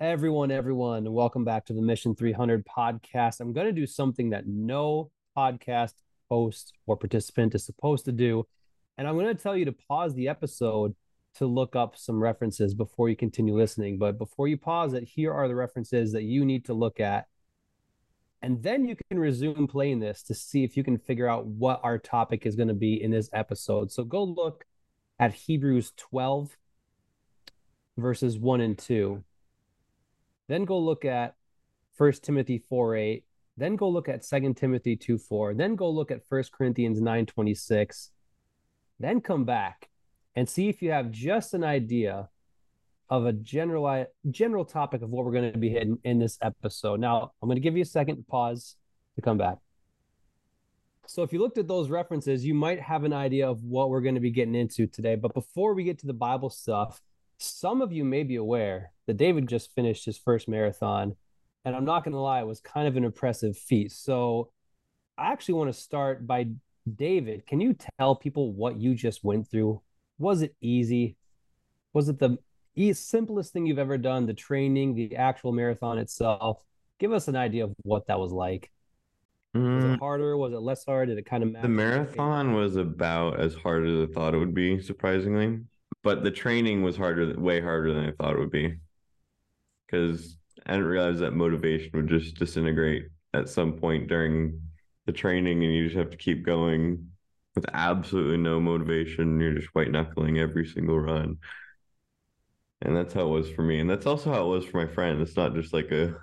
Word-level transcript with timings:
Everyone, 0.00 0.52
everyone, 0.52 1.12
welcome 1.12 1.44
back 1.44 1.66
to 1.66 1.72
the 1.72 1.82
Mission 1.82 2.14
300 2.14 2.64
podcast. 2.64 3.40
I'm 3.40 3.52
going 3.52 3.66
to 3.66 3.72
do 3.72 3.84
something 3.84 4.30
that 4.30 4.46
no 4.46 5.10
podcast 5.36 5.94
host 6.30 6.72
or 6.86 6.96
participant 6.96 7.56
is 7.56 7.66
supposed 7.66 8.04
to 8.04 8.12
do. 8.12 8.46
And 8.96 9.08
I'm 9.08 9.18
going 9.18 9.36
to 9.36 9.42
tell 9.42 9.56
you 9.56 9.64
to 9.64 9.72
pause 9.72 10.14
the 10.14 10.28
episode 10.28 10.94
to 11.38 11.46
look 11.46 11.74
up 11.74 11.96
some 11.96 12.22
references 12.22 12.74
before 12.74 13.08
you 13.08 13.16
continue 13.16 13.56
listening. 13.56 13.98
But 13.98 14.18
before 14.18 14.46
you 14.46 14.56
pause 14.56 14.92
it, 14.92 15.02
here 15.02 15.34
are 15.34 15.48
the 15.48 15.56
references 15.56 16.12
that 16.12 16.22
you 16.22 16.44
need 16.44 16.66
to 16.66 16.74
look 16.74 17.00
at. 17.00 17.26
And 18.40 18.62
then 18.62 18.86
you 18.86 18.94
can 19.10 19.18
resume 19.18 19.66
playing 19.66 19.98
this 19.98 20.22
to 20.22 20.34
see 20.34 20.62
if 20.62 20.76
you 20.76 20.84
can 20.84 20.98
figure 20.98 21.28
out 21.28 21.44
what 21.44 21.80
our 21.82 21.98
topic 21.98 22.46
is 22.46 22.54
going 22.54 22.68
to 22.68 22.72
be 22.72 23.02
in 23.02 23.10
this 23.10 23.30
episode. 23.32 23.90
So 23.90 24.04
go 24.04 24.22
look 24.22 24.64
at 25.18 25.34
Hebrews 25.34 25.92
12, 25.96 26.56
verses 27.96 28.38
1 28.38 28.60
and 28.60 28.78
2 28.78 29.24
then 30.48 30.64
go 30.64 30.78
look 30.78 31.04
at 31.04 31.34
First 31.94 32.24
Timothy 32.24 32.58
4 32.68 32.96
8. 32.96 33.24
Then 33.56 33.76
go 33.76 33.88
look 33.88 34.08
at 34.08 34.24
Second 34.24 34.56
Timothy 34.56 34.96
2 34.96 35.18
4. 35.18 35.54
Then 35.54 35.76
go 35.76 35.90
look 35.90 36.10
at 36.10 36.26
First 36.28 36.52
Corinthians 36.52 37.00
9 37.00 37.26
26. 37.26 38.10
Then 39.00 39.20
come 39.20 39.44
back 39.44 39.88
and 40.34 40.48
see 40.48 40.68
if 40.68 40.82
you 40.82 40.90
have 40.90 41.10
just 41.10 41.54
an 41.54 41.64
idea 41.64 42.28
of 43.10 43.26
a 43.26 43.32
general 43.32 44.06
general 44.30 44.64
topic 44.64 45.02
of 45.02 45.10
what 45.10 45.24
we're 45.24 45.32
going 45.32 45.52
to 45.52 45.58
be 45.58 45.70
hitting 45.70 45.98
in 46.04 46.18
this 46.18 46.38
episode. 46.42 47.00
Now, 47.00 47.32
I'm 47.42 47.48
going 47.48 47.56
to 47.56 47.60
give 47.60 47.76
you 47.76 47.82
a 47.82 47.86
second 47.86 48.26
pause 48.28 48.76
to 49.16 49.22
come 49.22 49.38
back. 49.38 49.58
So, 51.06 51.22
if 51.22 51.32
you 51.32 51.40
looked 51.40 51.58
at 51.58 51.68
those 51.68 51.88
references, 51.90 52.44
you 52.44 52.54
might 52.54 52.80
have 52.80 53.04
an 53.04 53.12
idea 53.12 53.48
of 53.48 53.64
what 53.64 53.90
we're 53.90 54.02
going 54.02 54.14
to 54.14 54.20
be 54.20 54.30
getting 54.30 54.54
into 54.54 54.86
today. 54.86 55.16
But 55.16 55.34
before 55.34 55.74
we 55.74 55.84
get 55.84 55.98
to 56.00 56.06
the 56.06 56.12
Bible 56.12 56.50
stuff, 56.50 57.00
some 57.38 57.82
of 57.82 57.92
you 57.92 58.04
may 58.04 58.24
be 58.24 58.36
aware 58.36 58.92
that 59.08 59.16
David 59.16 59.48
just 59.48 59.74
finished 59.74 60.04
his 60.04 60.18
first 60.18 60.48
marathon. 60.48 61.16
And 61.64 61.74
I'm 61.74 61.86
not 61.86 62.04
going 62.04 62.12
to 62.12 62.20
lie, 62.20 62.40
it 62.40 62.46
was 62.46 62.60
kind 62.60 62.86
of 62.86 62.96
an 62.96 63.04
impressive 63.04 63.56
feat. 63.56 63.90
So 63.90 64.50
I 65.16 65.32
actually 65.32 65.54
want 65.54 65.72
to 65.72 65.80
start 65.80 66.26
by 66.26 66.48
David. 66.94 67.46
Can 67.46 67.58
you 67.58 67.74
tell 67.98 68.14
people 68.14 68.52
what 68.52 68.76
you 68.76 68.94
just 68.94 69.24
went 69.24 69.50
through? 69.50 69.80
Was 70.18 70.42
it 70.42 70.54
easy? 70.60 71.16
Was 71.94 72.10
it 72.10 72.18
the 72.18 72.36
simplest 72.92 73.52
thing 73.54 73.66
you've 73.66 73.78
ever 73.78 73.96
done? 73.96 74.26
The 74.26 74.34
training, 74.34 74.94
the 74.94 75.16
actual 75.16 75.52
marathon 75.52 75.96
itself? 75.96 76.62
Give 77.00 77.12
us 77.12 77.28
an 77.28 77.36
idea 77.36 77.64
of 77.64 77.74
what 77.82 78.08
that 78.08 78.20
was 78.20 78.30
like. 78.30 78.70
Was 79.54 79.62
it 79.84 79.86
mm. 79.86 79.98
harder? 79.98 80.36
Was 80.36 80.52
it 80.52 80.60
less 80.60 80.84
hard? 80.84 81.08
Did 81.08 81.16
it 81.16 81.24
kind 81.24 81.42
of 81.42 81.50
matter? 81.50 81.66
The 81.66 81.72
marathon 81.72 82.52
was 82.52 82.76
about 82.76 83.40
as 83.40 83.54
hard 83.54 83.86
as 83.86 84.10
I 84.10 84.12
thought 84.12 84.34
it 84.34 84.38
would 84.38 84.54
be, 84.54 84.82
surprisingly 84.82 85.60
but 86.02 86.22
the 86.22 86.30
training 86.30 86.82
was 86.82 86.96
harder, 86.96 87.38
way 87.38 87.60
harder 87.60 87.92
than 87.92 88.06
I 88.06 88.12
thought 88.12 88.34
it 88.34 88.38
would 88.38 88.50
be, 88.50 88.76
because 89.88 90.36
I 90.66 90.72
didn't 90.72 90.86
realize 90.86 91.20
that 91.20 91.32
motivation 91.32 91.90
would 91.94 92.08
just 92.08 92.36
disintegrate 92.36 93.06
at 93.34 93.48
some 93.48 93.74
point 93.74 94.08
during 94.08 94.60
the 95.06 95.12
training, 95.12 95.64
and 95.64 95.72
you 95.72 95.84
just 95.84 95.96
have 95.96 96.10
to 96.10 96.16
keep 96.16 96.44
going 96.44 97.10
with 97.54 97.64
absolutely 97.72 98.36
no 98.36 98.60
motivation. 98.60 99.40
You're 99.40 99.54
just 99.54 99.74
white 99.74 99.90
knuckling 99.90 100.38
every 100.38 100.66
single 100.66 100.98
run, 100.98 101.38
and 102.82 102.96
that's 102.96 103.14
how 103.14 103.26
it 103.26 103.30
was 103.30 103.50
for 103.50 103.62
me, 103.62 103.80
and 103.80 103.88
that's 103.88 104.06
also 104.06 104.32
how 104.32 104.44
it 104.44 104.54
was 104.54 104.64
for 104.64 104.84
my 104.84 104.92
friend. 104.92 105.20
It's 105.20 105.36
not 105.36 105.54
just 105.54 105.72
like 105.72 105.90
a 105.90 106.14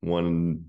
one 0.00 0.64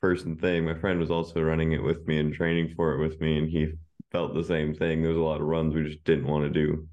person 0.00 0.36
thing. 0.36 0.64
My 0.64 0.78
friend 0.78 0.98
was 0.98 1.10
also 1.10 1.42
running 1.42 1.72
it 1.72 1.82
with 1.82 2.06
me 2.06 2.18
and 2.18 2.32
training 2.32 2.74
for 2.76 2.94
it 2.94 3.06
with 3.06 3.20
me, 3.20 3.38
and 3.38 3.48
he 3.48 3.72
felt 4.12 4.34
the 4.34 4.44
same 4.44 4.74
thing. 4.74 5.02
There 5.02 5.10
was 5.10 5.18
a 5.18 5.22
lot 5.22 5.40
of 5.40 5.46
runs 5.46 5.74
we 5.74 5.84
just 5.84 6.04
didn't 6.04 6.26
want 6.26 6.44
to 6.44 6.50
do 6.50 6.88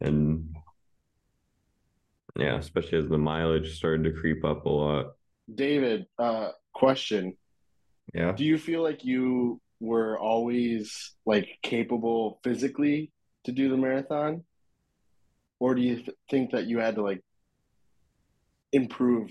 and 0.00 0.54
yeah, 2.36 2.56
especially 2.56 2.98
as 2.98 3.08
the 3.08 3.18
mileage 3.18 3.76
started 3.76 4.04
to 4.04 4.12
creep 4.12 4.44
up 4.44 4.66
a 4.66 4.68
lot. 4.68 5.12
David, 5.52 6.06
uh, 6.18 6.50
question. 6.74 7.36
Yeah. 8.12 8.32
Do 8.32 8.44
you 8.44 8.58
feel 8.58 8.82
like 8.82 9.04
you 9.04 9.60
were 9.80 10.18
always 10.18 11.14
like 11.26 11.48
capable 11.62 12.40
physically 12.42 13.12
to 13.44 13.52
do 13.52 13.68
the 13.68 13.76
marathon? 13.76 14.44
Or 15.60 15.74
do 15.74 15.82
you 15.82 15.96
th- 15.96 16.16
think 16.30 16.52
that 16.52 16.66
you 16.66 16.78
had 16.78 16.96
to 16.96 17.02
like 17.02 17.22
improve 18.72 19.30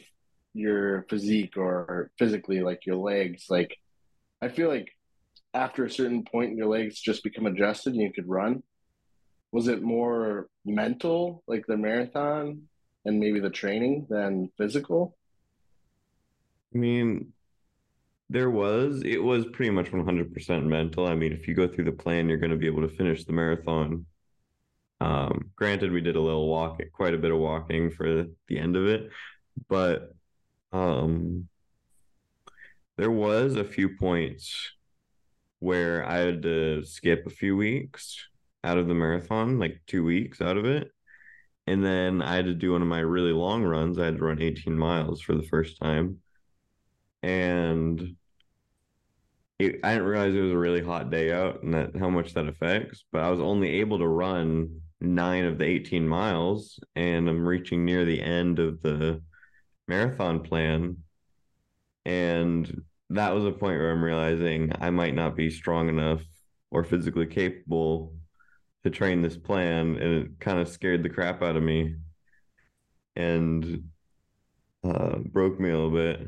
your 0.53 1.05
physique 1.09 1.57
or 1.57 2.11
physically 2.17 2.61
like 2.61 2.85
your 2.85 2.95
legs? 2.95 3.45
Like 3.49 3.77
I 4.41 4.47
feel 4.47 4.69
like 4.69 4.89
after 5.53 5.85
a 5.85 5.91
certain 5.91 6.23
point 6.23 6.55
your 6.55 6.67
legs 6.67 6.99
just 6.99 7.23
become 7.23 7.45
adjusted 7.45 7.93
and 7.93 8.01
you 8.01 8.13
could 8.13 8.27
run 8.27 8.63
was 9.53 9.67
it 9.67 9.83
more 9.83 10.47
mental, 10.65 11.43
like 11.47 11.63
the 11.67 11.77
marathon 11.77 12.63
and 13.05 13.19
maybe 13.19 13.39
the 13.39 13.49
training, 13.49 14.07
than 14.09 14.49
physical? 14.57 15.15
I 16.73 16.77
mean, 16.77 17.33
there 18.29 18.49
was, 18.49 19.03
it 19.05 19.21
was 19.21 19.45
pretty 19.45 19.71
much 19.71 19.91
100% 19.91 20.63
mental. 20.65 21.07
I 21.07 21.15
mean, 21.15 21.33
if 21.33 21.47
you 21.47 21.53
go 21.53 21.67
through 21.67 21.85
the 21.85 21.91
plan, 21.91 22.27
you're 22.27 22.37
going 22.37 22.51
to 22.51 22.57
be 22.57 22.67
able 22.67 22.87
to 22.87 22.95
finish 22.95 23.25
the 23.25 23.33
marathon. 23.33 24.05
Um, 25.01 25.51
granted, 25.55 25.91
we 25.91 26.01
did 26.01 26.15
a 26.15 26.21
little 26.21 26.47
walk, 26.47 26.81
quite 26.93 27.13
a 27.13 27.17
bit 27.17 27.31
of 27.31 27.37
walking 27.37 27.91
for 27.91 28.25
the 28.47 28.57
end 28.57 28.75
of 28.75 28.87
it, 28.87 29.09
but 29.67 30.15
um, 30.71 31.49
there 32.97 33.11
was 33.11 33.55
a 33.55 33.63
few 33.63 33.97
points 33.97 34.71
where 35.59 36.05
I 36.05 36.17
had 36.17 36.41
to 36.43 36.83
skip 36.85 37.25
a 37.25 37.29
few 37.29 37.55
weeks 37.55 38.27
out 38.63 38.77
of 38.77 38.87
the 38.87 38.93
marathon, 38.93 39.59
like 39.59 39.81
two 39.87 40.03
weeks 40.03 40.41
out 40.41 40.57
of 40.57 40.65
it. 40.65 40.91
And 41.65 41.83
then 41.83 42.21
I 42.21 42.35
had 42.35 42.45
to 42.45 42.53
do 42.53 42.73
one 42.73 42.81
of 42.81 42.87
my 42.87 42.99
really 42.99 43.31
long 43.31 43.63
runs. 43.63 43.97
I 43.97 44.05
had 44.05 44.17
to 44.17 44.23
run 44.23 44.41
18 44.41 44.77
miles 44.77 45.21
for 45.21 45.33
the 45.33 45.43
first 45.43 45.79
time. 45.79 46.19
And 47.21 48.15
it, 49.59 49.79
I 49.83 49.93
didn't 49.93 50.07
realize 50.07 50.35
it 50.35 50.41
was 50.41 50.51
a 50.51 50.57
really 50.57 50.83
hot 50.83 51.09
day 51.09 51.31
out 51.31 51.63
and 51.63 51.73
that 51.73 51.95
how 51.95 52.09
much 52.09 52.33
that 52.33 52.47
affects. 52.47 53.05
But 53.11 53.23
I 53.23 53.29
was 53.29 53.39
only 53.39 53.79
able 53.79 53.99
to 53.99 54.07
run 54.07 54.81
nine 54.99 55.45
of 55.45 55.57
the 55.57 55.65
18 55.65 56.07
miles, 56.07 56.79
and 56.95 57.29
I'm 57.29 57.45
reaching 57.45 57.85
near 57.85 58.05
the 58.05 58.21
end 58.21 58.59
of 58.59 58.81
the 58.81 59.21
marathon 59.87 60.41
plan. 60.41 60.97
And 62.05 62.83
that 63.09 63.33
was 63.33 63.45
a 63.45 63.51
point 63.51 63.79
where 63.79 63.91
I'm 63.91 64.03
realizing 64.03 64.71
I 64.79 64.89
might 64.89 65.15
not 65.15 65.35
be 65.35 65.49
strong 65.49 65.89
enough 65.89 66.21
or 66.71 66.83
physically 66.83 67.27
capable 67.27 68.15
to 68.83 68.89
train 68.89 69.21
this 69.21 69.37
plan 69.37 69.95
and 69.97 70.25
it 70.25 70.39
kind 70.39 70.59
of 70.59 70.67
scared 70.67 71.03
the 71.03 71.09
crap 71.09 71.41
out 71.41 71.55
of 71.55 71.63
me 71.63 71.95
and 73.15 73.83
uh, 74.83 75.17
broke 75.19 75.59
me 75.59 75.69
a 75.69 75.73
little 75.73 75.91
bit. 75.91 76.27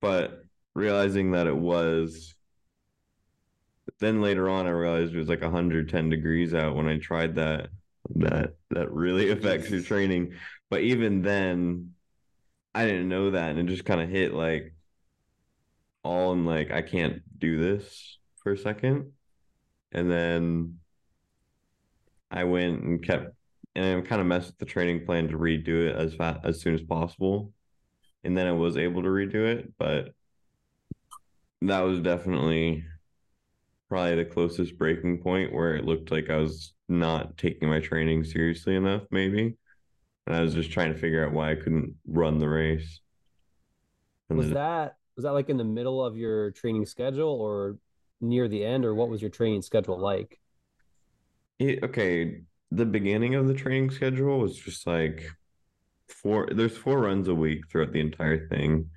But 0.00 0.44
realizing 0.74 1.32
that 1.32 1.46
it 1.46 1.56
was 1.56 2.34
then 3.98 4.22
later 4.22 4.48
on 4.48 4.66
i 4.66 4.70
realized 4.70 5.14
it 5.14 5.18
was 5.18 5.28
like 5.28 5.42
110 5.42 6.08
degrees 6.08 6.54
out 6.54 6.74
when 6.74 6.88
i 6.88 6.96
tried 6.98 7.34
that 7.34 7.68
that 8.14 8.54
that 8.70 8.90
really 8.90 9.30
affects 9.30 9.70
your 9.70 9.82
training. 9.82 10.32
But 10.70 10.80
even 10.80 11.22
then 11.22 11.92
i 12.74 12.86
didn't 12.86 13.08
know 13.08 13.30
that 13.32 13.50
and 13.50 13.58
it 13.58 13.72
just 13.72 13.84
kind 13.84 14.00
of 14.00 14.08
hit 14.08 14.32
like 14.32 14.74
all 16.02 16.32
in 16.32 16.46
like 16.46 16.70
i 16.70 16.82
can't 16.82 17.22
do 17.38 17.58
this 17.58 18.18
for 18.42 18.52
a 18.52 18.58
second. 18.58 19.12
And 19.92 20.10
then 20.10 20.78
I 22.32 22.44
went 22.44 22.82
and 22.82 23.02
kept 23.02 23.34
and 23.74 23.84
I 23.84 24.00
kind 24.06 24.20
of 24.20 24.26
messed 24.26 24.48
with 24.48 24.58
the 24.58 24.66
training 24.66 25.06
plan 25.06 25.28
to 25.28 25.38
redo 25.38 25.88
it 25.88 25.96
as 25.96 26.14
fast 26.14 26.40
as 26.44 26.60
soon 26.60 26.74
as 26.74 26.82
possible, 26.82 27.52
and 28.24 28.36
then 28.36 28.46
I 28.46 28.52
was 28.52 28.76
able 28.76 29.02
to 29.02 29.08
redo 29.08 29.46
it. 29.46 29.72
But 29.78 30.14
that 31.62 31.80
was 31.80 32.00
definitely 32.00 32.84
probably 33.88 34.16
the 34.16 34.24
closest 34.24 34.78
breaking 34.78 35.22
point 35.22 35.52
where 35.52 35.76
it 35.76 35.84
looked 35.84 36.10
like 36.10 36.28
I 36.28 36.36
was 36.36 36.74
not 36.88 37.36
taking 37.36 37.68
my 37.68 37.80
training 37.80 38.24
seriously 38.24 38.76
enough, 38.76 39.02
maybe, 39.10 39.56
and 40.26 40.36
I 40.36 40.40
was 40.40 40.54
just 40.54 40.70
trying 40.70 40.92
to 40.92 40.98
figure 40.98 41.24
out 41.24 41.32
why 41.32 41.52
I 41.52 41.56
couldn't 41.56 41.94
run 42.06 42.38
the 42.38 42.48
race. 42.48 43.00
And 44.28 44.38
was 44.38 44.48
then, 44.48 44.54
that 44.54 44.96
was 45.16 45.24
that 45.24 45.32
like 45.32 45.48
in 45.48 45.56
the 45.56 45.64
middle 45.64 46.04
of 46.04 46.16
your 46.16 46.50
training 46.50 46.86
schedule 46.86 47.40
or 47.40 47.76
near 48.20 48.48
the 48.48 48.64
end, 48.64 48.84
or 48.84 48.94
what 48.94 49.08
was 49.08 49.22
your 49.22 49.30
training 49.30 49.62
schedule 49.62 49.98
like? 49.98 50.38
It, 51.68 51.84
okay, 51.84 52.42
the 52.70 52.86
beginning 52.86 53.34
of 53.34 53.46
the 53.46 53.54
training 53.54 53.90
schedule 53.90 54.38
was 54.38 54.56
just 54.56 54.86
like 54.86 55.26
four. 56.08 56.48
There's 56.52 56.76
four 56.76 57.00
runs 57.00 57.28
a 57.28 57.34
week 57.34 57.68
throughout 57.70 57.92
the 57.92 58.00
entire 58.00 58.48
thing, 58.48 58.90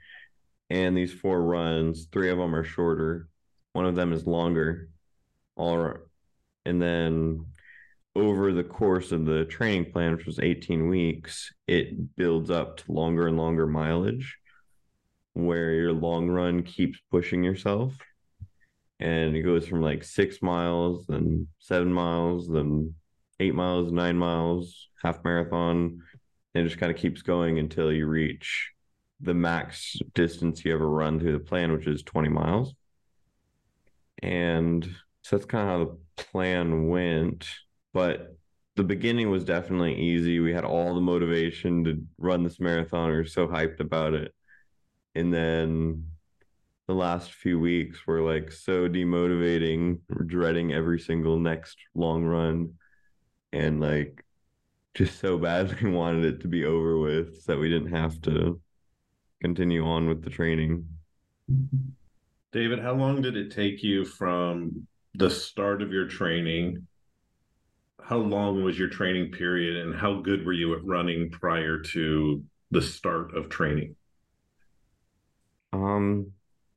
and 0.70 0.96
these 0.96 1.14
four 1.14 1.42
runs, 1.42 2.08
three 2.12 2.30
of 2.30 2.38
them 2.38 2.56
are 2.56 2.64
shorter, 2.64 3.28
one 3.74 3.86
of 3.86 3.96
them 3.96 4.14
is 4.14 4.26
longer. 4.26 4.90
All 5.56 5.78
right, 5.78 5.98
and 6.66 6.82
then 6.82 7.46
over 8.16 8.54
the 8.54 8.64
course 8.64 9.12
of 9.12 9.26
the 9.26 9.46
training 9.46 9.92
plan, 9.92 10.16
which 10.16 10.26
was 10.26 10.40
18 10.40 10.88
weeks, 10.88 11.54
it 11.68 12.16
builds 12.16 12.50
up 12.50 12.78
to 12.78 12.92
longer 12.92 13.28
and 13.28 13.38
longer 13.38 13.68
mileage 13.68 14.38
where 15.34 15.74
your 15.74 15.92
long 15.92 16.30
run 16.30 16.64
keeps 16.64 16.98
pushing 17.12 17.44
yourself 17.44 17.94
and 19.00 19.36
it 19.36 19.42
goes 19.42 19.68
from 19.68 19.82
like 19.82 20.04
six 20.04 20.42
miles, 20.42 21.06
then 21.08 21.48
seven 21.60 21.92
miles, 21.92 22.48
then 22.48 22.94
eight 23.40 23.56
miles, 23.56 23.92
nine 23.92 24.18
miles, 24.18 24.90
half 25.04 25.24
marathon, 25.24 26.02
and 26.54 26.66
it 26.66 26.68
just 26.68 26.80
kind 26.80 26.92
of 26.92 26.98
keeps 26.98 27.22
going 27.22 27.60
until 27.60 27.92
you 27.92 28.08
reach 28.08 28.72
the 29.22 29.34
max 29.34 29.98
distance 30.14 30.64
you 30.64 30.74
ever 30.74 30.90
run 30.90 31.20
through 31.20 31.34
the 31.34 31.40
plan, 31.40 31.72
which 31.72 31.88
is 31.88 32.04
20 32.04 32.30
miles. 32.30 32.74
And 34.22 34.84
so 35.22 35.36
that's 35.36 35.46
kind 35.46 35.70
of 35.70 35.70
how 35.70 35.86
the 35.86 36.24
plan 36.24 36.88
went. 36.88 37.48
But 37.94 38.36
the 38.76 38.84
beginning 38.84 39.30
was 39.30 39.44
definitely 39.44 39.96
easy. 40.00 40.40
We 40.40 40.54
had 40.54 40.66
all 40.66 40.96
the 40.96 41.02
motivation 41.02 41.84
to 41.86 42.02
run 42.18 42.44
this 42.44 42.60
marathon. 42.60 43.10
We 43.10 43.18
were 43.18 43.26
so 43.26 43.48
hyped 43.48 43.80
about 43.80 44.14
it. 44.14 44.34
And 45.16 45.34
then 45.34 46.06
the 46.88 46.94
last 46.94 47.32
few 47.32 47.60
weeks 47.60 48.06
were 48.06 48.22
like 48.22 48.52
so 48.52 48.88
demotivating, 48.88 50.00
dreading 50.28 50.72
every 50.72 51.00
single 51.00 51.40
next 51.40 51.78
long 51.96 52.24
run 52.24 52.74
and 53.52 53.80
like 53.80 54.24
just 54.94 55.20
so 55.20 55.38
badly 55.38 55.90
wanted 55.90 56.26
it 56.26 56.42
to 56.42 56.48
be 56.48 56.66
over 56.66 57.00
with 57.00 57.42
so 57.42 57.54
that 57.54 57.60
we 57.60 57.70
didn't 57.70 57.92
have 57.92 58.22
to 58.22 58.60
continue 59.42 59.86
on 59.86 60.08
with 60.08 60.24
the 60.24 60.30
training. 60.30 60.88
David, 62.52 62.80
how 62.80 62.94
long 62.94 63.22
did 63.22 63.36
it 63.36 63.52
take 63.52 63.84
you 63.84 64.06
from 64.06 64.88
the 65.16 65.30
start 65.30 65.82
of 65.82 65.92
your 65.92 66.08
training? 66.08 66.88
How 68.02 68.18
long 68.18 68.64
was 68.64 68.78
your 68.78 68.90
training 68.90 69.32
period 69.32 69.86
and 69.86 69.96
how 69.96 70.22
good 70.22 70.46
were 70.46 70.54
you 70.54 70.76
at 70.76 70.86
running 70.86 71.32
prior 71.32 71.80
to 71.80 72.44
the 72.72 72.82
start 72.82 73.36
of 73.36 73.50
training? 73.50 73.96
Um 75.74 76.32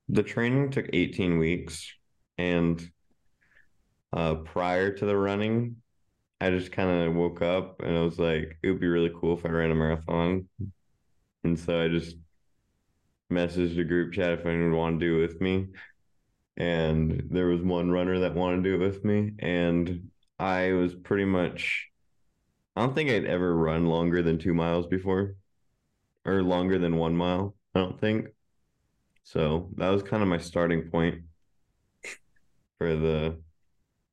the 0.09 0.23
training 0.23 0.71
took 0.71 0.87
18 0.93 1.39
weeks 1.39 1.93
and 2.39 2.91
uh 4.13 4.37
prior 4.37 4.93
to 4.93 5.05
the 5.05 5.17
running 5.17 5.77
I 6.41 6.51
just 6.51 6.73
kind 6.73 7.09
of 7.09 7.15
woke 7.15 7.43
up 7.43 7.83
and 7.83 7.97
I 7.97 8.03
was 8.03 8.19
like 8.19 8.59
it 8.63 8.71
would 8.71 8.81
be 8.81 8.87
really 8.87 9.11
cool 9.21 9.37
if 9.37 9.45
I 9.45 9.49
ran 9.49 9.71
a 9.71 9.75
marathon. 9.75 10.49
And 11.43 11.59
so 11.59 11.83
I 11.83 11.89
just 11.89 12.17
messaged 13.33 13.77
the 13.77 13.85
group 13.85 14.13
chat 14.13 14.33
if 14.33 14.47
anyone 14.47 14.71
would 14.71 14.79
want 14.79 15.01
to 15.01 15.07
do 15.07 15.19
it 15.19 15.29
with 15.29 15.41
me. 15.41 15.67
And 16.57 17.29
there 17.31 17.47
was 17.47 17.63
one 17.63 17.91
runner 17.91 18.21
that 18.21 18.35
wanted 18.35 18.63
to 18.65 18.71
do 18.71 18.75
it 18.75 18.87
with 18.87 19.05
me. 19.05 19.33
And 19.39 20.11
I 20.39 20.73
was 20.73 20.95
pretty 20.95 21.25
much, 21.25 21.89
I 22.77 22.83
don't 22.83 22.95
think 22.95 23.11
I'd 23.11 23.25
ever 23.25 23.57
run 23.57 23.87
longer 23.87 24.23
than 24.23 24.39
two 24.39 24.55
miles 24.55 24.87
before 24.87 25.35
or 26.25 26.43
longer 26.43 26.79
than 26.79 26.97
one 26.97 27.17
mile. 27.17 27.55
I 27.75 27.81
don't 27.81 28.01
think. 28.01 28.29
So 29.29 29.69
that 29.77 29.91
was 29.91 30.03
kind 30.03 30.23
of 30.23 30.29
my 30.29 30.39
starting 30.39 30.89
point 30.91 31.17
for 32.79 32.97
the 32.97 33.37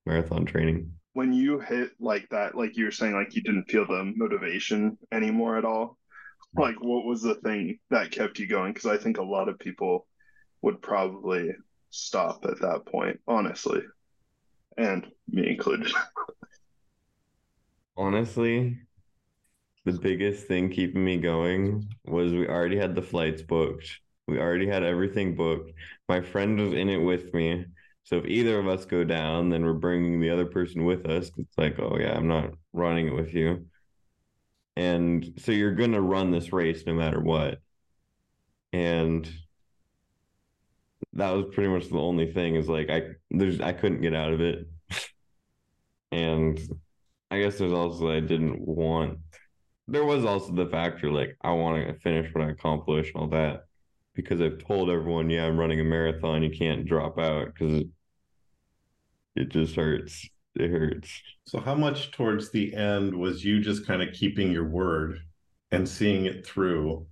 marathon 0.06 0.46
training. 0.46 0.92
When 1.14 1.32
you 1.32 1.60
hit 1.60 1.92
like 2.02 2.28
that, 2.32 2.56
like 2.56 2.76
you 2.76 2.84
were 2.84 2.92
saying, 2.92 3.14
like 3.14 3.34
you 3.34 3.42
didn't 3.42 3.70
feel 3.70 3.88
the 3.88 4.12
motivation 4.18 4.98
anymore 5.14 5.58
at 5.58 5.64
all 5.64 5.98
like 6.58 6.76
what 6.82 7.06
was 7.06 7.22
the 7.22 7.36
thing 7.36 7.80
that 7.90 8.12
kept 8.12 8.40
you 8.40 8.48
going? 8.48 8.74
Because 8.74 8.86
i 8.86 8.98
think 8.98 9.18
a 9.18 9.24
lot 9.24 9.50
of 9.50 9.60
people 9.60 10.08
would 10.62 10.82
probably 10.82 11.52
stop 11.90 12.46
at 12.46 12.62
that 12.62 12.86
point 12.86 13.20
honestly 13.28 13.82
and 14.78 15.06
me 15.30 15.50
included. 15.50 15.92
Honestly 17.98 18.78
the 19.86 19.94
biggest 19.94 20.48
thing 20.48 20.70
keeping 20.70 21.06
me 21.06 21.18
going 21.18 21.88
was 22.06 22.34
we 22.34 22.48
already 22.48 22.76
had 22.76 22.96
the 22.96 23.02
flights 23.02 23.42
booked 23.42 24.00
we 24.28 24.40
already 24.40 24.68
had 24.68 24.84
everything 24.84 25.36
booked. 25.36 25.72
My 26.10 26.22
friend 26.22 26.60
was 26.60 26.74
in 26.74 26.90
it 26.90 26.98
with 26.98 27.34
me. 27.34 27.66
So 28.04 28.18
if 28.18 28.26
either 28.26 28.60
of 28.60 28.68
us 28.68 28.86
go 28.86 29.04
down 29.04 29.50
then 29.50 29.66
we're 29.66 29.74
bringing 29.74 30.20
the 30.20 30.30
other 30.30 30.46
person 30.46 30.86
with 30.86 31.08
us 31.08 31.32
it's 31.38 31.58
like 31.58 31.80
oh 31.80 31.98
yeah 32.00 32.16
i'm 32.16 32.28
not 32.28 32.52
running 32.74 33.08
it 33.08 33.16
with 33.16 33.34
you. 33.34 33.66
And 34.78 35.34
so 35.38 35.52
you're 35.52 35.76
going 35.76 35.94
to 35.94 36.02
run 36.02 36.32
this 36.32 36.52
race 36.52 36.84
no 36.86 36.94
matter 36.94 37.20
what. 37.20 37.60
And 38.74 39.30
that 41.14 41.32
was 41.32 41.46
pretty 41.54 41.70
much 41.70 41.88
the 41.88 41.98
only 41.98 42.32
thing 42.34 42.56
is 42.56 42.68
like 42.68 42.90
i 42.90 43.02
there's 43.32 43.62
i 43.62 43.72
couldn't 43.72 44.02
get 44.02 44.14
out 44.16 44.34
of 44.34 44.42
it. 44.42 44.68
And 46.12 46.60
i 47.32 47.40
guess 47.40 47.58
there's 47.58 47.74
also 47.74 48.10
i 48.10 48.20
didn't 48.20 48.60
want 48.60 49.20
there 49.88 50.06
was 50.06 50.26
also 50.26 50.52
the 50.54 50.68
factor 50.68 51.12
like 51.12 51.36
i 51.42 51.52
want 51.52 51.88
to 51.88 52.00
finish 52.00 52.34
what 52.34 52.44
i 52.44 52.50
accomplished 52.52 53.14
and 53.16 53.24
all 53.24 53.30
that 53.30 53.66
because 54.16 54.42
i've 54.42 54.58
told 54.58 54.90
everyone 54.90 55.30
yeah 55.30 55.46
i'm 55.46 55.58
running 55.58 55.80
a 55.80 55.84
marathon 55.84 56.42
you 56.42 56.50
can't 56.50 56.86
drop 56.86 57.20
out 57.20 57.48
because 57.48 57.82
it, 57.82 57.88
it 59.36 59.50
just 59.50 59.76
hurts 59.76 60.28
it 60.56 60.72
hurts. 60.72 61.22
So, 61.46 61.60
how 61.60 61.76
much 61.76 62.12
towards 62.12 62.50
the 62.50 62.74
end 62.74 63.14
was 63.14 63.44
you 63.44 63.60
just 63.60 63.86
kind 63.86 64.02
of 64.02 64.14
keeping 64.14 64.52
your 64.52 64.68
word 64.68 65.20
and 65.72 65.88
seeing 65.88 66.26
it 66.26 66.46
through? 66.46 67.06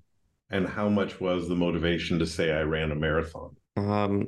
And 0.49 0.67
how 0.67 0.87
much 0.87 1.19
was 1.19 1.47
the 1.47 1.55
motivation 1.55 2.19
to 2.19 2.27
say 2.27 2.51
I 2.51 2.61
ran 2.61 2.91
a 2.91 2.95
marathon? 2.95 3.55
Um, 3.75 4.27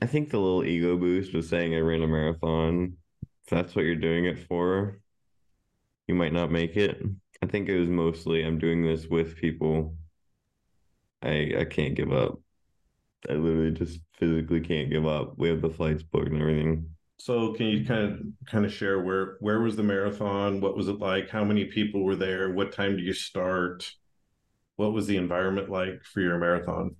I 0.00 0.06
think 0.06 0.30
the 0.30 0.38
little 0.38 0.64
ego 0.64 0.96
boost 0.96 1.34
was 1.34 1.48
saying 1.48 1.74
I 1.74 1.80
ran 1.80 2.02
a 2.02 2.06
marathon. 2.06 2.96
If 3.22 3.50
that's 3.50 3.76
what 3.76 3.84
you're 3.84 3.94
doing 3.94 4.24
it 4.24 4.38
for, 4.48 5.00
you 6.08 6.14
might 6.14 6.32
not 6.32 6.50
make 6.50 6.76
it. 6.76 7.02
I 7.42 7.46
think 7.46 7.68
it 7.68 7.78
was 7.78 7.88
mostly 7.88 8.42
I'm 8.42 8.58
doing 8.58 8.82
this 8.82 9.06
with 9.06 9.36
people. 9.36 9.94
I 11.22 11.54
I 11.60 11.64
can't 11.64 11.94
give 11.94 12.12
up. 12.12 12.40
I 13.28 13.34
literally 13.34 13.72
just 13.72 14.00
physically 14.14 14.60
can't 14.60 14.90
give 14.90 15.06
up. 15.06 15.38
We 15.38 15.48
have 15.48 15.62
the 15.62 15.70
flights 15.70 16.02
booked 16.02 16.28
and 16.28 16.40
everything. 16.40 16.90
So 17.18 17.54
can 17.54 17.66
you 17.66 17.84
kind 17.84 18.04
of 18.12 18.20
kind 18.46 18.64
of 18.64 18.72
share 18.72 19.00
where 19.02 19.36
where 19.40 19.60
was 19.60 19.76
the 19.76 19.82
marathon? 19.82 20.60
What 20.60 20.76
was 20.76 20.88
it 20.88 20.98
like? 20.98 21.30
How 21.30 21.44
many 21.44 21.64
people 21.66 22.04
were 22.04 22.16
there? 22.16 22.52
What 22.52 22.72
time 22.72 22.96
do 22.96 23.02
you 23.02 23.12
start? 23.14 23.92
What 24.76 24.92
was 24.92 25.06
the 25.06 25.16
environment 25.18 25.70
like 25.70 26.04
for 26.04 26.20
your 26.20 26.38
marathon? 26.38 26.96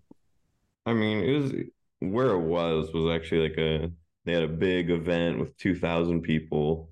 I 0.85 0.93
mean, 0.95 1.19
it 1.19 1.39
was 1.41 1.53
where 2.01 2.31
it 2.31 2.41
was 2.41 2.93
was 2.93 3.15
actually 3.15 3.49
like 3.49 3.59
a 3.59 3.91
they 4.25 4.33
had 4.33 4.43
a 4.43 4.49
big 4.49 4.91
event 4.91 5.39
with 5.39 5.57
2000 5.57 6.23
people. 6.23 6.91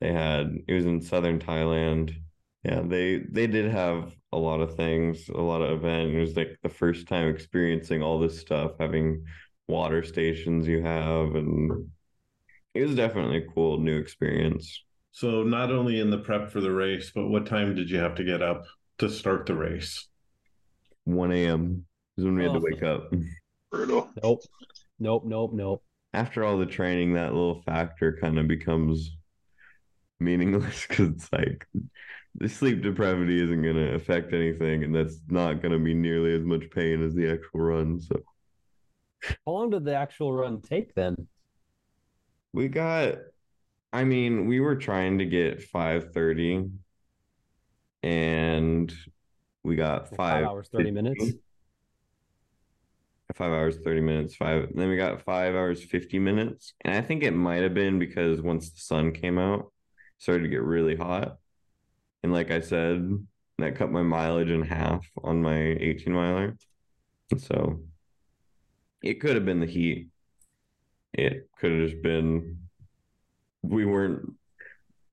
They 0.00 0.12
had 0.12 0.58
it 0.68 0.74
was 0.74 0.86
in 0.86 1.02
southern 1.02 1.40
Thailand. 1.40 2.16
Yeah, 2.66 2.82
they 2.84 3.18
they 3.30 3.46
did 3.46 3.70
have 3.70 4.12
a 4.32 4.36
lot 4.36 4.60
of 4.60 4.74
things, 4.74 5.28
a 5.28 5.40
lot 5.40 5.62
of 5.62 5.78
event. 5.78 6.14
It 6.14 6.20
was 6.20 6.36
like 6.36 6.58
the 6.64 6.68
first 6.68 7.06
time 7.06 7.28
experiencing 7.28 8.02
all 8.02 8.18
this 8.18 8.40
stuff, 8.40 8.72
having 8.80 9.24
water 9.68 10.02
stations 10.02 10.66
you 10.66 10.82
have 10.82 11.36
and 11.36 11.88
it 12.74 12.82
was 12.82 12.96
definitely 12.96 13.38
a 13.38 13.46
cool 13.52 13.78
new 13.78 13.96
experience. 13.96 14.82
So 15.12 15.44
not 15.44 15.70
only 15.70 16.00
in 16.00 16.10
the 16.10 16.18
prep 16.18 16.50
for 16.50 16.60
the 16.60 16.72
race, 16.72 17.12
but 17.14 17.28
what 17.28 17.46
time 17.46 17.76
did 17.76 17.88
you 17.88 17.98
have 17.98 18.16
to 18.16 18.24
get 18.24 18.42
up 18.42 18.64
to 18.98 19.08
start 19.08 19.46
the 19.46 19.54
race? 19.54 20.08
1 21.04 21.32
a.m. 21.32 21.86
is 22.18 22.24
when 22.24 22.34
we 22.34 22.42
had 22.42 22.52
to 22.52 22.58
oh. 22.58 22.62
wake 22.62 22.82
up. 22.82 23.12
Brutal. 23.70 24.10
Nope. 24.22 24.42
Nope. 24.98 25.22
Nope. 25.24 25.52
Nope. 25.54 25.82
After 26.12 26.44
all 26.44 26.58
the 26.58 26.66
training, 26.66 27.14
that 27.14 27.32
little 27.32 27.62
factor 27.62 28.18
kind 28.20 28.38
of 28.38 28.48
becomes 28.48 29.16
meaningless 30.18 30.86
because 30.88 31.10
it's 31.10 31.32
like 31.32 31.66
the 32.38 32.48
sleep 32.48 32.82
depravity 32.82 33.42
isn't 33.42 33.62
going 33.62 33.76
to 33.76 33.94
affect 33.94 34.32
anything, 34.32 34.84
and 34.84 34.94
that's 34.94 35.18
not 35.28 35.62
going 35.62 35.72
to 35.72 35.78
be 35.78 35.94
nearly 35.94 36.34
as 36.34 36.42
much 36.42 36.70
pain 36.70 37.02
as 37.02 37.14
the 37.14 37.30
actual 37.30 37.60
run. 37.60 38.00
So, 38.00 38.20
how 39.22 39.52
long 39.52 39.70
did 39.70 39.84
the 39.84 39.94
actual 39.94 40.32
run 40.32 40.60
take 40.60 40.94
then? 40.94 41.28
We 42.52 42.68
got, 42.68 43.16
I 43.92 44.04
mean, 44.04 44.46
we 44.46 44.60
were 44.60 44.76
trying 44.76 45.18
to 45.18 45.24
get 45.24 45.62
530 45.62 46.70
and 48.02 48.94
we 49.62 49.76
got 49.76 50.08
five, 50.08 50.16
five 50.16 50.44
hours, 50.44 50.68
30 50.68 50.90
minutes. 50.90 51.24
Five 53.34 53.52
hours, 53.52 53.76
30 53.84 54.00
minutes, 54.00 54.36
five. 54.36 54.68
Then 54.74 54.88
we 54.88 54.96
got 54.96 55.22
five 55.22 55.54
hours, 55.54 55.82
50 55.82 56.18
minutes. 56.18 56.74
And 56.82 56.94
I 56.94 57.02
think 57.02 57.22
it 57.22 57.32
might 57.32 57.62
have 57.62 57.74
been 57.74 57.98
because 57.98 58.40
once 58.40 58.70
the 58.70 58.80
sun 58.80 59.12
came 59.12 59.38
out, 59.38 59.72
started 60.18 60.44
to 60.44 60.48
get 60.48 60.62
really 60.62 60.96
hot. 60.96 61.38
And 62.26 62.34
like 62.34 62.50
I 62.50 62.58
said, 62.58 63.24
that 63.58 63.76
cut 63.76 63.92
my 63.92 64.02
mileage 64.02 64.50
in 64.50 64.60
half 64.60 65.08
on 65.22 65.40
my 65.40 65.56
18 65.56 66.12
miler. 66.12 66.56
So 67.38 67.82
it 69.00 69.20
could 69.20 69.36
have 69.36 69.44
been 69.44 69.60
the 69.60 69.66
heat. 69.66 70.08
It 71.12 71.48
could 71.56 71.70
have 71.70 71.88
just 71.88 72.02
been 72.02 72.58
we 73.62 73.84
weren't 73.86 74.32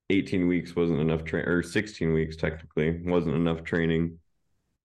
18 0.10 0.48
weeks 0.48 0.76
wasn't 0.76 1.02
enough 1.02 1.24
train 1.24 1.46
or 1.46 1.62
16 1.62 2.14
weeks 2.14 2.36
technically 2.36 3.00
wasn't 3.06 3.36
enough 3.36 3.64
training 3.64 4.18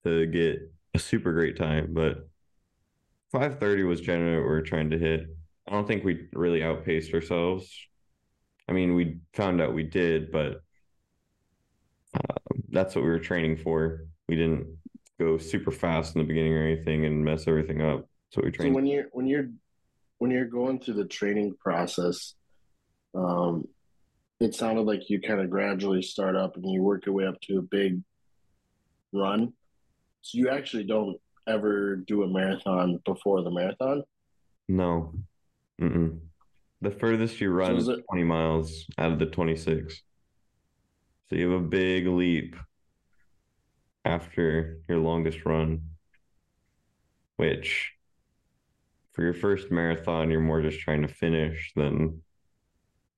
to 0.04 0.26
get 0.26 0.70
a 0.92 0.98
super 0.98 1.32
great 1.32 1.56
time 1.56 1.94
but 1.94 2.28
530 3.32 3.84
was 3.84 4.02
generally 4.02 4.36
what 4.36 4.50
we 4.50 4.54
are 4.54 4.60
trying 4.60 4.90
to 4.90 4.98
hit. 4.98 5.28
I 5.66 5.72
don't 5.72 5.88
think 5.88 6.04
we 6.04 6.28
really 6.34 6.62
outpaced 6.62 7.14
ourselves. 7.14 7.74
I 8.68 8.72
mean 8.72 8.94
we 8.94 9.16
found 9.32 9.62
out 9.62 9.72
we 9.72 9.84
did 9.84 10.30
but 10.30 10.60
that's 12.78 12.94
what 12.94 13.02
we 13.04 13.10
were 13.10 13.18
training 13.18 13.56
for 13.56 14.06
we 14.28 14.36
didn't 14.36 14.66
go 15.18 15.36
super 15.36 15.72
fast 15.72 16.14
in 16.14 16.20
the 16.20 16.26
beginning 16.26 16.54
or 16.54 16.62
anything 16.62 17.04
and 17.06 17.24
mess 17.24 17.48
everything 17.48 17.82
up 17.82 18.08
so 18.30 18.40
we 18.42 18.50
trained 18.50 18.72
so 18.72 18.76
when 18.76 18.86
you're 18.86 19.06
when 19.12 19.26
you're 19.26 19.48
when 20.18 20.30
you're 20.30 20.44
going 20.44 20.80
through 20.80 20.94
the 20.94 21.04
training 21.04 21.54
process, 21.60 22.34
um, 23.14 23.66
it 24.40 24.52
sounded 24.54 24.82
like 24.82 25.08
you 25.08 25.20
kind 25.20 25.40
of 25.40 25.48
gradually 25.48 26.02
start 26.02 26.34
up 26.36 26.56
and 26.56 26.68
you 26.68 26.82
work 26.82 27.06
your 27.06 27.14
way 27.14 27.24
up 27.24 27.40
to 27.42 27.58
a 27.58 27.62
big 27.62 28.02
run. 29.12 29.52
So 30.22 30.38
you 30.38 30.48
actually 30.50 30.84
don't 30.84 31.18
ever 31.46 31.96
do 31.96 32.24
a 32.24 32.28
marathon 32.28 32.98
before 33.04 33.42
the 33.42 33.50
marathon? 33.50 34.02
No. 34.68 35.14
Mm-mm. 35.80 36.18
The 36.80 36.90
furthest 36.90 37.40
you 37.40 37.50
run 37.50 37.72
So 37.72 37.76
is 37.76 37.88
it- 37.88 38.04
20 38.10 38.24
miles 38.24 38.86
out 38.98 39.12
of 39.12 39.18
the 39.20 39.26
26. 39.26 40.02
So 41.30 41.36
you 41.36 41.48
have 41.50 41.60
a 41.62 41.64
big 41.64 42.08
leap 42.08 42.56
after 44.04 44.80
your 44.88 44.98
longest 44.98 45.44
run, 45.44 45.82
which 47.36 47.94
for 49.12 49.22
your 49.22 49.34
first 49.34 49.70
marathon, 49.70 50.30
you're 50.30 50.40
more 50.40 50.62
just 50.62 50.80
trying 50.80 51.02
to 51.02 51.08
finish 51.08 51.72
than 51.74 52.22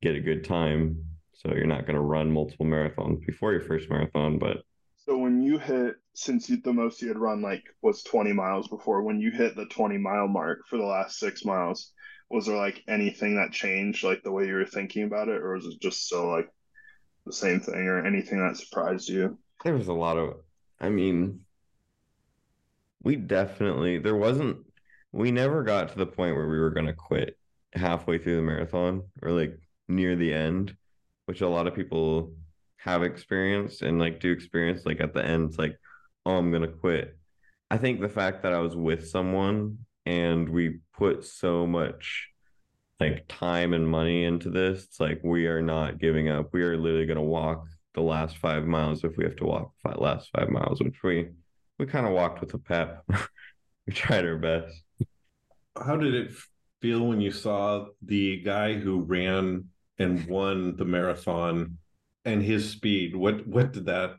get 0.02 0.14
a 0.16 0.20
good 0.20 0.44
time. 0.44 1.04
So 1.34 1.54
you're 1.54 1.66
not 1.66 1.86
going 1.86 1.96
to 1.96 2.02
run 2.02 2.30
multiple 2.32 2.66
marathons 2.66 3.24
before 3.26 3.52
your 3.52 3.62
first 3.62 3.90
marathon, 3.90 4.38
but 4.38 4.58
So 4.98 5.18
when 5.18 5.42
you 5.42 5.58
hit, 5.58 5.96
since 6.14 6.48
you, 6.48 6.56
the 6.58 6.72
most 6.72 7.02
you 7.02 7.08
had 7.08 7.18
run 7.18 7.42
like 7.42 7.64
was 7.82 8.02
20 8.04 8.32
miles 8.32 8.68
before, 8.68 9.02
when 9.02 9.18
you 9.20 9.30
hit 9.32 9.56
the 9.56 9.66
20 9.66 9.98
mile 9.98 10.28
mark 10.28 10.60
for 10.68 10.76
the 10.78 10.84
last 10.84 11.18
six 11.18 11.44
miles, 11.44 11.92
was 12.30 12.46
there 12.46 12.56
like 12.56 12.84
anything 12.86 13.34
that 13.36 13.52
changed, 13.52 14.04
like 14.04 14.22
the 14.22 14.30
way 14.30 14.46
you 14.46 14.54
were 14.54 14.64
thinking 14.66 15.02
about 15.04 15.28
it, 15.28 15.42
or 15.42 15.54
was 15.54 15.66
it 15.66 15.80
just 15.80 16.06
still 16.06 16.28
like 16.30 16.48
the 17.26 17.32
same 17.32 17.60
thing, 17.60 17.88
or 17.88 18.06
anything 18.06 18.40
that 18.40 18.56
surprised 18.58 19.08
you? 19.08 19.38
there 19.64 19.74
was 19.74 19.88
a 19.88 19.92
lot 19.92 20.16
of, 20.18 20.36
I 20.80 20.88
mean, 20.88 21.40
we 23.02 23.16
definitely, 23.16 23.98
there 23.98 24.16
wasn't, 24.16 24.58
we 25.12 25.30
never 25.30 25.62
got 25.62 25.90
to 25.90 25.98
the 25.98 26.06
point 26.06 26.36
where 26.36 26.48
we 26.48 26.58
were 26.58 26.70
going 26.70 26.86
to 26.86 26.92
quit 26.92 27.36
halfway 27.72 28.18
through 28.18 28.36
the 28.36 28.42
marathon 28.42 29.02
or 29.22 29.30
like 29.32 29.58
near 29.88 30.16
the 30.16 30.32
end, 30.32 30.76
which 31.26 31.40
a 31.40 31.48
lot 31.48 31.66
of 31.66 31.74
people 31.74 32.32
have 32.76 33.02
experienced 33.02 33.82
and 33.82 33.98
like 33.98 34.20
do 34.20 34.30
experience. 34.32 34.86
Like 34.86 35.00
at 35.00 35.14
the 35.14 35.24
end, 35.24 35.50
it's 35.50 35.58
like, 35.58 35.76
oh, 36.24 36.36
I'm 36.36 36.50
going 36.50 36.62
to 36.62 36.68
quit. 36.68 37.16
I 37.70 37.76
think 37.76 38.00
the 38.00 38.08
fact 38.08 38.42
that 38.42 38.52
I 38.52 38.58
was 38.58 38.74
with 38.74 39.08
someone 39.08 39.78
and 40.06 40.48
we 40.48 40.80
put 40.96 41.24
so 41.24 41.66
much 41.66 42.28
like 42.98 43.24
time 43.28 43.72
and 43.72 43.88
money 43.88 44.24
into 44.24 44.50
this, 44.50 44.84
it's 44.84 45.00
like 45.00 45.20
we 45.22 45.46
are 45.46 45.62
not 45.62 45.98
giving 45.98 46.28
up. 46.28 46.52
We 46.52 46.62
are 46.62 46.76
literally 46.76 47.06
going 47.06 47.16
to 47.16 47.22
walk 47.22 47.66
the 47.94 48.00
last 48.00 48.36
five 48.38 48.66
miles 48.66 49.04
if 49.04 49.16
we 49.16 49.24
have 49.24 49.36
to 49.36 49.44
walk 49.44 49.72
five, 49.82 49.98
last 49.98 50.30
five 50.36 50.48
miles, 50.48 50.80
which 50.80 51.02
we 51.02 51.28
we 51.78 51.86
kind 51.86 52.06
of 52.06 52.12
walked 52.12 52.40
with 52.40 52.52
a 52.54 52.58
pep. 52.58 53.04
we 53.86 53.92
tried 53.92 54.24
our 54.24 54.36
best. 54.36 54.82
How 55.76 55.96
did 55.96 56.14
it 56.14 56.32
feel 56.82 57.06
when 57.06 57.20
you 57.20 57.30
saw 57.30 57.86
the 58.02 58.40
guy 58.40 58.74
who 58.74 59.00
ran 59.00 59.64
and 59.98 60.26
won 60.26 60.76
the 60.76 60.84
marathon 60.84 61.78
and 62.24 62.42
his 62.42 62.70
speed? 62.70 63.16
What 63.16 63.46
what 63.46 63.72
did 63.72 63.86
that 63.86 64.16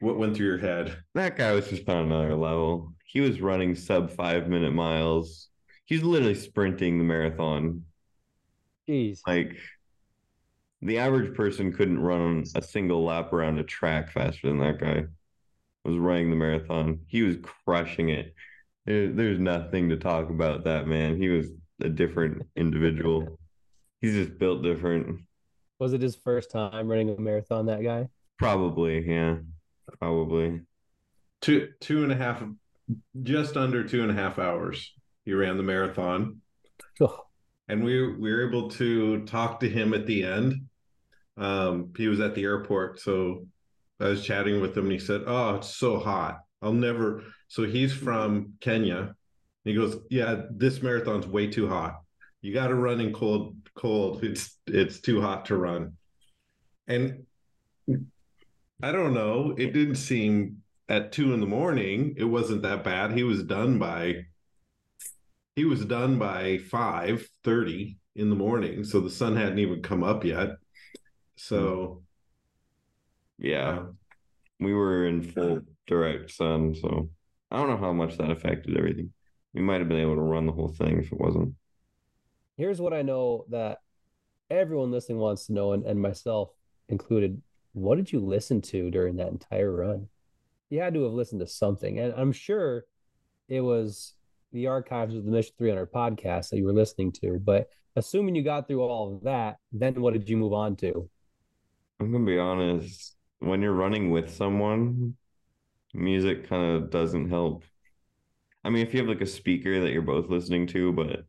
what 0.00 0.18
went 0.18 0.36
through 0.36 0.46
your 0.46 0.58
head? 0.58 0.96
That 1.14 1.36
guy 1.36 1.52
was 1.52 1.68
just 1.68 1.88
on 1.88 2.06
another 2.06 2.34
level. 2.34 2.94
He 3.04 3.20
was 3.20 3.40
running 3.40 3.74
sub 3.74 4.10
five 4.10 4.48
minute 4.48 4.72
miles. 4.72 5.48
He's 5.84 6.02
literally 6.02 6.34
sprinting 6.34 6.98
the 6.98 7.04
marathon. 7.04 7.84
Jeez. 8.88 9.20
Like 9.26 9.56
the 10.82 10.98
average 10.98 11.34
person 11.34 11.72
couldn't 11.72 12.00
run 12.00 12.44
a 12.54 12.62
single 12.62 13.04
lap 13.04 13.32
around 13.32 13.58
a 13.58 13.64
track 13.64 14.10
faster 14.10 14.48
than 14.48 14.58
that 14.58 14.80
guy 14.80 15.04
was 15.84 15.96
running 15.96 16.30
the 16.30 16.36
marathon. 16.36 17.00
He 17.06 17.22
was 17.22 17.36
crushing 17.42 18.10
it. 18.10 18.34
There's 18.86 19.38
nothing 19.38 19.90
to 19.90 19.96
talk 19.96 20.30
about 20.30 20.64
that 20.64 20.86
man. 20.86 21.16
He 21.16 21.28
was 21.28 21.48
a 21.82 21.88
different 21.88 22.42
individual. 22.56 23.38
He's 24.00 24.14
just 24.14 24.38
built 24.38 24.62
different. 24.62 25.20
Was 25.78 25.92
it 25.92 26.02
his 26.02 26.16
first 26.16 26.50
time 26.50 26.88
running 26.88 27.10
a 27.10 27.20
marathon, 27.20 27.66
that 27.66 27.82
guy? 27.82 28.08
Probably, 28.38 29.06
yeah. 29.06 29.36
Probably. 29.98 30.62
Two 31.40 31.68
two 31.80 32.02
and 32.02 32.12
a 32.12 32.16
half 32.16 32.42
just 33.22 33.56
under 33.56 33.84
two 33.84 34.02
and 34.02 34.10
a 34.10 34.14
half 34.14 34.38
hours. 34.38 34.92
He 35.24 35.32
ran 35.32 35.56
the 35.56 35.62
marathon. 35.62 36.40
Oh, 37.00 37.20
and 37.68 37.84
we 37.84 38.14
we 38.14 38.32
were 38.32 38.46
able 38.46 38.70
to 38.72 39.24
talk 39.26 39.60
to 39.60 39.68
him 39.68 39.94
at 39.94 40.06
the 40.06 40.24
end. 40.24 40.54
Um, 41.40 41.92
he 41.96 42.06
was 42.06 42.20
at 42.20 42.34
the 42.34 42.44
airport, 42.44 43.00
so 43.00 43.46
I 43.98 44.08
was 44.08 44.24
chatting 44.24 44.60
with 44.60 44.76
him, 44.76 44.84
and 44.84 44.92
he 44.92 44.98
said, 44.98 45.22
"Oh, 45.26 45.56
it's 45.56 45.74
so 45.74 45.98
hot. 45.98 46.40
I'll 46.60 46.72
never." 46.72 47.24
So 47.48 47.64
he's 47.64 47.92
from 47.92 48.54
Kenya. 48.60 49.16
He 49.64 49.74
goes, 49.74 49.96
"Yeah, 50.10 50.42
this 50.50 50.82
marathon's 50.82 51.26
way 51.26 51.46
too 51.48 51.66
hot. 51.66 52.02
You 52.42 52.52
got 52.52 52.68
to 52.68 52.74
run 52.74 53.00
in 53.00 53.12
cold. 53.12 53.56
Cold. 53.74 54.22
It's 54.24 54.58
it's 54.66 55.00
too 55.00 55.20
hot 55.22 55.46
to 55.46 55.56
run." 55.56 55.96
And 56.86 57.24
I 58.82 58.92
don't 58.92 59.14
know. 59.14 59.54
It 59.56 59.72
didn't 59.72 59.96
seem 59.96 60.62
at 60.88 61.12
two 61.12 61.32
in 61.32 61.40
the 61.40 61.46
morning. 61.46 62.14
It 62.18 62.24
wasn't 62.24 62.62
that 62.62 62.84
bad. 62.84 63.12
He 63.12 63.22
was 63.22 63.42
done 63.44 63.78
by 63.78 64.26
he 65.56 65.64
was 65.64 65.84
done 65.84 66.18
by 66.18 66.58
5:30 66.58 67.96
in 68.16 68.28
the 68.30 68.36
morning 68.36 68.84
so 68.84 69.00
the 69.00 69.10
sun 69.10 69.36
hadn't 69.36 69.58
even 69.58 69.82
come 69.82 70.02
up 70.02 70.24
yet 70.24 70.50
so 71.40 72.02
hmm. 73.38 73.46
Yeah. 73.46 73.86
We 74.58 74.74
were 74.74 75.06
in 75.06 75.22
full 75.22 75.60
direct 75.86 76.30
sun, 76.30 76.74
so 76.74 77.08
I 77.50 77.56
don't 77.56 77.70
know 77.70 77.78
how 77.78 77.92
much 77.94 78.18
that 78.18 78.30
affected 78.30 78.76
everything. 78.76 79.12
We 79.54 79.62
might 79.62 79.80
have 79.80 79.88
been 79.88 79.98
able 80.00 80.16
to 80.16 80.20
run 80.20 80.44
the 80.46 80.52
whole 80.52 80.68
thing 80.68 80.98
if 80.98 81.10
it 81.10 81.18
wasn't. 81.18 81.54
here's 82.56 82.80
what 82.80 82.92
I 82.92 83.00
know 83.02 83.46
that 83.48 83.78
everyone 84.50 84.90
listening 84.90 85.18
wants 85.18 85.46
to 85.46 85.54
know, 85.54 85.72
and, 85.72 85.84
and 85.86 86.00
myself 86.00 86.50
included. 86.88 87.40
What 87.72 87.96
did 87.96 88.12
you 88.12 88.20
listen 88.20 88.60
to 88.62 88.90
during 88.90 89.16
that 89.16 89.28
entire 89.28 89.72
run? 89.74 90.08
You 90.68 90.80
had 90.80 90.92
to 90.94 91.04
have 91.04 91.12
listened 91.12 91.40
to 91.40 91.46
something, 91.46 91.98
and 91.98 92.12
I'm 92.16 92.32
sure 92.32 92.84
it 93.48 93.62
was 93.62 94.14
the 94.52 94.66
archives 94.66 95.14
of 95.14 95.24
the 95.24 95.30
Mission 95.30 95.54
300 95.56 95.90
podcast 95.90 96.50
that 96.50 96.58
you 96.58 96.66
were 96.66 96.72
listening 96.72 97.12
to. 97.22 97.38
But 97.38 97.68
assuming 97.96 98.34
you 98.34 98.42
got 98.42 98.68
through 98.68 98.82
all 98.82 99.16
of 99.16 99.22
that, 99.22 99.56
then 99.72 100.00
what 100.00 100.12
did 100.12 100.28
you 100.28 100.36
move 100.36 100.52
on 100.52 100.76
to? 100.76 101.08
I'm 102.00 102.10
gonna 102.10 102.24
be 102.24 102.38
honest, 102.38 103.14
when 103.40 103.60
you're 103.60 103.74
running 103.74 104.10
with 104.10 104.34
someone, 104.34 105.16
music 105.92 106.48
kind 106.48 106.76
of 106.76 106.90
doesn't 106.90 107.28
help. 107.28 107.64
I 108.64 108.70
mean, 108.70 108.86
if 108.86 108.94
you 108.94 109.00
have 109.00 109.08
like 109.08 109.20
a 109.20 109.26
speaker 109.26 109.80
that 109.80 109.92
you're 109.92 110.00
both 110.00 110.30
listening 110.30 110.66
to, 110.68 110.92
but 110.92 111.24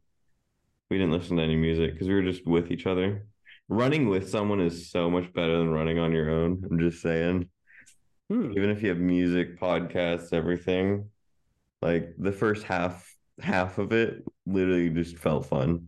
we 0.89 0.97
didn't 0.97 1.11
listen 1.11 1.37
to 1.37 1.43
any 1.43 1.57
music 1.57 1.93
because 1.93 2.07
we 2.07 2.13
were 2.13 2.21
just 2.21 2.45
with 2.45 2.71
each 2.71 2.85
other. 2.85 3.25
Running 3.67 4.07
with 4.09 4.29
someone 4.29 4.61
is 4.61 4.89
so 4.89 5.09
much 5.09 5.31
better 5.33 5.57
than 5.57 5.69
running 5.69 5.99
on 5.99 6.13
your 6.13 6.29
own. 6.29 6.63
I'm 6.69 6.79
just 6.79 7.01
saying. 7.01 7.49
Hmm. 8.29 8.51
Even 8.51 8.69
if 8.69 8.81
you 8.81 8.89
have 8.89 8.97
music, 8.97 9.59
podcasts, 9.59 10.31
everything, 10.31 11.09
like 11.81 12.13
the 12.17 12.31
first 12.31 12.63
half 12.63 13.13
half 13.41 13.77
of 13.77 13.91
it 13.91 14.23
literally 14.45 14.89
just 14.89 15.17
felt 15.17 15.45
fun. 15.45 15.87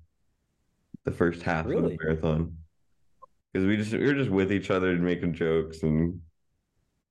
The 1.05 1.11
first 1.11 1.41
half 1.41 1.65
of 1.65 1.71
the 1.83 1.97
marathon. 2.01 2.57
Because 3.53 3.67
we 3.67 3.77
just 3.77 3.93
we 3.93 4.05
were 4.05 4.13
just 4.13 4.31
with 4.31 4.51
each 4.51 4.71
other 4.71 4.89
and 4.89 5.03
making 5.03 5.33
jokes 5.33 5.83
and 5.83 6.21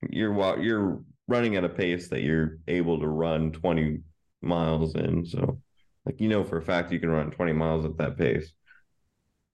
you're 0.09 0.59
you're 0.61 1.01
running 1.27 1.55
at 1.55 1.63
a 1.63 1.69
pace 1.69 2.09
that 2.09 2.21
you're 2.21 2.57
able 2.67 2.99
to 2.99 3.07
run 3.07 3.51
20 3.51 3.99
miles 4.41 4.95
in. 4.95 5.25
So 5.25 5.59
like 6.05 6.19
you 6.19 6.27
know 6.27 6.43
for 6.43 6.57
a 6.57 6.61
fact 6.61 6.91
you 6.91 6.99
can 6.99 7.09
run 7.09 7.31
20 7.31 7.53
miles 7.53 7.85
at 7.85 7.97
that 7.97 8.17
pace. 8.17 8.51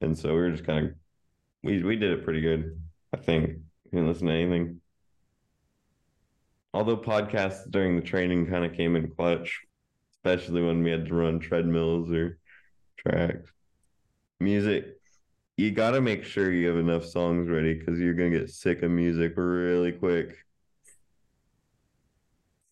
And 0.01 0.17
so 0.17 0.29
we 0.29 0.39
were 0.39 0.51
just 0.51 0.65
kind 0.65 0.87
of 0.87 0.93
we 1.63 1.83
we 1.83 1.95
did 1.95 2.11
it 2.11 2.23
pretty 2.23 2.41
good, 2.41 2.79
I 3.13 3.17
think. 3.17 3.59
We 3.85 3.97
didn't 3.97 4.07
listen 4.07 4.27
to 4.27 4.33
anything. 4.33 4.81
Although 6.73 6.97
podcasts 6.97 7.69
during 7.69 7.95
the 7.95 8.01
training 8.01 8.47
kind 8.47 8.63
of 8.63 8.73
came 8.73 8.95
in 8.95 9.09
clutch, 9.09 9.61
especially 10.13 10.61
when 10.61 10.83
we 10.83 10.91
had 10.91 11.07
to 11.07 11.15
run 11.15 11.39
treadmills 11.39 12.11
or 12.11 12.37
tracks. 12.97 13.51
Music, 14.39 14.98
you 15.59 15.71
got 15.71 15.91
to 15.91 16.01
make 16.01 16.23
sure 16.23 16.51
you 16.51 16.67
have 16.69 16.77
enough 16.77 17.05
songs 17.05 17.49
ready 17.49 17.73
because 17.73 17.99
you're 17.99 18.13
going 18.13 18.31
to 18.31 18.39
get 18.39 18.49
sick 18.49 18.81
of 18.83 18.91
music 18.91 19.33
really 19.35 19.91
quick. 19.91 20.37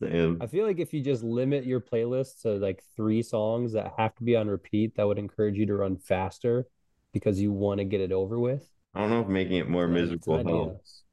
And 0.02 0.42
I 0.42 0.48
feel 0.48 0.66
like 0.66 0.80
if 0.80 0.94
you 0.94 1.02
just 1.02 1.24
limit 1.24 1.66
your 1.66 1.82
playlist 1.82 2.42
to 2.44 2.52
like 2.54 2.84
three 2.96 3.24
songs 3.24 3.74
that 3.74 3.94
have 3.98 4.16
to 4.16 4.24
be 4.24 4.36
on 4.36 4.48
repeat, 4.48 4.96
that 4.96 5.08
would 5.08 5.18
encourage 5.18 5.58
you 5.58 5.66
to 5.66 5.76
run 5.76 5.98
faster 5.98 6.68
because 7.14 7.42
you 7.42 7.52
want 7.52 7.80
to 7.80 7.84
get 7.86 8.02
it 8.02 8.12
over 8.12 8.40
with. 8.40 8.70
I 8.94 9.02
don't 9.02 9.10
know 9.10 9.22
if 9.22 9.28
making 9.28 9.58
it 9.58 9.70
more 9.70 9.88
Yeah, 9.88 10.04
it's 10.14 10.28
an 10.30 10.46
miserable 10.46 10.46
helps. 10.46 11.04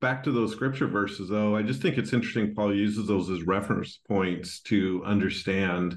back 0.00 0.22
to 0.24 0.30
those 0.32 0.52
scripture 0.52 0.86
verses 0.86 1.28
though 1.28 1.56
i 1.56 1.62
just 1.62 1.82
think 1.82 1.98
it's 1.98 2.12
interesting 2.12 2.54
paul 2.54 2.74
uses 2.74 3.06
those 3.06 3.28
as 3.30 3.42
reference 3.44 3.98
points 4.08 4.60
to 4.60 5.02
understand 5.04 5.96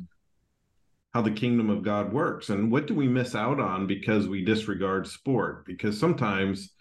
how 1.15 1.21
the 1.21 1.31
kingdom 1.31 1.69
of 1.69 1.81
god 1.81 2.11
works. 2.11 2.49
And 2.49 2.69
what 2.69 2.87
do 2.87 2.93
we 2.93 3.07
miss 3.07 3.35
out 3.35 3.57
on 3.57 3.87
because 3.87 4.27
we 4.27 4.43
disregard 4.43 5.07
sport? 5.07 5.65
Because 5.65 5.97
sometimes 5.97 6.71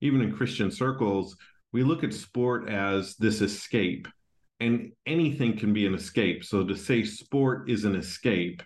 even 0.00 0.20
in 0.20 0.34
christian 0.36 0.68
circles 0.68 1.36
we 1.70 1.84
look 1.84 2.02
at 2.02 2.12
sport 2.12 2.68
as 2.68 3.14
this 3.18 3.40
escape. 3.40 4.08
And 4.58 4.90
anything 5.06 5.56
can 5.56 5.72
be 5.72 5.86
an 5.86 5.94
escape. 5.94 6.44
So 6.44 6.64
to 6.64 6.76
say 6.76 7.04
sport 7.04 7.70
is 7.70 7.84
an 7.84 7.94
escape 7.94 8.64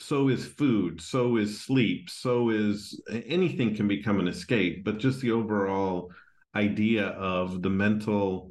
so 0.00 0.28
is 0.28 0.44
food 0.44 0.98
so 1.00 1.36
is 1.36 1.60
sleep 1.60 2.08
so 2.08 2.48
is 2.48 3.00
anything 3.26 3.76
can 3.76 3.86
become 3.86 4.18
an 4.18 4.26
escape. 4.26 4.82
But 4.84 4.98
just 4.98 5.20
the 5.20 5.30
overall 5.30 6.10
idea 6.56 7.10
of 7.10 7.62
the 7.62 7.70
mental 7.70 8.50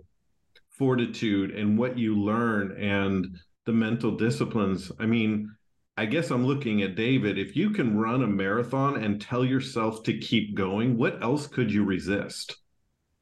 fortitude 0.69 1.51
and 1.51 1.77
what 1.77 1.97
you 1.97 2.15
learn 2.15 2.81
and 2.81 3.37
the 3.69 3.73
mental 3.73 4.17
disciplines. 4.17 4.91
I 4.99 5.05
mean, 5.05 5.55
I 5.95 6.07
guess 6.07 6.31
I'm 6.31 6.43
looking 6.43 6.81
at 6.81 6.95
David. 6.95 7.37
If 7.37 7.55
you 7.55 7.69
can 7.69 7.99
run 7.99 8.23
a 8.23 8.27
marathon 8.27 9.03
and 9.03 9.21
tell 9.21 9.45
yourself 9.45 10.01
to 10.05 10.17
keep 10.17 10.55
going, 10.55 10.97
what 10.97 11.21
else 11.21 11.45
could 11.45 11.71
you 11.71 11.83
resist? 11.83 12.57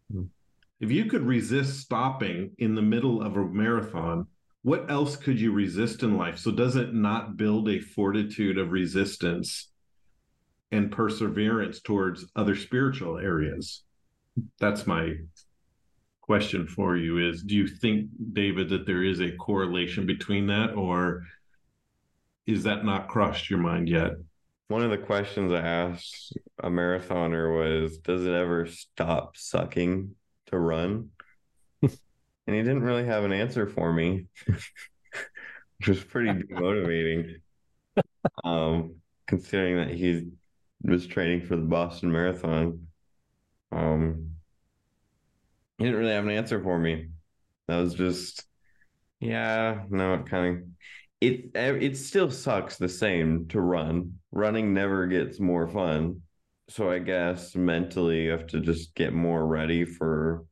Hmm. 0.10 0.27
If 0.80 0.89
you 0.89 1.08
could 1.08 1.24
resist 1.24 1.82
stopping 1.82 2.51
in 2.60 2.75
the 2.75 2.82
middle 2.82 3.22
of 3.22 3.36
a 3.36 3.44
marathon, 3.44 4.27
what 4.62 4.89
else 4.89 5.18
could 5.18 5.38
you 5.38 5.51
resist 5.51 6.01
in 6.01 6.16
life? 6.16 6.38
So, 6.38 6.51
does 6.51 6.77
it 6.77 6.94
not 6.94 7.36
build 7.36 7.68
a 7.68 7.82
fortitude 7.82 8.58
of 8.58 8.72
resistance 8.72 9.70
and 10.72 10.89
perseverance 10.89 11.82
towards 11.82 12.25
other 12.38 12.56
spiritual 12.56 13.18
areas? 13.18 13.84
That's 14.62 14.88
my 14.88 15.12
question 16.28 16.68
for 16.68 16.98
you 16.98 17.18
is 17.30 17.42
do 17.44 17.56
you 17.56 17.68
think 17.68 18.10
david 18.34 18.70
that 18.70 18.86
there 18.86 19.04
is 19.04 19.22
a 19.22 19.32
correlation 19.38 20.06
between 20.06 20.48
that 20.48 20.74
or 20.76 21.24
is 22.46 22.64
that 22.64 22.86
not 22.86 23.08
crossed 23.08 23.50
your 23.50 23.60
mind 23.60 23.90
yet 23.90 24.12
One 24.70 24.84
of 24.84 24.92
the 24.92 24.98
questions 24.98 25.52
I 25.54 25.62
asked 25.62 26.38
a 26.60 26.70
marathoner 26.70 27.46
was, 27.58 28.00
"Does 28.00 28.26
it 28.26 28.34
ever 28.34 28.68
stop 28.68 29.38
sucking 29.38 30.16
to 30.48 30.60
run?" 30.60 31.12
and 31.82 31.92
he 32.46 32.62
didn't 32.64 32.84
really 32.84 33.06
have 33.06 33.24
an 33.24 33.32
answer 33.32 33.68
for 33.68 33.94
me, 33.94 34.28
which 35.78 35.88
was 35.88 36.04
pretty 36.04 36.32
demotivating. 36.44 37.42
Um, 38.44 38.96
considering 39.28 39.78
that 39.78 39.96
he 39.96 40.32
was 40.84 41.08
training 41.08 41.44
for 41.46 41.56
the 41.56 41.64
Boston 41.64 42.12
Marathon. 42.12 42.88
Um, 43.72 44.37
he 45.78 45.86
didn't 45.86 46.00
really 46.00 46.14
have 46.14 46.26
an 46.26 46.32
answer 46.32 46.62
for 46.62 46.78
me. 46.80 47.10
That 47.68 47.78
was 47.78 47.94
just, 47.94 48.46
yeah, 49.20 49.84
no, 49.90 50.16
it 50.16 50.26
kind 50.28 50.58
of 50.58 50.64
it 51.20 51.52
it 51.56 51.98
still 51.98 52.30
sucks 52.30 52.78
the 52.78 52.90
same 52.90 53.48
to 53.50 53.60
run. 53.60 54.20
Running 54.32 54.74
never 54.74 55.08
gets 55.08 55.40
more 55.40 55.68
fun. 55.68 56.22
So 56.70 56.92
I 56.92 57.00
guess 57.00 57.56
mentally 57.56 58.26
you 58.26 58.32
have 58.32 58.48
to 58.48 58.60
just 58.60 58.94
get 58.94 59.14
more 59.14 59.46
ready 59.46 59.86
for 59.86 60.46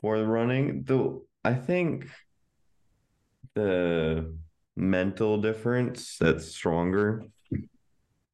for 0.00 0.18
the 0.18 0.26
running. 0.26 0.82
Though 0.84 1.24
I 1.44 1.54
think 1.54 2.06
the 3.54 4.34
mental 4.76 5.40
difference 5.40 6.16
that's 6.18 6.46
stronger, 6.48 7.24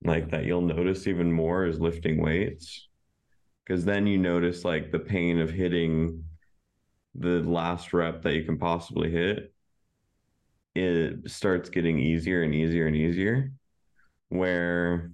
like 0.03 0.31
that 0.31 0.45
you'll 0.45 0.63
notice 0.63 1.07
even 1.07 1.31
more 1.31 1.67
is 1.67 1.79
lifting 1.79 2.23
weights. 2.23 2.89
Because 3.71 3.85
then 3.85 4.05
you 4.05 4.19
notice 4.19 4.65
like 4.65 4.91
the 4.91 4.99
pain 4.99 5.39
of 5.39 5.49
hitting 5.49 6.25
the 7.15 7.39
last 7.49 7.93
rep 7.93 8.21
that 8.23 8.35
you 8.35 8.43
can 8.43 8.59
possibly 8.59 9.09
hit 9.13 9.55
it 10.75 11.31
starts 11.31 11.69
getting 11.69 12.01
easier 12.01 12.43
and 12.43 12.53
easier 12.53 12.89
and 12.89 12.97
easier 12.97 13.53
where 14.29 15.13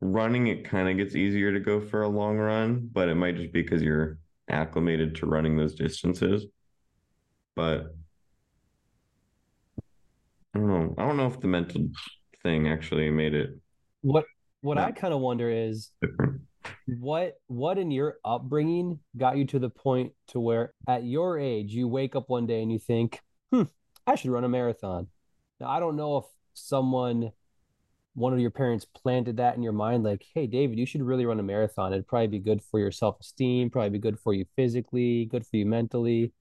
running 0.00 0.46
it 0.46 0.64
kind 0.64 0.88
of 0.88 0.96
gets 0.96 1.14
easier 1.14 1.52
to 1.52 1.60
go 1.60 1.82
for 1.82 2.00
a 2.00 2.08
long 2.08 2.38
run 2.38 2.88
but 2.92 3.10
it 3.10 3.14
might 3.14 3.36
just 3.36 3.52
be 3.52 3.60
because 3.60 3.82
you're 3.82 4.16
acclimated 4.48 5.14
to 5.16 5.26
running 5.26 5.58
those 5.58 5.74
distances 5.74 6.46
but 7.54 7.94
i 10.54 10.58
don't 10.58 10.66
know 10.66 10.94
i 10.96 11.06
don't 11.06 11.18
know 11.18 11.26
if 11.26 11.38
the 11.40 11.46
mental 11.46 11.82
thing 12.42 12.68
actually 12.68 13.10
made 13.10 13.34
it 13.34 13.50
What 14.00 14.24
what. 14.62 14.78
I 14.78 14.92
kind 14.92 15.12
of 15.12 15.20
wonder 15.20 15.50
is 15.50 15.90
different 16.00 16.40
what 16.98 17.40
what 17.46 17.78
in 17.78 17.90
your 17.90 18.16
upbringing 18.24 19.00
got 19.16 19.36
you 19.36 19.44
to 19.46 19.58
the 19.58 19.70
point 19.70 20.12
to 20.28 20.40
where 20.40 20.74
at 20.88 21.04
your 21.04 21.38
age 21.38 21.72
you 21.72 21.88
wake 21.88 22.16
up 22.16 22.28
one 22.28 22.46
day 22.46 22.62
and 22.62 22.72
you 22.72 22.78
think, 22.78 23.20
hmm, 23.52 23.64
I 24.06 24.14
should 24.14 24.30
run 24.30 24.44
a 24.44 24.48
marathon. 24.48 25.08
Now 25.60 25.68
I 25.68 25.80
don't 25.80 25.96
know 25.96 26.18
if 26.18 26.24
someone 26.54 27.32
one 28.14 28.32
of 28.32 28.40
your 28.40 28.50
parents 28.50 28.84
planted 28.84 29.36
that 29.36 29.56
in 29.56 29.62
your 29.62 29.72
mind, 29.72 30.02
like, 30.02 30.24
hey 30.34 30.46
David, 30.46 30.78
you 30.78 30.86
should 30.86 31.02
really 31.02 31.24
run 31.24 31.40
a 31.40 31.44
marathon. 31.44 31.92
It'd 31.92 32.08
probably 32.08 32.26
be 32.26 32.38
good 32.38 32.62
for 32.62 32.80
your 32.80 32.90
self-esteem, 32.90 33.70
probably 33.70 33.90
be 33.90 33.98
good 33.98 34.18
for 34.18 34.34
you 34.34 34.44
physically, 34.56 35.26
good 35.26 35.46
for 35.46 35.56
you 35.56 35.66
mentally. 35.66 36.32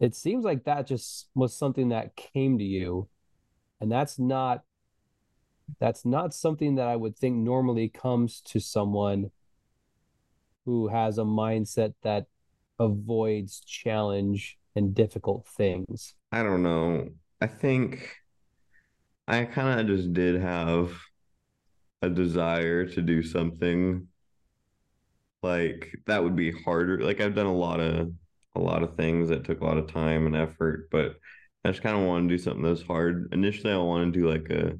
It 0.00 0.16
seems 0.16 0.44
like 0.44 0.64
that 0.64 0.88
just 0.88 1.28
was 1.34 1.56
something 1.56 1.90
that 1.90 2.16
came 2.16 2.58
to 2.58 2.64
you. 2.64 3.08
And 3.80 3.90
that's 3.90 4.18
not 4.18 4.64
that's 5.80 6.04
not 6.04 6.34
something 6.34 6.76
that 6.76 6.88
I 6.88 6.96
would 6.96 7.16
think 7.16 7.36
normally 7.36 7.88
comes 7.88 8.40
to 8.42 8.60
someone 8.60 9.30
who 10.64 10.88
has 10.88 11.18
a 11.18 11.22
mindset 11.22 11.94
that 12.02 12.26
avoids 12.78 13.60
challenge 13.60 14.58
and 14.74 14.94
difficult 14.94 15.46
things. 15.46 16.14
I 16.30 16.42
don't 16.42 16.62
know. 16.62 17.08
I 17.40 17.46
think 17.46 18.16
I 19.26 19.44
kind 19.44 19.80
of 19.80 19.86
just 19.86 20.12
did 20.12 20.40
have 20.40 20.92
a 22.02 22.08
desire 22.08 22.86
to 22.86 23.02
do 23.02 23.22
something 23.22 24.08
like 25.42 25.92
that 26.06 26.22
would 26.22 26.36
be 26.36 26.52
harder. 26.52 27.00
Like 27.00 27.20
I've 27.20 27.34
done 27.34 27.46
a 27.46 27.54
lot 27.54 27.80
of 27.80 28.12
a 28.54 28.60
lot 28.60 28.82
of 28.82 28.96
things 28.96 29.28
that 29.28 29.44
took 29.44 29.60
a 29.60 29.64
lot 29.64 29.78
of 29.78 29.92
time 29.92 30.26
and 30.26 30.36
effort, 30.36 30.88
but 30.90 31.16
I 31.64 31.70
just 31.70 31.82
kind 31.82 31.96
of 31.96 32.04
want 32.04 32.28
to 32.28 32.34
do 32.34 32.42
something 32.42 32.62
that's 32.62 32.82
hard. 32.82 33.28
Initially, 33.32 33.72
I 33.72 33.78
want 33.78 34.12
to 34.12 34.20
do 34.20 34.28
like 34.28 34.50
a 34.50 34.78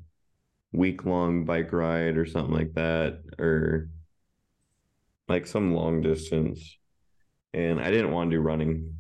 week 0.73 1.05
long 1.05 1.45
bike 1.45 1.73
ride 1.73 2.17
or 2.17 2.27
something 2.27 2.55
like 2.55 2.75
that, 2.75 3.21
or 3.39 3.89
like 5.29 5.47
some 5.47 5.75
long 5.75 6.01
distance. 6.03 6.79
And 7.55 7.81
I 7.81 7.91
didn't 7.91 8.13
want 8.13 8.31
to 8.31 8.37
do 8.37 8.41
running. 8.41 8.97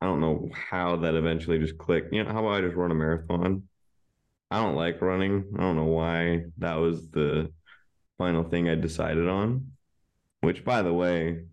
I 0.00 0.06
don't 0.06 0.20
know 0.20 0.48
how 0.52 0.96
that 0.96 1.14
eventually 1.14 1.58
just 1.58 1.78
clicked. 1.78 2.12
You 2.12 2.24
know, 2.24 2.32
how 2.32 2.40
about 2.40 2.58
I 2.58 2.60
just 2.62 2.76
run 2.76 2.90
a 2.90 2.94
marathon? 2.94 3.64
I 4.50 4.62
don't 4.62 4.76
like 4.76 5.02
running. 5.02 5.44
I 5.56 5.60
don't 5.60 5.76
know 5.76 5.84
why 5.84 6.44
that 6.58 6.74
was 6.76 7.08
the 7.10 7.52
final 8.16 8.44
thing 8.44 8.68
I 8.68 8.74
decided 8.74 9.28
on. 9.28 9.72
Which, 10.40 10.64
by 10.64 10.82
the 10.82 10.92
way, 10.92 11.44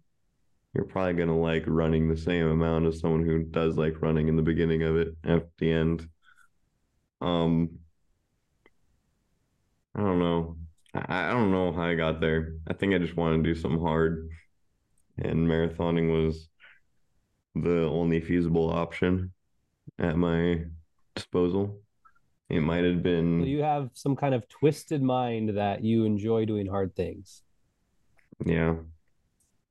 you're 0.74 0.86
probably 0.86 1.14
going 1.14 1.30
to 1.30 1.36
like 1.36 1.64
running 1.68 2.10
the 2.10 2.18
same 2.18 2.48
amount 2.48 2.86
as 2.86 3.00
someone 3.00 3.26
who 3.26 3.44
does 3.44 3.78
like 3.78 4.02
running 4.02 4.28
in 4.28 4.36
the 4.36 4.42
beginning 4.42 4.84
of 4.84 4.98
it 4.98 5.16
at 5.24 5.48
the 5.58 5.72
end. 5.72 6.08
Um, 7.22 7.80
I 9.96 10.02
don't 10.02 10.20
know. 10.20 10.58
I, 10.94 11.30
I 11.30 11.32
don't 11.32 11.52
know 11.52 11.72
how 11.74 11.84
I 11.84 11.96
got 11.96 12.22
there. 12.22 12.56
I 12.68 12.74
think 12.74 12.94
I 12.94 12.98
just 13.00 13.16
wanted 13.18 13.44
to 13.44 13.54
do 13.54 13.60
something 13.60 13.82
hard, 13.82 14.30
and 15.18 15.48
marathoning 15.48 16.12
was 16.12 16.50
the 17.56 17.84
only 17.88 18.22
feasible 18.22 18.70
option 18.70 19.32
at 20.00 20.18
my 20.18 20.66
disposal. 21.16 21.82
It 22.50 22.62
might 22.62 22.84
have 22.86 23.04
So 23.38 23.44
been, 23.44 23.44
you 23.44 23.62
have 23.64 23.92
some 23.94 24.16
kind 24.16 24.34
of 24.36 24.48
twisted 24.50 25.02
mind 25.02 25.58
that 25.58 25.84
you 25.84 26.06
enjoy 26.06 26.46
doing 26.46 26.68
hard 26.68 26.96
things. 26.96 27.44
yeah, 28.46 28.76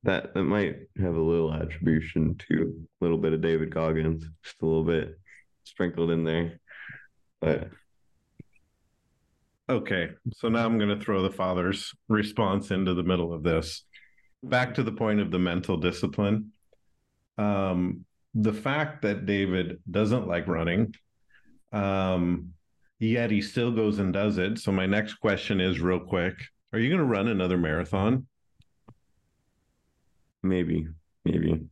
that 0.04 0.34
that 0.34 0.44
might 0.44 0.76
have 1.00 1.14
a 1.16 1.20
little 1.20 1.52
attribution 1.52 2.36
to 2.48 2.86
a 3.00 3.04
little 3.04 3.18
bit 3.18 3.32
of 3.32 3.40
David 3.40 3.70
Goggins, 3.74 4.24
just 4.44 4.62
a 4.62 4.66
little 4.66 4.84
bit 4.84 5.18
sprinkled 5.64 6.10
in 6.10 6.24
there. 6.24 6.60
But 7.40 7.70
Okay, 9.68 10.10
so 10.34 10.50
now 10.50 10.66
I'm 10.66 10.76
going 10.78 10.96
to 10.96 11.02
throw 11.02 11.22
the 11.22 11.30
father's 11.30 11.94
response 12.08 12.70
into 12.70 12.92
the 12.92 13.02
middle 13.02 13.32
of 13.32 13.42
this. 13.42 13.84
Back 14.42 14.74
to 14.74 14.82
the 14.82 14.92
point 14.92 15.20
of 15.20 15.30
the 15.30 15.38
mental 15.38 15.78
discipline. 15.78 16.52
Um, 17.38 18.04
the 18.34 18.52
fact 18.52 19.02
that 19.02 19.24
David 19.24 19.80
doesn't 19.90 20.28
like 20.28 20.48
running, 20.48 20.94
um, 21.72 22.50
yet 22.98 23.30
he 23.30 23.40
still 23.40 23.72
goes 23.72 24.00
and 24.00 24.12
does 24.12 24.36
it. 24.36 24.58
So, 24.58 24.70
my 24.70 24.84
next 24.84 25.14
question 25.14 25.60
is 25.60 25.80
real 25.80 26.00
quick 26.00 26.34
Are 26.74 26.78
you 26.78 26.90
going 26.90 26.98
to 26.98 27.04
run 27.04 27.28
another 27.28 27.56
marathon? 27.56 28.26
maybe, 30.42 30.86
maybe. 31.24 31.62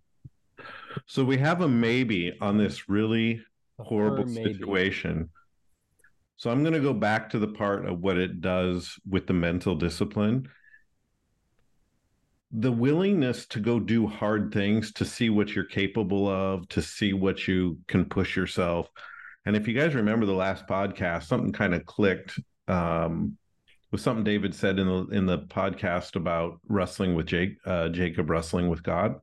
So, 1.07 1.25
we 1.25 1.37
have 1.39 1.61
a 1.61 1.69
maybe 1.69 2.33
on 2.41 2.57
this 2.57 2.89
really 2.89 3.43
horrible 3.79 4.25
firm 4.25 4.35
maybe. 4.35 4.55
situation. 4.55 5.29
So 6.37 6.51
I'm 6.51 6.63
going 6.63 6.75
to 6.75 6.81
go 6.81 6.93
back 6.93 7.31
to 7.31 7.39
the 7.39 7.49
part 7.49 7.87
of 7.87 8.01
what 8.01 8.19
it 8.19 8.41
does 8.41 8.99
with 9.09 9.27
the 9.27 9.33
mental 9.33 9.75
discipline. 9.75 10.49
The 12.51 12.73
willingness 12.73 13.47
to 13.47 13.61
go 13.61 13.79
do 13.81 14.07
hard 14.07 14.53
things, 14.53 14.93
to 14.95 15.05
see 15.05 15.31
what 15.31 15.55
you're 15.55 15.65
capable 15.65 16.29
of, 16.29 16.69
to 16.71 16.83
see 16.83 17.13
what 17.13 17.47
you 17.47 17.79
can 17.87 18.05
push 18.05 18.37
yourself. 18.37 18.91
And 19.47 19.57
if 19.57 19.67
you 19.67 19.75
guys 19.75 19.95
remember 19.95 20.27
the 20.27 20.33
last 20.33 20.67
podcast, 20.67 21.25
something 21.25 21.53
kind 21.53 21.75
of 21.75 21.87
clicked 21.87 22.39
um, 22.69 23.37
with 23.91 24.01
something 24.01 24.25
David 24.25 24.55
said 24.55 24.79
in 24.79 24.87
the 24.87 25.07
in 25.17 25.27
the 25.27 25.39
podcast 25.39 26.17
about 26.17 26.61
wrestling 26.67 27.15
with 27.15 27.27
Jake, 27.27 27.57
uh, 27.67 27.89
Jacob 27.89 28.31
wrestling 28.31 28.69
with 28.69 28.83
God. 28.83 29.17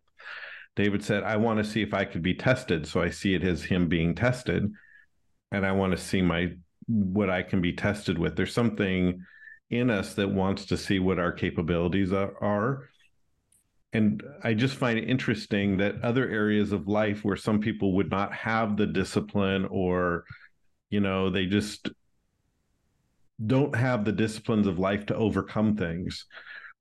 David 0.76 1.04
said, 1.04 1.24
"I 1.24 1.38
want 1.38 1.58
to 1.58 1.70
see 1.70 1.82
if 1.82 1.94
I 1.94 2.06
could 2.06 2.22
be 2.22 2.36
tested." 2.36 2.88
So 2.88 3.02
I 3.02 3.10
see 3.10 3.34
it 3.34 3.44
as 3.44 3.64
him 3.64 3.88
being 3.88 4.16
tested, 4.16 4.72
and 5.52 5.66
I 5.66 5.72
want 5.72 5.92
to 5.92 5.98
see 5.98 6.22
my 6.22 6.54
what 6.90 7.30
I 7.30 7.44
can 7.44 7.62
be 7.62 7.74
tested 7.74 8.18
with. 8.18 8.36
There's 8.36 8.54
something 8.54 9.24
in 9.70 9.90
us 9.90 10.16
that 10.16 10.30
wants 10.30 10.66
to 10.66 10.78
see 10.78 11.00
what 11.00 11.20
our 11.20 11.32
capabilities 11.32 12.12
are, 12.12 12.90
and 13.94 14.22
I 14.44 14.54
just 14.54 14.76
find 14.76 15.00
it 15.00 15.10
interesting 15.10 15.78
that 15.78 16.02
other 16.04 16.30
areas 16.30 16.72
of 16.72 16.88
life 16.88 17.24
where 17.24 17.36
some 17.36 17.60
people 17.60 17.96
would 17.96 18.12
not 18.12 18.34
have 18.34 18.78
the 18.78 18.86
discipline 18.86 19.68
or, 19.72 20.26
you 20.90 21.00
know, 21.00 21.30
they 21.30 21.48
just 21.48 21.90
don't 23.46 23.76
have 23.76 24.06
the 24.06 24.12
disciplines 24.12 24.68
of 24.68 24.78
life 24.78 25.06
to 25.08 25.16
overcome 25.16 25.76
things. 25.76 26.26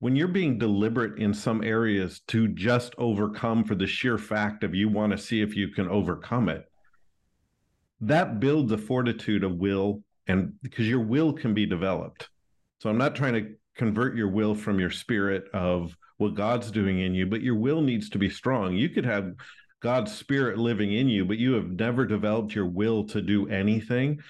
When 0.01 0.17
you're 0.17 0.29
being 0.29 0.59
deliberate 0.59 1.19
in 1.19 1.33
some 1.33 1.65
areas 1.65 2.21
to 2.29 2.49
just 2.49 2.95
overcome 2.99 3.65
for 3.65 3.75
the 3.75 3.87
sheer 3.87 4.19
fact 4.19 4.63
of 4.63 4.75
you 4.75 4.89
want 4.89 5.13
to 5.13 5.19
see 5.19 5.41
if 5.41 5.57
you 5.57 5.69
can 5.69 5.89
overcome 5.89 6.49
it, 6.49 6.65
that 8.01 8.41
builds 8.41 8.73
a 8.73 8.79
fortitude 8.79 9.45
of 9.45 9.57
will 9.57 10.03
and 10.27 10.53
because 10.63 10.87
your 10.87 11.01
will 11.01 11.33
can 11.33 11.55
be 11.55 11.67
developed. 11.67 12.29
So 12.81 12.91
I'm 12.91 12.99
not 12.99 13.17
trying 13.17 13.35
to 13.35 13.55
convert 13.77 14.17
your 14.17 14.29
will 14.29 14.55
from 14.55 14.79
your 14.79 14.91
spirit 14.91 15.45
of 15.53 15.97
what 16.19 16.35
God's 16.35 16.71
doing 16.71 17.01
in 17.01 17.15
you, 17.15 17.27
but 17.27 17.43
your 17.43 17.55
will 17.55 17.81
needs 17.81 18.11
to 18.11 18.19
be 18.19 18.29
strong. 18.29 18.75
You 18.75 18.89
could 18.89 19.05
have 19.05 19.35
God's 19.81 20.13
spirit 20.13 20.59
living 20.59 20.93
in 20.93 21.09
you, 21.09 21.25
but 21.25 21.39
you 21.39 21.53
have 21.55 21.71
never 21.71 22.05
developed 22.05 22.55
your 22.55 22.67
will 22.67 23.05
to 23.05 23.23
do 23.23 23.49
anything. 23.49 24.21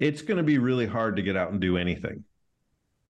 It's 0.00 0.22
going 0.22 0.36
to 0.36 0.42
be 0.42 0.58
really 0.58 0.86
hard 0.86 1.16
to 1.16 1.22
get 1.22 1.36
out 1.36 1.52
and 1.52 1.60
do 1.60 1.76
anything. 1.76 2.24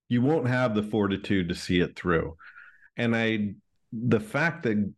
You 0.07 0.21
won't 0.21 0.47
have 0.47 0.75
the 0.75 0.83
fortitude 0.83 1.49
to 1.49 1.55
see 1.55 1.79
it 1.79 1.95
through. 1.95 2.35
And 2.97 3.15
I, 3.15 3.53
the 3.91 4.19
fact 4.19 4.63
that 4.63 4.91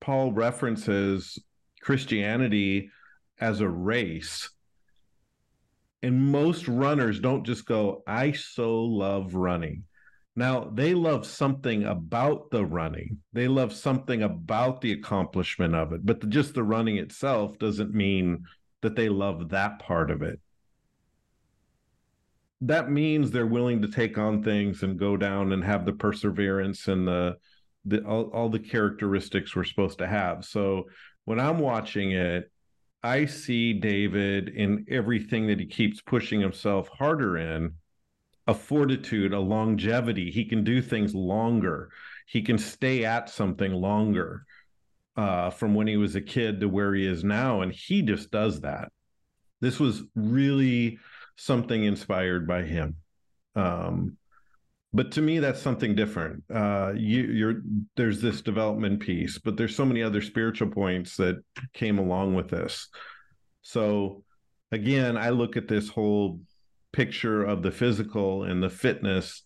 Paul 0.00 0.32
references 0.32 1.38
Christianity 1.82 2.90
as 3.40 3.60
a 3.60 3.68
race, 3.68 4.50
and 6.02 6.30
most 6.30 6.68
runners 6.68 7.20
don't 7.20 7.44
just 7.44 7.66
go, 7.66 8.02
I 8.06 8.32
so 8.32 8.82
love 8.84 9.34
running. 9.34 9.84
Now, 10.36 10.70
they 10.72 10.94
love 10.94 11.26
something 11.26 11.82
about 11.84 12.50
the 12.50 12.64
running. 12.64 13.18
They 13.32 13.48
love 13.48 13.72
something 13.72 14.22
about 14.22 14.80
the 14.80 14.92
accomplishment 14.92 15.74
of 15.74 15.92
it, 15.92 16.06
but 16.06 16.20
the, 16.20 16.28
just 16.28 16.54
the 16.54 16.62
running 16.62 16.98
itself 16.98 17.58
doesn't 17.58 17.92
mean 17.92 18.44
that 18.82 18.94
they 18.94 19.08
love 19.08 19.48
that 19.48 19.80
part 19.80 20.12
of 20.12 20.22
it. 20.22 20.38
That 22.60 22.90
means 22.90 23.30
they're 23.30 23.46
willing 23.46 23.82
to 23.82 23.88
take 23.88 24.16
on 24.18 24.44
things 24.44 24.84
and 24.84 24.98
go 24.98 25.16
down 25.16 25.52
and 25.52 25.64
have 25.64 25.84
the 25.84 25.92
perseverance 25.92 26.86
and 26.86 27.06
the, 27.06 27.36
the 27.84 28.04
all, 28.04 28.30
all 28.32 28.48
the 28.48 28.58
characteristics 28.60 29.56
we're 29.56 29.64
supposed 29.64 29.98
to 29.98 30.06
have. 30.06 30.44
So 30.44 30.84
when 31.24 31.40
I'm 31.40 31.58
watching 31.58 32.12
it, 32.12 32.50
I 33.02 33.26
see 33.26 33.72
David 33.74 34.48
in 34.48 34.86
everything 34.88 35.46
that 35.46 35.60
he 35.60 35.66
keeps 35.66 36.00
pushing 36.00 36.40
himself 36.40 36.88
harder 36.88 37.36
in 37.36 37.74
a 38.46 38.54
fortitude, 38.54 39.32
a 39.32 39.38
longevity. 39.38 40.30
He 40.30 40.44
can 40.44 40.64
do 40.64 40.82
things 40.82 41.14
longer. 41.14 41.90
He 42.26 42.42
can 42.42 42.58
stay 42.58 43.04
at 43.04 43.30
something 43.30 43.72
longer 43.72 44.44
uh, 45.16 45.50
from 45.50 45.74
when 45.74 45.86
he 45.86 45.96
was 45.96 46.16
a 46.16 46.20
kid 46.20 46.60
to 46.60 46.68
where 46.68 46.94
he 46.94 47.06
is 47.06 47.22
now. 47.22 47.60
And 47.60 47.72
he 47.72 48.02
just 48.02 48.30
does 48.30 48.62
that. 48.62 48.90
This 49.60 49.78
was 49.78 50.02
really 50.14 50.98
something 51.36 51.84
inspired 51.84 52.46
by 52.46 52.62
him. 52.62 52.96
Um, 53.54 54.16
but 54.92 55.12
to 55.12 55.22
me, 55.22 55.38
that's 55.38 55.60
something 55.60 55.94
different. 55.94 56.44
Uh, 56.52 56.92
you, 56.96 57.62
there's 57.96 58.22
this 58.22 58.40
development 58.40 59.00
piece, 59.00 59.38
but 59.38 59.56
there's 59.56 59.76
so 59.76 59.84
many 59.84 60.02
other 60.02 60.22
spiritual 60.22 60.70
points 60.70 61.16
that 61.16 61.42
came 61.74 61.98
along 61.98 62.34
with 62.34 62.48
this. 62.48 62.88
So 63.60 64.24
again, 64.72 65.18
I 65.18 65.30
look 65.30 65.56
at 65.56 65.68
this 65.68 65.90
whole 65.90 66.40
picture 66.92 67.44
of 67.44 67.62
the 67.62 67.70
physical 67.70 68.44
and 68.44 68.62
the 68.62 68.70
fitness 68.70 69.42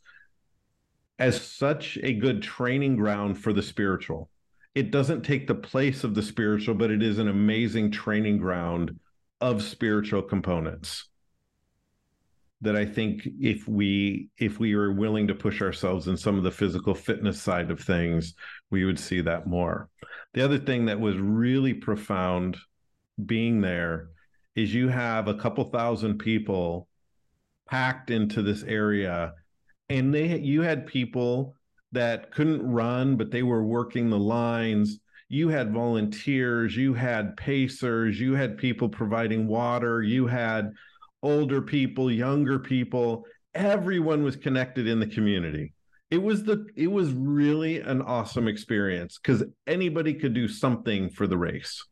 as 1.19 1.41
such 1.41 1.99
a 2.03 2.15
good 2.15 2.43
training 2.43 2.97
ground 2.97 3.37
for 3.37 3.53
the 3.53 3.63
spiritual. 3.63 4.31
It 4.77 4.91
doesn't 4.91 5.23
take 5.23 5.47
the 5.49 5.55
place 5.55 6.05
of 6.05 6.15
the 6.15 6.23
spiritual, 6.23 6.77
but 6.77 6.91
it 6.91 7.03
is 7.03 7.19
an 7.19 7.29
amazing 7.29 7.91
training 7.91 8.39
ground 8.39 8.99
of 9.41 9.63
spiritual 9.63 10.23
components 10.23 11.09
that 12.63 12.77
I 12.77 12.85
think 12.87 13.29
if 13.41 13.69
we 13.69 14.29
if 14.39 14.59
we 14.59 14.75
were 14.75 14.93
willing 14.93 15.27
to 15.27 15.35
push 15.35 15.61
ourselves 15.61 16.09
in 16.09 16.17
some 16.17 16.39
of 16.39 16.45
the 16.45 16.51
physical 16.51 16.95
fitness 16.95 17.41
side 17.41 17.71
of 17.71 17.81
things, 17.81 18.35
we 18.71 18.85
would 18.85 18.99
see 18.99 19.21
that 19.21 19.47
more. 19.47 19.89
The 20.35 20.45
other 20.45 20.59
thing 20.59 20.87
that 20.87 21.01
was 21.01 21.17
really 21.19 21.75
profound 21.75 22.57
being 23.27 23.61
there 23.61 24.09
is 24.55 24.73
you 24.73 24.89
have 24.89 25.29
a 25.29 25.35
couple 25.35 25.65
thousand 25.65 26.19
people 26.19 26.89
packed 27.69 28.11
into 28.11 28.43
this 28.43 28.63
area 28.63 29.33
and 29.89 30.13
they 30.15 30.39
you 30.39 30.63
had 30.63 30.87
people 30.87 31.55
that 31.93 32.31
couldn't 32.33 32.63
run 32.63 33.17
but 33.17 33.31
they 33.31 33.43
were 33.43 33.65
working 33.65 34.11
the 34.11 34.19
lines 34.19 34.99
you 35.29 35.49
had 35.49 35.73
volunteers 35.73 36.77
you 36.77 36.93
had 36.93 37.37
pacers 37.37 38.21
you 38.21 38.35
had 38.35 38.59
people 38.59 38.89
providing 38.89 39.47
water 39.47 40.03
you 40.03 40.27
had 40.27 40.73
older 41.23 41.63
people 41.63 42.11
younger 42.11 42.59
people 42.59 43.25
everyone 43.55 44.23
was 44.23 44.37
connected 44.37 44.87
in 44.87 45.01
the 45.01 45.07
community. 45.07 45.73
It 46.11 46.23
was 46.23 46.45
the 46.45 46.67
it 46.77 46.89
was 46.89 47.13
really 47.13 47.81
an 47.81 48.03
awesome 48.03 48.49
experience 48.49 49.19
because 49.19 49.45
anybody 49.67 50.15
could 50.15 50.35
do 50.35 50.47
something 50.47 51.09
for 51.09 51.27
the 51.27 51.39
race. 51.39 51.85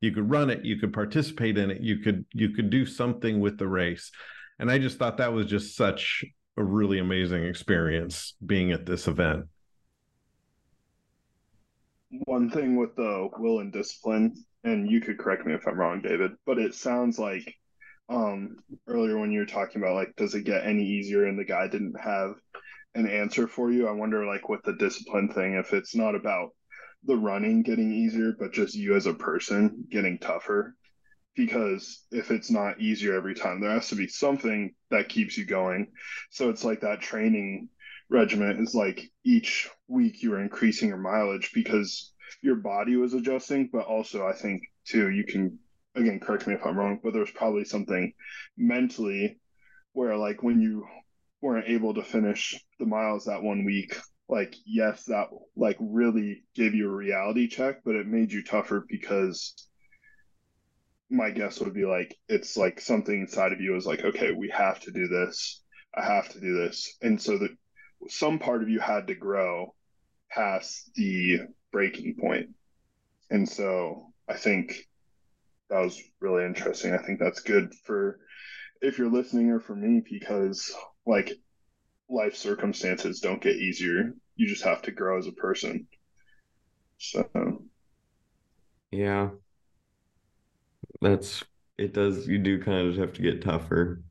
You 0.00 0.12
could 0.12 0.30
run 0.30 0.48
it 0.48 0.64
you 0.64 0.78
could 0.78 0.92
participate 0.92 1.58
in 1.58 1.70
it 1.70 1.82
you 1.82 1.98
could 1.98 2.24
you 2.32 2.50
could 2.50 2.70
do 2.70 2.86
something 2.86 3.40
with 3.40 3.58
the 3.58 3.68
race. 3.68 4.10
And 4.58 4.70
I 4.70 4.78
just 4.78 4.98
thought 4.98 5.18
that 5.18 5.32
was 5.32 5.46
just 5.46 5.76
such 5.76 6.24
a 6.56 6.64
really 6.64 6.98
amazing 6.98 7.44
experience 7.44 8.34
being 8.44 8.72
at 8.72 8.86
this 8.86 9.06
event. 9.06 9.46
One 12.24 12.50
thing 12.50 12.76
with 12.76 12.96
the 12.96 13.28
will 13.38 13.60
and 13.60 13.72
discipline, 13.72 14.34
and 14.64 14.90
you 14.90 15.00
could 15.00 15.18
correct 15.18 15.46
me 15.46 15.54
if 15.54 15.66
I'm 15.66 15.78
wrong, 15.78 16.02
David, 16.02 16.32
but 16.44 16.58
it 16.58 16.74
sounds 16.74 17.18
like 17.18 17.54
um, 18.10 18.56
earlier 18.86 19.18
when 19.18 19.30
you 19.30 19.40
were 19.40 19.46
talking 19.46 19.80
about 19.80 19.94
like, 19.94 20.14
does 20.16 20.34
it 20.34 20.44
get 20.44 20.66
any 20.66 20.84
easier? 20.84 21.24
And 21.24 21.38
the 21.38 21.44
guy 21.44 21.68
didn't 21.68 21.98
have 21.98 22.34
an 22.94 23.08
answer 23.08 23.46
for 23.46 23.70
you. 23.70 23.86
I 23.86 23.92
wonder, 23.92 24.26
like, 24.26 24.48
with 24.48 24.62
the 24.64 24.74
discipline 24.74 25.32
thing, 25.32 25.54
if 25.54 25.72
it's 25.72 25.94
not 25.94 26.14
about 26.14 26.50
the 27.04 27.16
running 27.16 27.62
getting 27.62 27.92
easier, 27.92 28.34
but 28.38 28.52
just 28.52 28.74
you 28.74 28.96
as 28.96 29.06
a 29.06 29.14
person 29.14 29.84
getting 29.90 30.18
tougher 30.18 30.74
because 31.36 32.04
if 32.10 32.30
it's 32.30 32.50
not 32.50 32.80
easier 32.80 33.14
every 33.14 33.34
time, 33.34 33.60
there 33.60 33.70
has 33.70 33.88
to 33.88 33.94
be 33.94 34.08
something 34.08 34.74
that 34.90 35.08
keeps 35.08 35.38
you 35.38 35.46
going. 35.46 35.86
So 36.30 36.50
it's 36.50 36.64
like 36.64 36.80
that 36.80 37.00
training 37.00 37.68
regiment 38.10 38.60
is 38.60 38.74
like 38.74 39.08
each 39.24 39.70
week 39.88 40.22
you 40.22 40.34
are 40.34 40.40
increasing 40.40 40.88
your 40.88 40.98
mileage 40.98 41.52
because 41.54 42.12
your 42.42 42.56
body 42.56 42.96
was 42.96 43.14
adjusting, 43.14 43.70
but 43.72 43.86
also 43.86 44.26
I 44.26 44.32
think 44.32 44.62
too 44.84 45.10
you 45.10 45.24
can 45.24 45.58
again 45.94 46.20
correct 46.20 46.46
me 46.46 46.54
if 46.54 46.64
I'm 46.64 46.76
wrong, 46.76 47.00
but 47.02 47.12
there's 47.12 47.30
probably 47.30 47.64
something 47.64 48.12
mentally 48.56 49.38
where 49.92 50.16
like 50.16 50.42
when 50.42 50.60
you 50.60 50.86
weren't 51.40 51.68
able 51.68 51.94
to 51.94 52.02
finish 52.02 52.58
the 52.78 52.86
miles 52.86 53.24
that 53.24 53.42
one 53.42 53.64
week, 53.64 53.96
like 54.28 54.54
yes, 54.64 55.04
that 55.06 55.28
like 55.56 55.76
really 55.80 56.44
gave 56.54 56.74
you 56.74 56.88
a 56.88 56.94
reality 56.94 57.48
check, 57.48 57.80
but 57.84 57.96
it 57.96 58.06
made 58.06 58.32
you 58.32 58.44
tougher 58.44 58.84
because 58.88 59.54
my 61.10 61.30
guess 61.30 61.58
would 61.60 61.74
be 61.74 61.84
like 61.84 62.16
it's 62.28 62.56
like 62.56 62.80
something 62.80 63.22
inside 63.22 63.52
of 63.52 63.60
you 63.60 63.74
is 63.74 63.84
like 63.84 64.04
okay 64.04 64.30
we 64.30 64.48
have 64.48 64.78
to 64.80 64.92
do 64.92 65.08
this. 65.08 65.62
I 65.96 66.04
have 66.04 66.28
to 66.30 66.40
do 66.40 66.56
this. 66.56 66.96
And 67.02 67.20
so 67.20 67.38
that 67.38 67.50
some 68.08 68.38
part 68.38 68.62
of 68.62 68.68
you 68.68 68.78
had 68.78 69.08
to 69.08 69.14
grow 69.14 69.74
past 70.30 70.90
the 70.94 71.40
breaking 71.72 72.16
point. 72.20 72.50
And 73.30 73.48
so 73.48 74.06
i 74.28 74.36
think 74.36 74.86
that 75.70 75.80
was 75.80 76.00
really 76.20 76.44
interesting. 76.44 76.92
I 76.92 76.98
think 76.98 77.18
that's 77.18 77.40
good 77.40 77.72
for 77.84 78.18
if 78.80 78.98
you're 78.98 79.10
listening 79.10 79.50
or 79.50 79.60
for 79.60 79.74
me 79.74 80.02
because 80.08 80.74
like 81.06 81.32
life 82.08 82.34
circumstances 82.36 83.20
don't 83.20 83.42
get 83.42 83.56
easier. 83.56 84.14
You 84.36 84.48
just 84.48 84.64
have 84.64 84.82
to 84.82 84.90
grow 84.90 85.18
as 85.18 85.26
a 85.26 85.32
person. 85.32 85.86
So. 86.98 87.62
Yeah. 88.90 89.30
That's 91.00 91.44
it 91.78 91.94
does 91.94 92.26
you 92.26 92.38
do 92.38 92.62
kind 92.62 92.88
of 92.88 92.96
have 92.96 93.14
to 93.14 93.22
get 93.22 93.42
tougher 93.42 94.02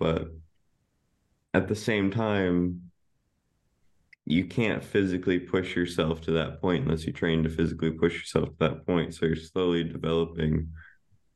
but 0.00 0.32
at 1.54 1.68
the 1.68 1.74
same 1.76 2.10
time 2.10 2.89
you 4.30 4.44
can't 4.44 4.84
physically 4.84 5.40
push 5.40 5.74
yourself 5.74 6.20
to 6.20 6.30
that 6.30 6.60
point 6.60 6.84
unless 6.84 7.04
you 7.04 7.12
train 7.12 7.42
to 7.42 7.48
physically 7.48 7.90
push 7.90 8.14
yourself 8.14 8.48
to 8.50 8.56
that 8.60 8.86
point. 8.86 9.12
So 9.14 9.26
you're 9.26 9.34
slowly 9.34 9.82
developing 9.82 10.68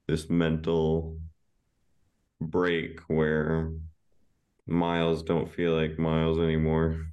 this 0.07 0.31
mental 0.31 1.19
break 2.41 3.01
where 3.09 3.73
miles 4.67 5.23
don't 5.25 5.53
feel 5.53 5.73
like 5.73 5.99
miles 5.99 6.39
anymore. 6.39 7.07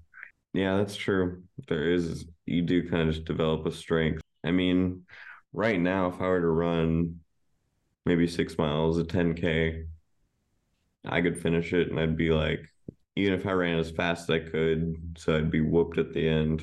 Yeah 0.54 0.78
that's 0.78 0.96
true. 0.96 1.42
There 1.68 1.92
is 1.92 2.26
you 2.46 2.62
do 2.62 2.88
kind 2.88 3.10
of 3.10 3.16
just 3.16 3.26
develop 3.26 3.66
a 3.66 3.72
strength. 3.72 4.22
I 4.46 4.52
mean 4.52 5.06
right 5.54 5.80
now 5.80 6.08
if 6.08 6.22
i 6.22 6.28
were 6.28 6.42
to 6.42 6.48
run 6.48 7.20
maybe 8.06 8.28
six 8.28 8.58
miles, 8.58 9.00
a 9.00 9.04
10K, 9.04 9.86
I 11.06 11.22
could 11.22 11.42
finish 11.42 11.74
it 11.74 11.90
and 11.90 12.00
I'd 12.00 12.18
be 12.18 12.32
like, 12.32 12.71
even 13.22 13.40
if 13.40 13.46
I 13.46 13.52
ran 13.52 13.80
as 13.80 13.92
fast 13.92 14.30
as 14.30 14.42
I 14.42 14.50
could, 14.50 15.16
so 15.18 15.36
I'd 15.38 15.52
be 15.52 15.62
whooped 15.62 15.98
at 15.98 16.14
the 16.14 16.28
end. 16.28 16.62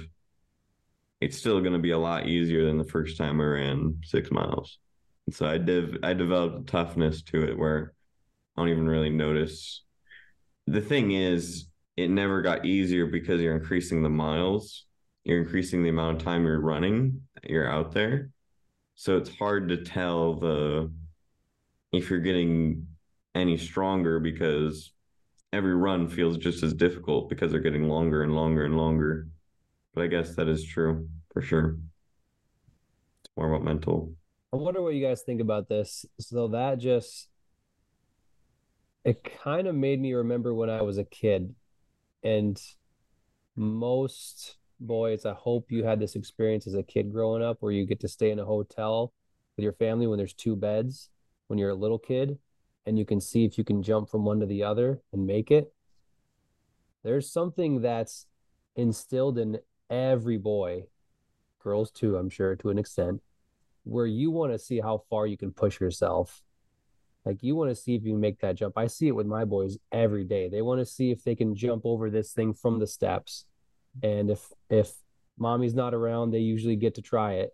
it's 1.20 1.36
still 1.36 1.60
going 1.60 1.72
to 1.72 1.78
be 1.78 1.90
a 1.90 1.98
lot 1.98 2.26
easier 2.26 2.64
than 2.64 2.78
the 2.78 2.84
first 2.84 3.16
time 3.16 3.40
I 3.40 3.44
ran 3.44 3.98
six 4.04 4.30
miles. 4.30 4.78
And 5.26 5.34
so 5.34 5.46
I 5.46 5.58
div- 5.58 5.98
I 6.02 6.14
developed 6.14 6.68
a 6.68 6.72
toughness 6.72 7.22
to 7.24 7.42
it 7.42 7.58
where 7.58 7.92
I 8.56 8.60
don't 8.60 8.70
even 8.70 8.88
really 8.88 9.10
notice. 9.10 9.84
The 10.66 10.80
thing 10.80 11.12
is, 11.12 11.66
it 11.96 12.10
never 12.10 12.42
got 12.42 12.64
easier 12.64 13.06
because 13.06 13.40
you're 13.40 13.56
increasing 13.56 14.02
the 14.02 14.08
miles, 14.08 14.86
you're 15.24 15.42
increasing 15.42 15.82
the 15.82 15.88
amount 15.88 16.18
of 16.18 16.24
time 16.24 16.44
you're 16.44 16.60
running, 16.60 17.22
you're 17.42 17.70
out 17.70 17.92
there. 17.92 18.30
So 18.94 19.16
it's 19.16 19.34
hard 19.36 19.68
to 19.70 19.78
tell 19.78 20.34
the 20.34 20.92
if 21.92 22.10
you're 22.10 22.20
getting 22.20 22.86
any 23.34 23.56
stronger 23.56 24.20
because 24.20 24.92
every 25.52 25.74
run 25.74 26.08
feels 26.08 26.36
just 26.36 26.62
as 26.62 26.74
difficult 26.74 27.28
because 27.28 27.50
they're 27.50 27.60
getting 27.60 27.88
longer 27.88 28.22
and 28.22 28.34
longer 28.34 28.64
and 28.64 28.76
longer. 28.76 29.28
But 29.94 30.04
I 30.04 30.06
guess 30.06 30.34
that 30.36 30.48
is 30.48 30.64
true 30.64 31.08
for 31.32 31.42
sure. 31.42 31.78
It's 33.24 33.30
more 33.36 33.52
about 33.52 33.64
mental. 33.64 34.12
I 34.52 34.56
wonder 34.56 34.82
what 34.82 34.94
you 34.94 35.06
guys 35.06 35.22
think 35.22 35.40
about 35.40 35.68
this. 35.68 36.04
So 36.20 36.48
that 36.48 36.78
just 36.78 37.28
it 39.04 39.26
kind 39.42 39.66
of 39.66 39.74
made 39.74 40.00
me 40.00 40.12
remember 40.14 40.54
when 40.54 40.70
I 40.70 40.82
was 40.82 40.98
a 40.98 41.04
kid. 41.04 41.54
And 42.22 42.60
most 43.56 44.56
boys, 44.80 45.24
I 45.24 45.32
hope 45.32 45.70
you 45.70 45.84
had 45.84 45.98
this 45.98 46.14
experience 46.14 46.66
as 46.66 46.74
a 46.74 46.82
kid 46.82 47.12
growing 47.12 47.42
up 47.42 47.58
where 47.60 47.72
you 47.72 47.86
get 47.86 48.00
to 48.00 48.08
stay 48.08 48.30
in 48.30 48.38
a 48.38 48.44
hotel 48.44 49.12
with 49.56 49.64
your 49.64 49.72
family 49.72 50.06
when 50.06 50.18
there's 50.18 50.34
two 50.34 50.54
beds 50.54 51.10
when 51.48 51.58
you're 51.58 51.70
a 51.70 51.74
little 51.74 51.98
kid 51.98 52.38
and 52.88 52.98
you 52.98 53.04
can 53.04 53.20
see 53.20 53.44
if 53.44 53.58
you 53.58 53.64
can 53.64 53.82
jump 53.82 54.08
from 54.08 54.24
one 54.24 54.40
to 54.40 54.46
the 54.46 54.64
other 54.64 55.02
and 55.12 55.26
make 55.26 55.50
it. 55.50 55.74
There's 57.04 57.30
something 57.30 57.82
that's 57.82 58.26
instilled 58.76 59.38
in 59.38 59.58
every 59.90 60.38
boy, 60.38 60.84
girls 61.62 61.90
too, 61.90 62.16
I'm 62.16 62.30
sure, 62.30 62.56
to 62.56 62.70
an 62.70 62.78
extent, 62.78 63.20
where 63.84 64.06
you 64.06 64.30
want 64.30 64.52
to 64.52 64.58
see 64.58 64.80
how 64.80 65.02
far 65.10 65.26
you 65.26 65.36
can 65.36 65.52
push 65.52 65.80
yourself. 65.80 66.42
Like 67.26 67.42
you 67.42 67.54
want 67.56 67.70
to 67.70 67.76
see 67.76 67.94
if 67.94 68.04
you 68.04 68.16
make 68.16 68.40
that 68.40 68.54
jump. 68.54 68.78
I 68.78 68.86
see 68.86 69.08
it 69.08 69.14
with 69.14 69.26
my 69.26 69.44
boys 69.44 69.76
every 69.92 70.24
day. 70.24 70.48
They 70.48 70.62
want 70.62 70.80
to 70.80 70.86
see 70.86 71.10
if 71.10 71.22
they 71.22 71.34
can 71.34 71.54
jump 71.54 71.82
over 71.84 72.08
this 72.08 72.32
thing 72.32 72.54
from 72.54 72.78
the 72.78 72.86
steps. 72.86 73.44
And 74.02 74.30
if 74.30 74.50
if 74.70 74.94
mommy's 75.38 75.74
not 75.74 75.92
around, 75.92 76.30
they 76.30 76.38
usually 76.38 76.76
get 76.76 76.94
to 76.94 77.02
try 77.02 77.34
it. 77.34 77.50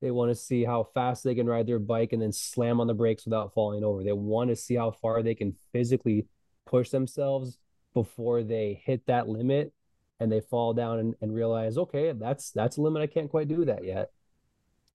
They 0.00 0.10
want 0.10 0.30
to 0.30 0.34
see 0.34 0.64
how 0.64 0.84
fast 0.94 1.24
they 1.24 1.34
can 1.34 1.46
ride 1.46 1.66
their 1.66 1.78
bike 1.78 2.12
and 2.12 2.20
then 2.20 2.32
slam 2.32 2.80
on 2.80 2.86
the 2.86 2.94
brakes 2.94 3.24
without 3.24 3.54
falling 3.54 3.82
over. 3.82 4.04
They 4.04 4.12
want 4.12 4.50
to 4.50 4.56
see 4.56 4.74
how 4.74 4.90
far 4.90 5.22
they 5.22 5.34
can 5.34 5.56
physically 5.72 6.26
push 6.66 6.90
themselves 6.90 7.58
before 7.94 8.42
they 8.42 8.82
hit 8.84 9.06
that 9.06 9.28
limit 9.28 9.72
and 10.20 10.30
they 10.30 10.40
fall 10.40 10.74
down 10.74 10.98
and, 10.98 11.14
and 11.20 11.34
realize, 11.34 11.78
okay, 11.78 12.12
that's 12.12 12.50
that's 12.50 12.76
a 12.76 12.82
limit. 12.82 13.02
I 13.02 13.06
can't 13.06 13.30
quite 13.30 13.48
do 13.48 13.64
that 13.64 13.84
yet. 13.84 14.10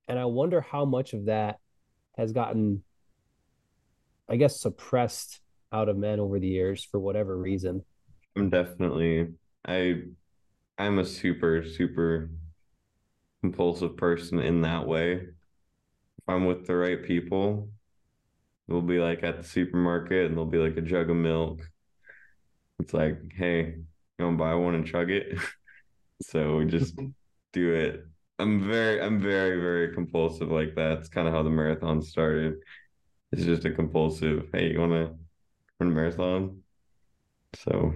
And 0.07 0.19
I 0.19 0.25
wonder 0.25 0.61
how 0.61 0.85
much 0.85 1.13
of 1.13 1.25
that 1.25 1.59
has 2.17 2.31
gotten, 2.31 2.83
I 4.29 4.35
guess, 4.35 4.59
suppressed 4.59 5.39
out 5.71 5.89
of 5.89 5.97
men 5.97 6.19
over 6.19 6.39
the 6.39 6.47
years 6.47 6.83
for 6.83 6.99
whatever 6.99 7.37
reason. 7.37 7.83
I'm 8.35 8.49
definitely 8.49 9.29
I 9.65 10.03
I'm 10.77 10.99
a 10.99 11.05
super, 11.05 11.63
super 11.65 12.29
compulsive 13.41 13.97
person 13.97 14.39
in 14.39 14.61
that 14.61 14.87
way. 14.87 15.13
If 15.13 16.23
I'm 16.27 16.45
with 16.45 16.67
the 16.67 16.75
right 16.75 17.03
people, 17.03 17.69
we'll 18.67 18.81
be 18.81 18.99
like 18.99 19.23
at 19.23 19.37
the 19.37 19.43
supermarket 19.43 20.27
and 20.27 20.35
there'll 20.35 20.45
be 20.45 20.57
like 20.57 20.77
a 20.77 20.81
jug 20.81 21.09
of 21.09 21.15
milk. 21.15 21.61
It's 22.79 22.93
like, 22.93 23.19
hey, 23.35 23.75
you 24.17 24.25
want 24.25 24.37
to 24.37 24.43
buy 24.43 24.53
one 24.55 24.75
and 24.75 24.85
chug 24.85 25.11
it? 25.11 25.37
so 26.21 26.57
we 26.57 26.65
just 26.65 26.95
do 27.53 27.73
it. 27.73 28.05
I'm 28.39 28.67
very, 28.67 29.01
I'm 29.01 29.21
very, 29.21 29.59
very 29.61 29.93
compulsive 29.93 30.49
like 30.49 30.75
that. 30.75 30.99
It's 30.99 31.09
kind 31.09 31.27
of 31.27 31.33
how 31.33 31.43
the 31.43 31.49
marathon 31.49 32.01
started. 32.01 32.55
It's 33.31 33.43
just 33.43 33.65
a 33.65 33.71
compulsive, 33.71 34.49
hey, 34.51 34.71
you 34.71 34.79
want 34.79 34.93
to 34.93 35.15
run 35.79 35.91
a 35.91 35.95
marathon? 35.95 36.61
So, 37.55 37.93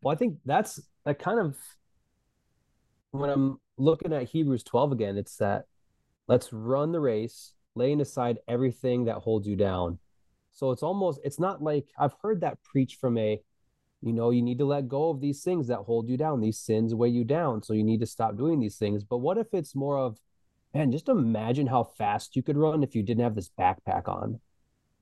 well, 0.00 0.14
I 0.14 0.16
think 0.16 0.38
that's 0.44 0.80
that 1.04 1.18
kind 1.18 1.38
of 1.38 1.56
when 3.10 3.28
I'm 3.28 3.60
looking 3.76 4.12
at 4.12 4.28
Hebrews 4.28 4.62
12 4.64 4.92
again, 4.92 5.18
it's 5.18 5.36
that 5.36 5.66
let's 6.28 6.52
run 6.52 6.92
the 6.92 7.00
race, 7.00 7.54
laying 7.74 8.00
aside 8.00 8.38
everything 8.48 9.04
that 9.04 9.16
holds 9.16 9.46
you 9.46 9.56
down. 9.56 9.98
So 10.52 10.70
it's 10.70 10.82
almost, 10.82 11.20
it's 11.24 11.40
not 11.40 11.62
like 11.62 11.86
I've 11.98 12.14
heard 12.22 12.42
that 12.42 12.62
preach 12.62 12.96
from 12.96 13.16
a, 13.18 13.40
you 14.02 14.12
know, 14.12 14.30
you 14.30 14.42
need 14.42 14.58
to 14.58 14.64
let 14.64 14.88
go 14.88 15.10
of 15.10 15.20
these 15.20 15.42
things 15.42 15.68
that 15.68 15.78
hold 15.78 16.08
you 16.08 16.16
down. 16.16 16.40
These 16.40 16.58
sins 16.58 16.94
weigh 16.94 17.08
you 17.08 17.24
down. 17.24 17.62
So 17.62 17.72
you 17.72 17.84
need 17.84 18.00
to 18.00 18.06
stop 18.06 18.36
doing 18.36 18.60
these 18.60 18.76
things. 18.76 19.04
But 19.04 19.18
what 19.18 19.38
if 19.38 19.46
it's 19.52 19.74
more 19.74 19.96
of, 19.96 20.18
man, 20.74 20.92
just 20.92 21.08
imagine 21.08 21.66
how 21.66 21.84
fast 21.84 22.36
you 22.36 22.42
could 22.42 22.56
run 22.56 22.82
if 22.82 22.94
you 22.94 23.02
didn't 23.02 23.22
have 23.22 23.34
this 23.34 23.50
backpack 23.58 24.08
on. 24.08 24.40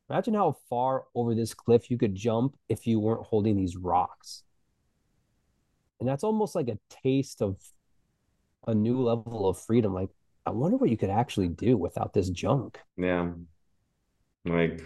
Imagine 0.09 0.35
how 0.35 0.57
far 0.69 1.05
over 1.15 1.35
this 1.35 1.55
cliff 1.55 1.91
you 1.91 1.97
could 1.97 2.15
jump 2.15 2.57
if 2.69 2.87
you 2.87 3.01
weren't 3.01 3.27
holding 3.27 3.57
these 3.57 3.77
rocks. 3.77 4.43
And 5.99 6.09
that's 6.09 6.25
almost 6.25 6.55
like 6.55 6.69
a 6.69 6.79
taste 7.03 7.41
of 7.41 7.57
a 8.67 8.75
new 8.75 9.01
level 9.01 9.49
of 9.49 9.59
freedom. 9.59 9.95
Like, 9.95 10.11
I 10.47 10.51
wonder 10.51 10.77
what 10.77 10.91
you 10.91 10.97
could 10.97 11.11
actually 11.11 11.49
do 11.49 11.77
without 11.77 12.13
this 12.13 12.31
junk. 12.31 12.79
Yeah. 12.97 13.31
Like 14.45 14.83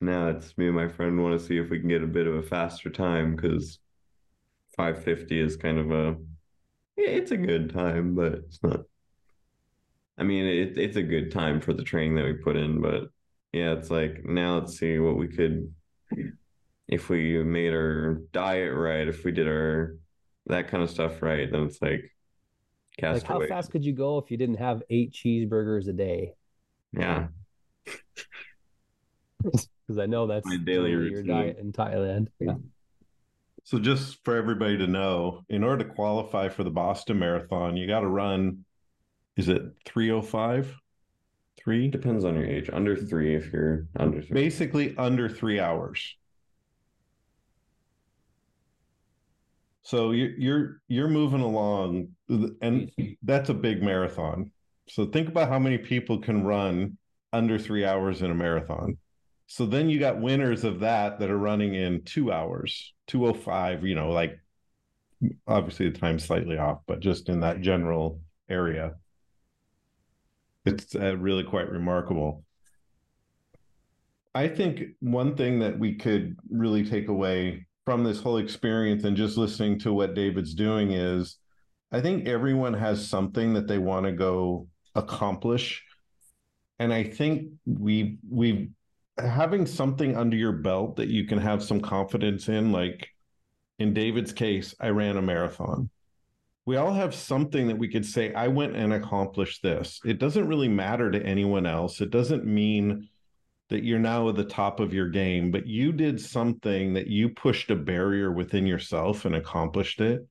now 0.00 0.28
it's 0.28 0.56
me 0.58 0.66
and 0.66 0.76
my 0.76 0.88
friend 0.88 1.22
want 1.22 1.38
to 1.38 1.44
see 1.44 1.56
if 1.58 1.70
we 1.70 1.78
can 1.78 1.88
get 1.88 2.02
a 2.02 2.06
bit 2.06 2.26
of 2.26 2.34
a 2.34 2.42
faster 2.42 2.90
time 2.90 3.34
because 3.34 3.78
550 4.76 5.40
is 5.40 5.56
kind 5.56 5.78
of 5.78 5.90
a 5.92 6.16
it's 6.96 7.30
a 7.30 7.36
good 7.36 7.72
time, 7.72 8.14
but 8.14 8.34
it's 8.34 8.62
not 8.62 8.80
I 10.18 10.24
mean 10.24 10.44
it, 10.44 10.76
it's 10.76 10.96
a 10.96 11.02
good 11.02 11.32
time 11.32 11.60
for 11.60 11.72
the 11.72 11.84
training 11.84 12.16
that 12.16 12.24
we 12.24 12.34
put 12.34 12.56
in, 12.56 12.80
but 12.80 13.04
yeah, 13.52 13.72
it's 13.72 13.90
like 13.90 14.24
now 14.24 14.58
let's 14.58 14.78
see 14.78 14.98
what 14.98 15.16
we 15.16 15.28
could 15.28 15.72
if 16.88 17.08
we 17.08 17.42
made 17.42 17.72
our 17.72 18.22
diet 18.32 18.74
right, 18.74 19.08
if 19.08 19.24
we 19.24 19.32
did 19.32 19.48
our 19.48 19.96
that 20.46 20.68
kind 20.68 20.82
of 20.82 20.90
stuff 20.90 21.22
right, 21.22 21.50
then 21.50 21.62
it's 21.62 21.80
like 21.80 22.12
like 23.00 23.22
how 23.22 23.40
fast 23.46 23.70
could 23.70 23.84
you 23.84 23.92
go 23.92 24.18
if 24.18 24.30
you 24.30 24.36
didn't 24.36 24.56
have 24.56 24.82
eight 24.90 25.12
cheeseburgers 25.12 25.88
a 25.88 25.92
day? 25.92 26.34
Yeah. 26.92 27.28
Because 29.42 29.98
I 29.98 30.06
know 30.06 30.28
that's 30.28 30.46
my 30.46 30.56
daily 30.56 30.90
your 30.90 31.24
diet 31.24 31.58
in 31.58 31.72
Thailand. 31.72 32.28
Yeah. 32.38 32.54
So 33.64 33.78
just 33.78 34.24
for 34.24 34.36
everybody 34.36 34.78
to 34.78 34.86
know, 34.86 35.42
in 35.48 35.64
order 35.64 35.84
to 35.84 35.90
qualify 35.90 36.48
for 36.48 36.64
the 36.64 36.70
Boston 36.70 37.18
Marathon, 37.18 37.76
you 37.76 37.86
got 37.86 38.00
to 38.00 38.08
run. 38.08 38.64
Is 39.36 39.48
it 39.48 39.62
three 39.84 40.10
oh 40.10 40.22
five? 40.22 40.74
Three 41.58 41.88
depends 41.88 42.24
on 42.24 42.34
your 42.34 42.44
age. 42.44 42.70
Under 42.72 42.96
three, 42.96 43.34
if 43.34 43.52
you're 43.52 43.86
under 43.96 44.22
three. 44.22 44.34
Basically, 44.34 44.96
under 44.96 45.28
three 45.28 45.60
hours. 45.60 46.16
So 49.82 50.12
you're 50.12 50.38
you're 50.38 50.80
you're 50.88 51.08
moving 51.08 51.40
along, 51.40 52.08
and 52.28 52.90
that's 53.22 53.48
a 53.48 53.54
big 53.54 53.82
marathon. 53.82 54.52
So 54.88 55.06
think 55.06 55.28
about 55.28 55.48
how 55.48 55.58
many 55.58 55.78
people 55.78 56.18
can 56.18 56.44
run 56.44 56.98
under 57.32 57.58
three 57.58 57.84
hours 57.84 58.22
in 58.22 58.30
a 58.30 58.34
marathon. 58.34 58.98
So 59.46 59.66
then 59.66 59.90
you 59.90 59.98
got 59.98 60.20
winners 60.20 60.64
of 60.64 60.80
that 60.80 61.18
that 61.18 61.30
are 61.30 61.38
running 61.38 61.74
in 61.74 62.02
two 62.04 62.32
hours, 62.32 62.94
two 63.06 63.26
oh 63.26 63.34
five. 63.34 63.84
You 63.84 63.94
know, 63.94 64.10
like 64.10 64.38
obviously 65.46 65.88
the 65.88 65.98
time's 65.98 66.24
slightly 66.24 66.58
off, 66.58 66.80
but 66.86 67.00
just 67.00 67.28
in 67.28 67.40
that 67.40 67.60
general 67.60 68.20
area, 68.48 68.94
it's 70.64 70.94
uh, 70.94 71.16
really 71.16 71.44
quite 71.44 71.68
remarkable. 71.68 72.44
I 74.34 74.48
think 74.48 74.82
one 75.00 75.36
thing 75.36 75.58
that 75.58 75.78
we 75.78 75.96
could 75.96 76.36
really 76.50 76.88
take 76.88 77.08
away 77.08 77.66
from 77.84 78.04
this 78.04 78.20
whole 78.20 78.38
experience 78.38 79.04
and 79.04 79.16
just 79.16 79.36
listening 79.36 79.78
to 79.80 79.92
what 79.92 80.14
David's 80.14 80.54
doing 80.54 80.92
is 80.92 81.38
I 81.90 82.00
think 82.00 82.26
everyone 82.26 82.74
has 82.74 83.06
something 83.06 83.52
that 83.54 83.68
they 83.68 83.78
want 83.78 84.06
to 84.06 84.12
go 84.12 84.68
accomplish. 84.94 85.84
And 86.78 86.92
I 86.92 87.04
think 87.04 87.52
we 87.66 88.18
we 88.28 88.70
having 89.18 89.66
something 89.66 90.16
under 90.16 90.36
your 90.36 90.52
belt 90.52 90.96
that 90.96 91.08
you 91.08 91.26
can 91.26 91.38
have 91.38 91.62
some 91.62 91.80
confidence 91.80 92.48
in, 92.48 92.72
like 92.72 93.08
in 93.78 93.92
David's 93.92 94.32
case, 94.32 94.74
I 94.80 94.88
ran 94.88 95.18
a 95.18 95.22
marathon. 95.22 95.90
We 96.64 96.76
all 96.76 96.94
have 96.94 97.14
something 97.14 97.66
that 97.68 97.78
we 97.78 97.88
could 97.88 98.06
say, 98.06 98.32
I 98.32 98.48
went 98.48 98.76
and 98.76 98.92
accomplished 98.92 99.62
this. 99.62 100.00
It 100.04 100.18
doesn't 100.18 100.48
really 100.48 100.68
matter 100.68 101.10
to 101.10 101.22
anyone 101.22 101.66
else. 101.66 102.00
It 102.00 102.10
doesn't 102.10 102.46
mean 102.46 103.08
that 103.72 103.84
you're 103.84 103.98
now 103.98 104.28
at 104.28 104.36
the 104.36 104.44
top 104.44 104.80
of 104.80 104.92
your 104.92 105.08
game, 105.08 105.50
but 105.50 105.66
you 105.66 105.92
did 105.92 106.20
something 106.20 106.92
that 106.92 107.06
you 107.06 107.30
pushed 107.30 107.70
a 107.70 107.74
barrier 107.74 108.30
within 108.30 108.66
yourself 108.66 109.24
and 109.24 109.34
accomplished 109.34 110.02
it. 110.02 110.28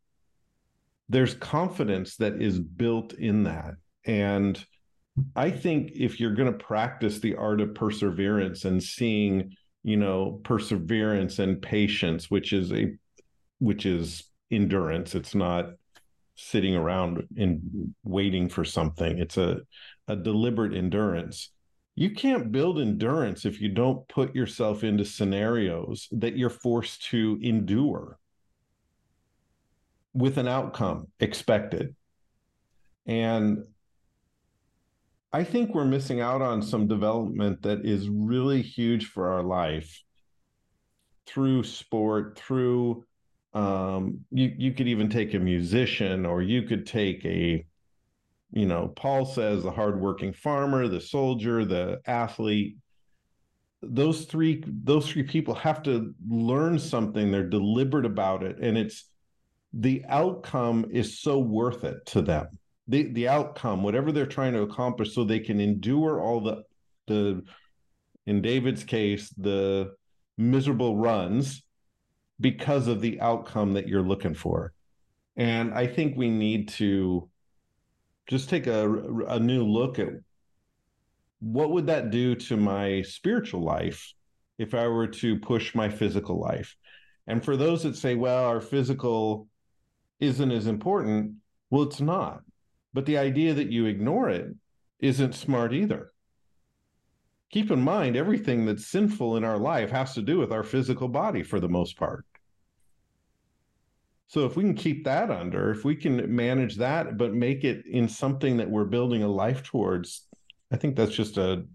There's 1.10 1.34
confidence 1.34 2.18
that 2.18 2.40
is 2.40 2.60
built 2.60 3.14
in 3.14 3.44
that. 3.46 3.74
And 4.06 4.64
I 5.36 5.50
think 5.50 5.94
if 5.96 6.20
you're 6.20 6.36
going 6.36 6.52
to 6.52 6.66
practice 6.66 7.18
the 7.18 7.36
art 7.36 7.62
of 7.62 7.74
perseverance 7.74 8.66
and 8.66 8.82
seeing, 8.82 9.56
you 9.82 9.98
know, 9.98 10.40
perseverance 10.44 11.40
and 11.40 11.60
patience, 11.60 12.30
which 12.30 12.54
is 12.54 12.72
a 12.72 12.94
which 13.58 13.88
is 13.88 14.24
endurance, 14.52 15.16
it's 15.16 15.34
not 15.34 15.72
sitting 16.36 16.76
around 16.76 17.24
and 17.36 17.96
waiting 18.04 18.50
for 18.50 18.64
something. 18.64 19.18
It's 19.18 19.38
a, 19.38 19.62
a 20.08 20.16
deliberate 20.16 20.76
endurance. 20.76 21.50
You 21.96 22.12
can't 22.12 22.52
build 22.52 22.80
endurance 22.80 23.46
if 23.46 23.62
you 23.62 23.70
don't 23.70 24.08
put 24.08 24.34
yourself 24.34 24.84
into 24.84 25.06
scenarios 25.06 26.08
that 26.12 26.38
you're 26.38 26.50
forced 26.50 27.04
to 27.10 27.38
endure 27.42 28.18
with 30.14 30.38
an 30.38 30.48
outcome 30.48 31.08
expected. 31.20 31.96
And 33.06 33.66
I 35.34 35.44
think 35.44 35.74
we're 35.74 35.86
missing 35.86 36.22
out 36.22 36.42
on 36.42 36.62
some 36.62 36.88
development 36.88 37.62
that 37.64 37.86
is 37.86 38.10
really 38.10 38.62
huge 38.62 39.08
for 39.08 39.30
our 39.30 39.44
life 39.44 40.02
through 41.26 41.64
sport, 41.64 42.38
through 42.38 43.06
um, 43.54 44.22
you 44.32 44.54
you 44.58 44.74
could 44.74 44.88
even 44.88 45.10
take 45.10 45.34
a 45.34 45.40
musician 45.40 46.26
or 46.26 46.42
you 46.42 46.64
could 46.64 46.86
take 46.86 47.26
a 47.26 47.66
you 48.52 48.66
know 48.66 48.88
paul 48.96 49.26
says 49.26 49.64
the 49.64 49.72
hardworking 49.72 50.34
farmer 50.34 50.88
the 50.88 51.02
soldier 51.02 51.66
the 51.66 52.00
athlete 52.06 52.76
those 53.82 54.26
three 54.26 54.64
those 54.68 55.10
three 55.10 55.24
people 55.24 55.56
have 55.56 55.82
to 55.84 56.14
learn 56.28 56.78
something. 56.78 57.32
They're 57.32 57.50
deliberate 57.50 58.06
about 58.06 58.44
it. 58.44 58.60
And 58.60 58.78
it's 58.78 59.10
the 59.74 60.04
outcome 60.08 60.86
is 60.92 61.20
so 61.20 61.40
worth 61.40 61.84
it 61.84 62.06
to 62.08 62.22
them. 62.22 62.48
The 62.88 63.12
the 63.12 63.28
outcome 63.28 63.84
whatever 63.84 64.12
they're 64.12 64.26
trying 64.26 64.54
to 64.54 64.62
accomplish 64.62 65.16
so 65.16 65.24
they 65.24 65.40
can 65.40 65.60
endure 65.60 66.22
all 66.22 66.42
the 66.42 66.64
the 67.08 67.44
in 68.28 68.42
david's 68.42 68.84
case 68.84 69.30
the 69.30 69.94
miserable 70.38 70.96
runs 70.96 71.64
because 72.40 72.88
of 72.88 73.02
the 73.02 73.20
outcome 73.22 73.74
that 73.74 73.88
you're 73.88 74.02
looking 74.02 74.36
for. 74.36 74.74
And 75.38 75.74
I 75.74 75.88
think 75.88 76.18
we 76.18 76.30
need 76.30 76.70
to 76.70 77.30
just 78.32 78.50
take 78.50 78.66
a, 78.66 78.90
a 79.28 79.38
new 79.38 79.62
look 79.62 80.00
at 80.00 80.08
what 81.42 81.72
would 81.72 81.88
that 81.88 82.12
do 82.12 82.34
to 82.34 82.56
my 82.56 83.02
spiritual 83.02 83.62
life 83.62 84.14
if 84.58 84.74
I 84.74 84.88
were 84.88 85.08
to 85.08 85.38
push 85.38 85.76
my 85.76 85.90
physical 85.90 86.40
life. 86.40 86.78
And 87.28 87.44
for 87.44 87.58
those 87.58 87.84
that 87.84 87.98
say, 87.98 88.16
well, 88.16 88.46
our 88.46 88.62
physical 88.62 89.50
isn't 90.22 90.50
as 90.50 90.68
important, 90.68 91.34
well, 91.70 91.84
it's 91.84 92.00
not. 92.00 92.44
But 92.94 93.06
the 93.06 93.18
idea 93.18 93.54
that 93.54 93.70
you 93.70 93.86
ignore 93.86 94.30
it 94.30 94.56
isn't 95.00 95.36
smart 95.36 95.74
either. 95.74 96.14
Keep 97.52 97.70
in 97.70 97.82
mind, 97.82 98.16
everything 98.16 98.66
that's 98.66 98.88
sinful 98.88 99.36
in 99.36 99.44
our 99.44 99.58
life 99.58 99.92
has 99.92 100.14
to 100.14 100.22
do 100.22 100.38
with 100.38 100.54
our 100.54 100.64
physical 100.64 101.10
body 101.10 101.44
for 101.44 101.60
the 101.60 101.68
most 101.68 101.98
part. 101.98 102.26
So 104.32 104.46
if 104.46 104.56
we 104.56 104.64
can 104.64 104.76
keep 104.76 105.04
that 105.04 105.30
under, 105.30 105.72
if 105.72 105.84
we 105.84 105.94
can 105.94 106.34
manage 106.34 106.78
that, 106.78 107.18
but 107.18 107.34
make 107.34 107.66
it 107.66 107.86
in 107.86 108.08
something 108.08 108.56
that 108.56 108.70
we're 108.70 108.86
building 108.86 109.24
a 109.24 109.28
life 109.28 109.62
towards, 109.62 110.26
I 110.72 110.78
think 110.78 110.96
that's 110.96 111.12
just 111.12 111.38
a 111.38 111.66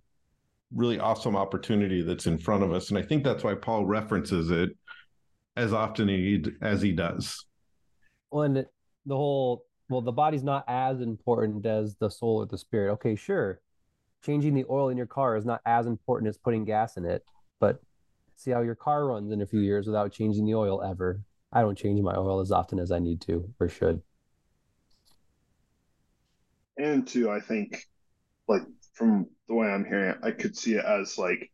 really 0.75 0.99
awesome 0.99 1.37
opportunity 1.37 2.01
that's 2.01 2.27
in 2.27 2.39
front 2.39 2.63
of 2.63 2.73
us. 2.73 2.89
And 2.89 2.97
I 2.97 3.03
think 3.03 3.25
that's 3.25 3.45
why 3.45 3.57
Paul 3.57 3.85
references 3.85 4.51
it 4.51 4.71
as 5.55 5.75
often 5.75 6.09
as 6.63 6.81
he 6.81 6.93
does. 6.93 7.45
Well, 8.31 8.45
and 8.45 8.57
the 9.05 9.17
whole, 9.17 9.67
well, 9.91 10.01
the 10.01 10.11
body's 10.11 10.43
not 10.43 10.65
as 10.67 11.03
important 11.03 11.67
as 11.67 11.95
the 11.97 12.09
soul 12.09 12.39
or 12.39 12.47
the 12.47 12.57
spirit. 12.57 12.93
Okay, 12.93 13.17
sure. 13.17 13.61
Changing 14.25 14.55
the 14.55 14.65
oil 14.71 14.89
in 14.89 14.97
your 14.97 15.05
car 15.05 15.37
is 15.37 15.45
not 15.45 15.61
as 15.67 15.85
important 15.85 16.31
as 16.31 16.39
putting 16.39 16.65
gas 16.65 16.97
in 16.97 17.05
it, 17.05 17.23
but 17.61 17.83
see 18.35 18.51
how 18.51 18.63
your 18.63 18.75
car 18.75 19.09
runs 19.09 19.31
in 19.31 19.43
a 19.43 19.47
few 19.47 19.61
years 19.61 19.87
without 19.87 20.11
changing 20.11 20.47
the 20.47 20.55
oil 20.55 20.83
ever. 20.83 21.21
I 21.53 21.63
don't 21.63 21.79
change 21.79 22.01
my 22.03 22.15
oil 22.15 22.41
as 22.41 22.53
often 22.53 22.79
as 22.79 22.93
I 22.93 22.99
need 22.99 23.21
to 23.23 23.53
or 23.61 23.69
should. 23.69 24.03
And 26.77 27.07
two, 27.07 27.31
I 27.31 27.41
think, 27.41 27.83
like 28.49 28.63
from 28.93 29.29
the 29.49 29.55
way 29.55 29.69
I'm 29.69 29.85
hearing 29.85 30.11
it, 30.11 30.19
I 30.23 30.33
could 30.33 30.57
see 30.57 30.75
it 30.75 30.85
as 30.85 31.17
like 31.17 31.51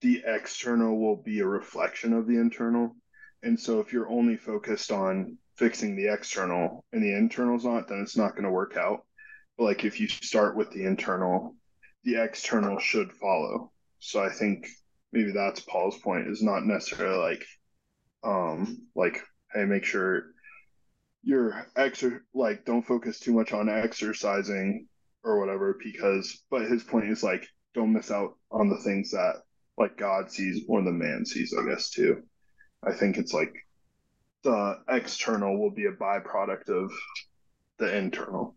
the 0.00 0.22
external 0.26 0.98
will 0.98 1.16
be 1.16 1.40
a 1.40 1.46
reflection 1.46 2.12
of 2.12 2.26
the 2.26 2.36
internal. 2.36 2.96
And 3.42 3.58
so 3.58 3.80
if 3.80 3.92
you're 3.92 4.08
only 4.08 4.36
focused 4.36 4.90
on 4.90 5.38
fixing 5.56 5.96
the 5.96 6.12
external 6.12 6.84
and 6.92 7.02
the 7.02 7.14
internal's 7.14 7.64
not, 7.64 7.88
then 7.88 8.00
it's 8.00 8.16
not 8.16 8.32
going 8.32 8.44
to 8.44 8.50
work 8.50 8.76
out. 8.76 9.04
But 9.56 9.64
like 9.64 9.84
if 9.84 10.00
you 10.00 10.08
start 10.08 10.56
with 10.56 10.70
the 10.70 10.84
internal, 10.84 11.54
the 12.04 12.22
external 12.22 12.78
should 12.78 13.12
follow. 13.12 13.70
So 14.00 14.22
I 14.22 14.30
think 14.30 14.66
maybe 15.12 15.32
that's 15.32 15.60
Paul's 15.60 15.98
point 15.98 16.28
is 16.28 16.42
not 16.42 16.64
necessarily 16.64 17.18
like 17.18 17.44
um 18.24 18.86
like 18.94 19.20
hey 19.52 19.64
make 19.64 19.84
sure 19.84 20.24
you're 21.22 21.66
exer 21.76 22.20
like 22.34 22.64
don't 22.64 22.86
focus 22.86 23.18
too 23.18 23.32
much 23.32 23.52
on 23.52 23.68
exercising 23.68 24.86
or 25.24 25.38
whatever 25.38 25.78
because 25.82 26.42
but 26.50 26.62
his 26.62 26.82
point 26.82 27.08
is 27.08 27.22
like 27.22 27.46
don't 27.74 27.92
miss 27.92 28.10
out 28.10 28.34
on 28.50 28.68
the 28.68 28.78
things 28.78 29.10
that 29.10 29.34
like 29.78 29.96
god 29.96 30.30
sees 30.30 30.68
more 30.68 30.82
than 30.82 30.98
man 30.98 31.24
sees 31.24 31.54
i 31.58 31.64
guess 31.68 31.90
too. 31.90 32.22
I 32.84 32.92
think 32.92 33.16
it's 33.16 33.32
like 33.32 33.54
the 34.42 34.78
external 34.88 35.58
will 35.58 35.70
be 35.70 35.86
a 35.86 35.92
byproduct 35.92 36.68
of 36.68 36.90
the 37.78 37.96
internal. 37.96 38.56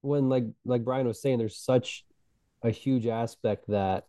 When 0.00 0.28
like 0.28 0.44
like 0.64 0.84
bryan 0.84 1.06
was 1.06 1.20
saying 1.20 1.38
there's 1.38 1.58
such 1.58 2.04
a 2.62 2.70
huge 2.70 3.06
aspect 3.06 3.64
that 3.68 4.06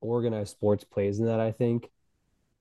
organized 0.00 0.50
sports 0.50 0.84
plays 0.84 1.18
in 1.18 1.26
that 1.26 1.40
i 1.40 1.50
think 1.50 1.88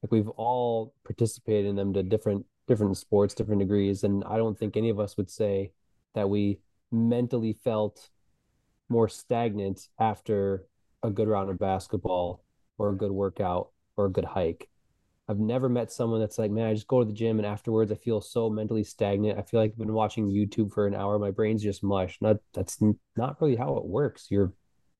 like 0.05 0.11
we've 0.11 0.29
all 0.29 0.93
participated 1.03 1.65
in 1.65 1.75
them 1.75 1.93
to 1.93 2.03
different 2.03 2.45
different 2.67 2.95
sports 2.95 3.33
different 3.33 3.59
degrees 3.59 4.03
and 4.03 4.23
i 4.25 4.37
don't 4.37 4.57
think 4.57 4.77
any 4.77 4.89
of 4.89 4.99
us 4.99 5.17
would 5.17 5.29
say 5.29 5.71
that 6.13 6.29
we 6.29 6.59
mentally 6.91 7.53
felt 7.63 8.09
more 8.89 9.09
stagnant 9.09 9.87
after 9.99 10.67
a 11.03 11.09
good 11.09 11.27
round 11.27 11.49
of 11.49 11.59
basketball 11.59 12.43
or 12.77 12.89
a 12.89 12.97
good 12.97 13.11
workout 13.11 13.71
or 13.97 14.05
a 14.05 14.11
good 14.11 14.25
hike. 14.25 14.69
I've 15.27 15.39
never 15.39 15.69
met 15.69 15.91
someone 15.91 16.19
that's 16.19 16.37
like 16.37 16.51
man 16.51 16.67
i 16.67 16.73
just 16.73 16.87
go 16.87 16.99
to 16.99 17.05
the 17.05 17.13
gym 17.13 17.39
and 17.39 17.47
afterwards 17.47 17.91
i 17.91 17.95
feel 17.95 18.21
so 18.21 18.47
mentally 18.47 18.83
stagnant. 18.83 19.39
I 19.39 19.41
feel 19.41 19.59
like 19.59 19.71
i've 19.71 19.77
been 19.77 19.93
watching 19.93 20.27
youtube 20.27 20.71
for 20.71 20.85
an 20.85 20.93
hour. 20.93 21.17
My 21.17 21.31
brain's 21.31 21.63
just 21.63 21.83
mush. 21.83 22.19
Not 22.21 22.37
that's 22.53 22.79
not 23.15 23.41
really 23.41 23.55
how 23.55 23.77
it 23.77 23.85
works. 23.85 24.27
Your 24.29 24.53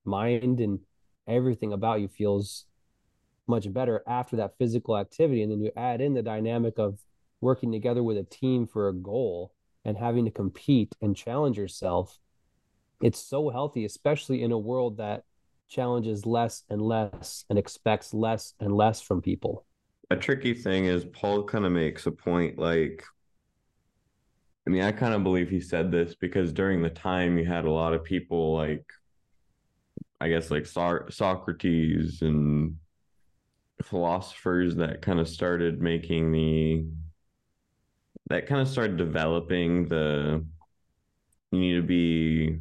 mind 0.04 0.60
and 0.60 0.80
everything 1.28 1.74
about 1.74 2.02
you 2.02 2.08
feels 2.08 2.66
much 3.48 3.72
better 3.72 4.04
after 4.08 4.36
that 4.38 4.58
physical 4.58 4.98
activity. 4.98 5.44
And 5.44 5.52
then 5.52 5.62
you 5.62 5.72
add 5.76 6.02
in 6.02 6.14
the 6.14 6.24
dynamic 6.24 6.78
of 6.78 7.00
working 7.42 7.72
together 7.72 8.04
with 8.04 8.18
a 8.18 8.24
team 8.24 8.66
for 8.68 8.90
a 8.90 8.94
goal 8.94 9.54
and 9.84 9.98
having 9.98 10.26
to 10.26 10.32
compete 10.32 10.96
and 11.02 11.16
challenge 11.16 11.58
yourself. 11.58 12.18
It's 13.02 13.20
so 13.20 13.50
healthy, 13.50 13.86
especially 13.86 14.42
in 14.42 14.52
a 14.52 14.58
world 14.58 14.98
that 14.98 15.24
challenges 15.68 16.26
less 16.26 16.64
and 16.70 16.82
less 16.82 17.46
and 17.50 17.60
expects 17.60 18.14
less 18.14 18.54
and 18.60 18.76
less 18.76 19.02
from 19.02 19.22
people. 19.22 19.66
A 20.12 20.16
tricky 20.16 20.54
thing 20.54 20.86
is 20.86 21.06
Paul 21.06 21.44
kind 21.44 21.66
of 21.66 21.72
makes 21.72 22.06
a 22.06 22.12
point 22.12 22.58
like, 22.58 23.04
I 24.68 24.72
mean, 24.72 24.84
I 24.84 24.92
kind 24.92 25.14
of 25.14 25.24
believe 25.24 25.50
he 25.50 25.60
said 25.60 25.92
this 25.92 26.16
because 26.16 26.52
during 26.52 26.82
the 26.82 26.90
time 26.90 27.38
you 27.38 27.46
had 27.46 27.66
a 27.66 27.72
lot 27.72 27.94
of 27.94 28.04
people 28.04 28.56
like, 28.56 28.86
I 30.20 30.30
guess 30.30 30.50
like 30.50 30.66
so- 30.66 31.06
Socrates 31.10 32.22
and 32.22 32.78
philosophers 33.84 34.76
that 34.76 35.02
kind 35.02 35.20
of 35.20 35.28
started 35.28 35.82
making 35.82 36.32
the 36.32 36.86
that 38.30 38.48
kind 38.48 38.62
of 38.62 38.68
started 38.68 38.98
developing 38.98 39.86
the 39.88 40.44
you 41.52 41.60
need 41.60 41.76
to 41.76 41.84
be 41.84 42.58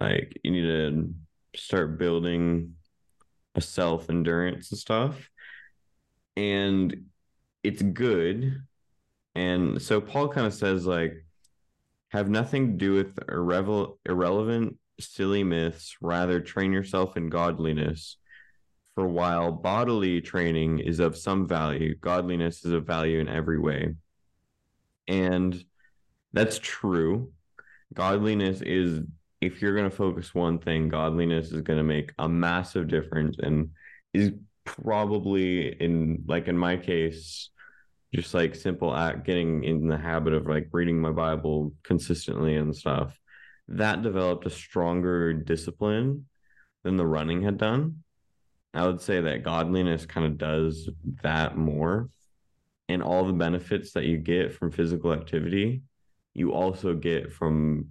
like 0.00 0.38
you 0.44 0.50
need 0.50 0.62
to 0.62 1.14
start 1.56 1.98
building 1.98 2.74
a 3.54 3.60
self 3.60 4.08
endurance 4.10 4.70
and 4.70 4.78
stuff. 4.78 5.28
And 6.36 7.06
it's 7.64 7.82
good. 7.82 8.62
And 9.34 9.82
so 9.82 10.00
paul 10.00 10.28
kind 10.28 10.46
of 10.46 10.54
says 10.54 10.86
like 10.86 11.24
have 12.10 12.30
nothing 12.30 12.68
to 12.68 12.72
do 12.74 12.92
with 12.94 13.18
irrevel- 13.28 13.98
irrelevant 14.06 14.76
silly 15.00 15.44
myths. 15.44 15.96
Rather 16.00 16.40
train 16.40 16.72
yourself 16.72 17.16
in 17.16 17.28
godliness 17.28 18.16
for 18.98 19.06
while 19.06 19.52
bodily 19.52 20.20
training 20.20 20.80
is 20.80 20.98
of 20.98 21.16
some 21.16 21.46
value, 21.46 21.94
godliness 22.00 22.64
is 22.64 22.72
of 22.72 22.84
value 22.84 23.20
in 23.20 23.28
every 23.28 23.60
way. 23.60 23.94
And 25.06 25.64
that's 26.32 26.58
true. 26.60 27.30
Godliness 27.94 28.60
is, 28.60 29.02
if 29.40 29.62
you're 29.62 29.76
going 29.76 29.88
to 29.88 29.96
focus 29.96 30.34
one 30.34 30.58
thing, 30.58 30.88
godliness 30.88 31.52
is 31.52 31.60
going 31.60 31.76
to 31.76 31.84
make 31.84 32.12
a 32.18 32.28
massive 32.28 32.88
difference 32.88 33.36
and 33.38 33.70
is 34.12 34.32
probably 34.64 35.68
in, 35.80 36.24
like 36.26 36.48
in 36.48 36.58
my 36.58 36.76
case, 36.76 37.50
just 38.12 38.34
like 38.34 38.56
simple 38.56 38.92
act 38.92 39.24
getting 39.24 39.62
in 39.62 39.86
the 39.86 39.96
habit 39.96 40.32
of 40.32 40.48
like 40.48 40.70
reading 40.72 41.00
my 41.00 41.12
Bible 41.12 41.72
consistently 41.84 42.56
and 42.56 42.74
stuff. 42.74 43.16
That 43.68 44.02
developed 44.02 44.44
a 44.46 44.50
stronger 44.50 45.32
discipline 45.32 46.26
than 46.82 46.96
the 46.96 47.06
running 47.06 47.44
had 47.44 47.58
done 47.58 48.02
I 48.78 48.86
would 48.86 49.00
say 49.00 49.20
that 49.20 49.42
godliness 49.42 50.06
kind 50.06 50.26
of 50.26 50.38
does 50.38 50.88
that 51.22 51.56
more. 51.56 52.08
And 52.88 53.02
all 53.02 53.26
the 53.26 53.32
benefits 53.32 53.92
that 53.92 54.04
you 54.04 54.16
get 54.16 54.54
from 54.54 54.70
physical 54.70 55.12
activity, 55.12 55.82
you 56.32 56.52
also 56.52 56.94
get 56.94 57.32
from 57.32 57.88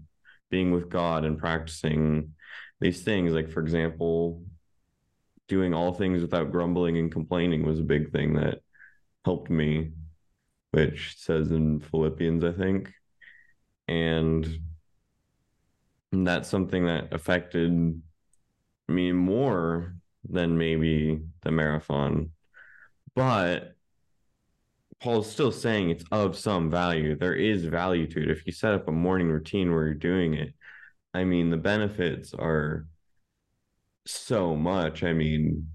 being 0.49 0.71
with 0.71 0.89
God 0.89 1.25
and 1.25 1.37
practicing 1.37 2.33
these 2.79 3.03
things. 3.03 3.33
Like, 3.33 3.49
for 3.49 3.59
example, 3.59 4.43
doing 5.47 5.73
all 5.73 5.93
things 5.93 6.21
without 6.21 6.51
grumbling 6.51 6.97
and 6.97 7.11
complaining 7.11 7.65
was 7.65 7.79
a 7.79 7.83
big 7.83 8.11
thing 8.11 8.33
that 8.35 8.61
helped 9.25 9.49
me, 9.49 9.91
which 10.71 11.15
says 11.17 11.51
in 11.51 11.79
Philippians, 11.79 12.43
I 12.43 12.53
think. 12.53 12.91
And 13.87 14.47
that's 16.11 16.49
something 16.49 16.85
that 16.85 17.13
affected 17.13 18.01
me 18.87 19.11
more 19.11 19.96
than 20.29 20.57
maybe 20.57 21.21
the 21.41 21.51
marathon. 21.51 22.31
But 23.15 23.75
Paul's 24.99 25.31
still 25.31 25.51
saying 25.51 25.89
it's 25.89 26.05
of 26.11 26.37
some 26.37 26.69
value. 26.71 27.15
There 27.15 27.35
is 27.35 27.65
value 27.65 28.07
to 28.07 28.21
it. 28.23 28.31
If 28.31 28.45
you 28.45 28.51
set 28.51 28.73
up 28.73 28.87
a 28.87 28.91
morning 28.91 29.29
routine 29.29 29.71
where 29.71 29.85
you're 29.85 29.93
doing 29.93 30.33
it, 30.33 30.53
I 31.13 31.23
mean, 31.23 31.49
the 31.49 31.57
benefits 31.57 32.33
are 32.33 32.87
so 34.05 34.55
much. 34.55 35.03
I 35.03 35.13
mean, 35.13 35.69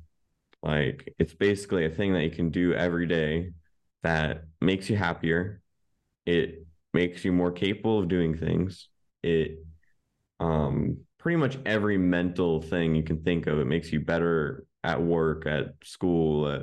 like 0.63 1.15
it's 1.19 1.35
basically 1.35 1.87
a 1.87 1.91
thing 1.91 2.15
that 2.15 2.25
you 2.25 2.31
can 2.31 2.51
do 2.51 2.73
every 2.75 3.07
day 3.07 3.53
that 4.03 4.45
makes 4.61 4.89
you 4.91 4.97
happier. 4.97 5.61
It 6.27 6.67
makes 6.95 7.25
you 7.25 7.33
more 7.33 7.53
capable 7.53 8.01
of 8.01 8.09
doing 8.09 8.37
things. 8.37 8.89
It 9.23 9.65
um 10.41 10.99
pretty 11.23 11.37
much 11.37 11.57
every 11.65 11.97
mental 11.97 12.61
thing 12.61 12.97
you 12.97 13.03
can 13.05 13.23
think 13.23 13.47
of. 13.47 13.61
It 13.61 13.67
makes 13.67 13.93
you 13.93 14.01
better 14.01 14.67
at 14.83 15.01
work, 15.01 15.47
at 15.47 15.75
school, 15.85 16.49
at 16.49 16.63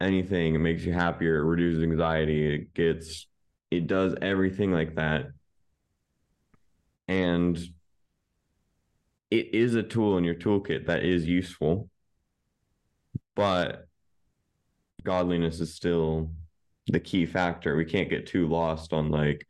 anything. 0.00 0.54
It 0.54 0.60
makes 0.60 0.84
you 0.84 0.92
happier, 0.92 1.40
it 1.40 1.44
reduces 1.44 1.82
anxiety, 1.82 2.54
it 2.54 2.72
gets 2.72 3.26
it 3.70 3.88
does 3.88 4.14
everything 4.22 4.72
like 4.72 4.94
that. 4.94 5.26
And 7.08 7.58
it 9.30 9.54
is 9.54 9.74
a 9.74 9.82
tool 9.82 10.18
in 10.18 10.24
your 10.24 10.34
toolkit 10.36 10.86
that 10.86 11.04
is 11.04 11.26
useful, 11.26 11.88
but 13.34 13.86
godliness 15.02 15.60
is 15.60 15.74
still 15.74 16.30
the 16.86 17.00
key 17.00 17.26
factor. 17.26 17.76
We 17.76 17.84
can't 17.84 18.10
get 18.10 18.26
too 18.26 18.48
lost 18.48 18.92
on 18.92 19.10
like, 19.10 19.46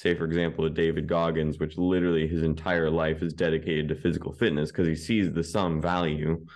say, 0.00 0.14
for 0.14 0.24
example, 0.24 0.66
David 0.70 1.06
Goggins, 1.06 1.58
which 1.58 1.76
literally 1.76 2.26
his 2.26 2.42
entire 2.42 2.88
life 2.88 3.20
is 3.22 3.34
dedicated 3.34 3.86
to 3.88 3.94
physical 3.94 4.32
fitness 4.32 4.70
because 4.70 4.86
he 4.86 4.94
sees 4.94 5.30
the 5.30 5.44
some 5.44 5.82
value 5.82 6.46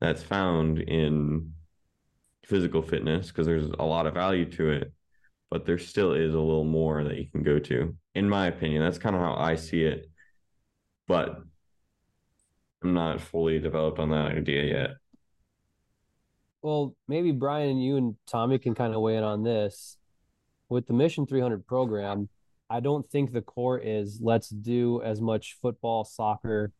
that's 0.00 0.22
found 0.22 0.78
in 0.78 1.54
physical 2.44 2.80
fitness 2.80 3.28
because 3.28 3.48
there's 3.48 3.68
a 3.80 3.84
lot 3.84 4.06
of 4.06 4.14
value 4.14 4.44
to 4.52 4.70
it, 4.70 4.92
but 5.50 5.66
there 5.66 5.76
still 5.76 6.12
is 6.12 6.34
a 6.34 6.38
little 6.38 6.62
more 6.62 7.02
that 7.02 7.16
you 7.16 7.26
can 7.28 7.42
go 7.42 7.58
to, 7.58 7.96
in 8.14 8.28
my 8.28 8.46
opinion. 8.46 8.80
That's 8.80 8.96
kind 8.96 9.16
of 9.16 9.22
how 9.22 9.34
I 9.34 9.56
see 9.56 9.82
it. 9.82 10.08
But 11.08 11.36
I'm 12.84 12.94
not 12.94 13.20
fully 13.20 13.58
developed 13.58 13.98
on 13.98 14.10
that 14.10 14.36
idea 14.36 14.62
yet. 14.62 14.90
Well, 16.62 16.94
maybe 17.08 17.32
Bryan 17.32 17.70
and 17.70 17.82
you 17.82 17.96
and 17.96 18.14
Tommy 18.28 18.60
can 18.60 18.76
kind 18.76 18.94
of 18.94 19.00
weigh 19.00 19.16
in 19.16 19.24
on 19.24 19.42
this. 19.42 19.96
With 20.68 20.86
the 20.86 20.92
Mission 20.92 21.26
300 21.26 21.66
program, 21.66 22.28
I 22.70 22.80
don't 22.80 23.08
think 23.10 23.32
the 23.32 23.42
core 23.42 23.78
is 23.78 24.20
let's 24.22 24.48
do 24.48 25.02
as 25.02 25.20
much 25.20 25.56
football, 25.62 26.04
soccer 26.04 26.72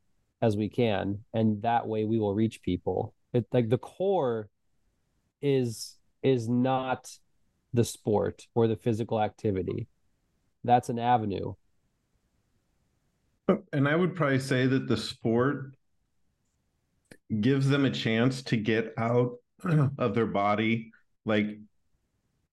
as 0.43 0.57
we 0.57 0.69
can, 0.69 1.25
and 1.33 1.63
that 1.63 1.87
way 1.87 2.05
we 2.05 2.19
will 2.19 2.35
reach 2.35 2.63
people. 2.63 3.15
It 3.33 3.47
like 3.53 3.69
the 3.69 3.79
core 3.79 4.49
is 5.41 5.97
is 6.23 6.49
not 6.49 7.11
the 7.73 7.85
sport 7.85 8.47
or 8.55 8.67
the 8.67 8.77
physical 8.77 9.21
activity. 9.21 9.87
That's 10.65 10.89
an 10.89 10.99
avenue. 10.99 11.55
And 13.73 13.89
I 13.89 13.97
would 13.97 14.15
probably 14.15 14.41
say 14.41 14.67
that 14.67 14.89
the 14.89 14.97
sport 14.97 15.75
gives 17.41 17.69
them 17.69 17.85
a 17.85 17.91
chance 17.91 18.43
to 18.43 18.57
get 18.57 18.93
out 18.99 19.37
of 19.99 20.15
their 20.15 20.27
body. 20.27 20.91
Like 21.25 21.59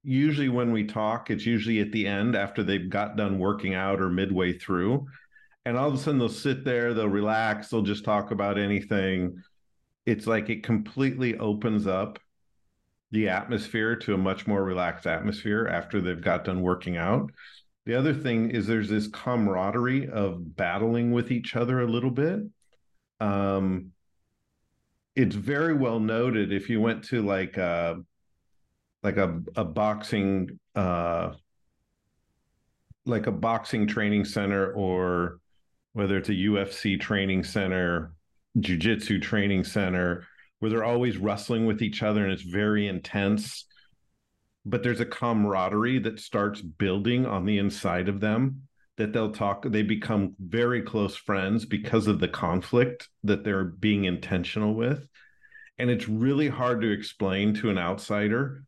usually 0.05 0.49
when 0.49 0.71
we 0.71 0.85
talk, 0.85 1.31
it's 1.31 1.45
usually 1.45 1.79
at 1.79 1.91
the 1.91 2.07
end 2.07 2.35
after 2.35 2.63
they've 2.63 2.89
got 2.89 3.17
done 3.17 3.39
working 3.39 3.73
out 3.73 3.99
or 3.99 4.09
midway 4.09 4.53
through. 4.53 5.07
And 5.65 5.77
all 5.77 5.87
of 5.87 5.95
a 5.95 5.97
sudden 5.97 6.19
they'll 6.19 6.29
sit 6.29 6.63
there, 6.63 6.93
they'll 6.93 7.07
relax, 7.09 7.69
they'll 7.69 7.81
just 7.81 8.05
talk 8.05 8.31
about 8.31 8.59
anything. 8.59 9.41
It's 10.05 10.27
like 10.27 10.49
it 10.49 10.63
completely 10.63 11.37
opens 11.37 11.87
up 11.87 12.19
the 13.11 13.29
atmosphere 13.29 13.95
to 13.95 14.13
a 14.13 14.17
much 14.17 14.45
more 14.45 14.63
relaxed 14.63 15.07
atmosphere 15.07 15.67
after 15.67 15.99
they've 15.99 16.21
got 16.21 16.45
done 16.45 16.61
working 16.61 16.97
out. 16.97 17.31
The 17.85 17.95
other 17.95 18.13
thing 18.13 18.51
is 18.51 18.67
there's 18.67 18.89
this 18.89 19.07
camaraderie 19.07 20.09
of 20.09 20.55
battling 20.55 21.11
with 21.11 21.31
each 21.31 21.55
other 21.55 21.81
a 21.81 21.87
little 21.87 22.11
bit. 22.11 22.39
Um, 23.19 23.91
it's 25.15 25.35
very 25.35 25.73
well 25.73 25.99
noted 25.99 26.51
if 26.51 26.69
you 26.69 26.81
went 26.81 27.05
to 27.05 27.21
like 27.21 27.57
uh, 27.57 27.95
like 29.05 29.17
a, 29.17 29.39
a 29.55 29.63
boxing 29.63 30.59
uh, 30.75 31.31
like 33.05 33.27
a 33.27 33.31
boxing 33.31 33.85
training 33.85 34.25
center 34.25 34.73
or 34.73 35.39
whether 35.93 36.17
it's 36.17 36.29
a 36.29 36.33
UFC 36.33 36.99
training 36.99 37.43
center, 37.43 38.13
jiu-jitsu 38.59 39.19
training 39.19 39.63
center, 39.63 40.25
where 40.57 40.71
they're 40.71 40.83
always 40.83 41.17
wrestling 41.17 41.67
with 41.67 41.83
each 41.83 42.01
other 42.01 42.23
and 42.23 42.33
it's 42.33 42.41
very 42.41 42.87
intense. 42.87 43.65
But 44.65 44.81
there's 44.81 45.01
a 45.01 45.05
camaraderie 45.05 45.99
that 45.99 46.19
starts 46.19 46.61
building 46.61 47.27
on 47.27 47.45
the 47.45 47.59
inside 47.59 48.09
of 48.09 48.19
them 48.19 48.63
that 48.97 49.13
they'll 49.13 49.31
talk, 49.31 49.65
they 49.69 49.83
become 49.83 50.33
very 50.39 50.81
close 50.81 51.15
friends 51.15 51.63
because 51.63 52.07
of 52.07 52.19
the 52.19 52.27
conflict 52.27 53.07
that 53.23 53.43
they're 53.43 53.65
being 53.65 54.05
intentional 54.05 54.73
with. 54.73 55.07
And 55.77 55.91
it's 55.91 56.09
really 56.09 56.47
hard 56.47 56.81
to 56.81 56.91
explain 56.91 57.53
to 57.55 57.69
an 57.69 57.77
outsider 57.77 58.63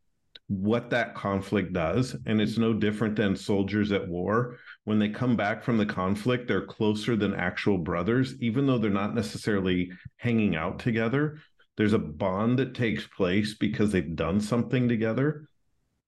what 0.47 0.89
that 0.89 1.13
conflict 1.13 1.73
does. 1.73 2.15
And 2.25 2.41
it's 2.41 2.55
mm. 2.55 2.59
no 2.59 2.73
different 2.73 3.15
than 3.15 3.35
soldiers 3.35 3.91
at 3.91 4.07
war. 4.07 4.57
When 4.85 4.99
they 4.99 5.09
come 5.09 5.35
back 5.35 5.63
from 5.63 5.77
the 5.77 5.85
conflict, 5.85 6.47
they're 6.47 6.65
closer 6.65 7.15
than 7.15 7.33
actual 7.33 7.77
brothers, 7.77 8.35
even 8.41 8.65
though 8.65 8.77
they're 8.77 8.89
not 8.89 9.15
necessarily 9.15 9.91
hanging 10.15 10.55
out 10.55 10.79
together. 10.79 11.39
There's 11.75 11.93
a 11.93 11.99
bond 11.99 12.59
that 12.59 12.73
takes 12.73 13.05
place 13.05 13.55
because 13.55 13.91
they've 13.91 14.15
done 14.15 14.39
something 14.39 14.87
together 14.87 15.47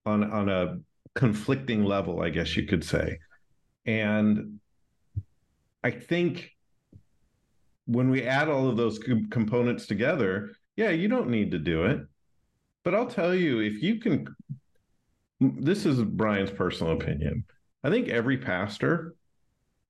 on, 0.06 0.24
on 0.24 0.50
a 0.50 0.80
conflicting 1.16 1.84
level, 1.84 2.22
I 2.22 2.30
guess 2.30 2.56
you 2.56 2.66
could 2.66 2.84
say. 2.84 3.20
And 3.86 4.60
I 5.84 5.92
think 5.92 6.52
when 7.86 8.10
we 8.10 8.24
add 8.24 8.50
all 8.50 8.70
of 8.70 8.78
those 8.78 9.00
components 9.00 9.86
together, 9.88 10.52
yeah, 10.76 10.90
you 10.90 11.08
don't 11.08 11.30
need 11.30 11.52
to 11.52 11.60
do 11.60 11.86
it. 11.86 12.02
But 12.90 12.98
I'll 12.98 13.06
tell 13.06 13.36
you, 13.36 13.60
if 13.60 13.84
you 13.84 14.00
can, 14.00 14.36
this 15.40 15.86
is 15.86 16.02
Bryan's 16.02 16.50
personal 16.50 16.94
opinion. 16.94 17.44
I 17.84 17.92
think 17.92 18.08
every 18.08 18.40
pastor 18.40 19.14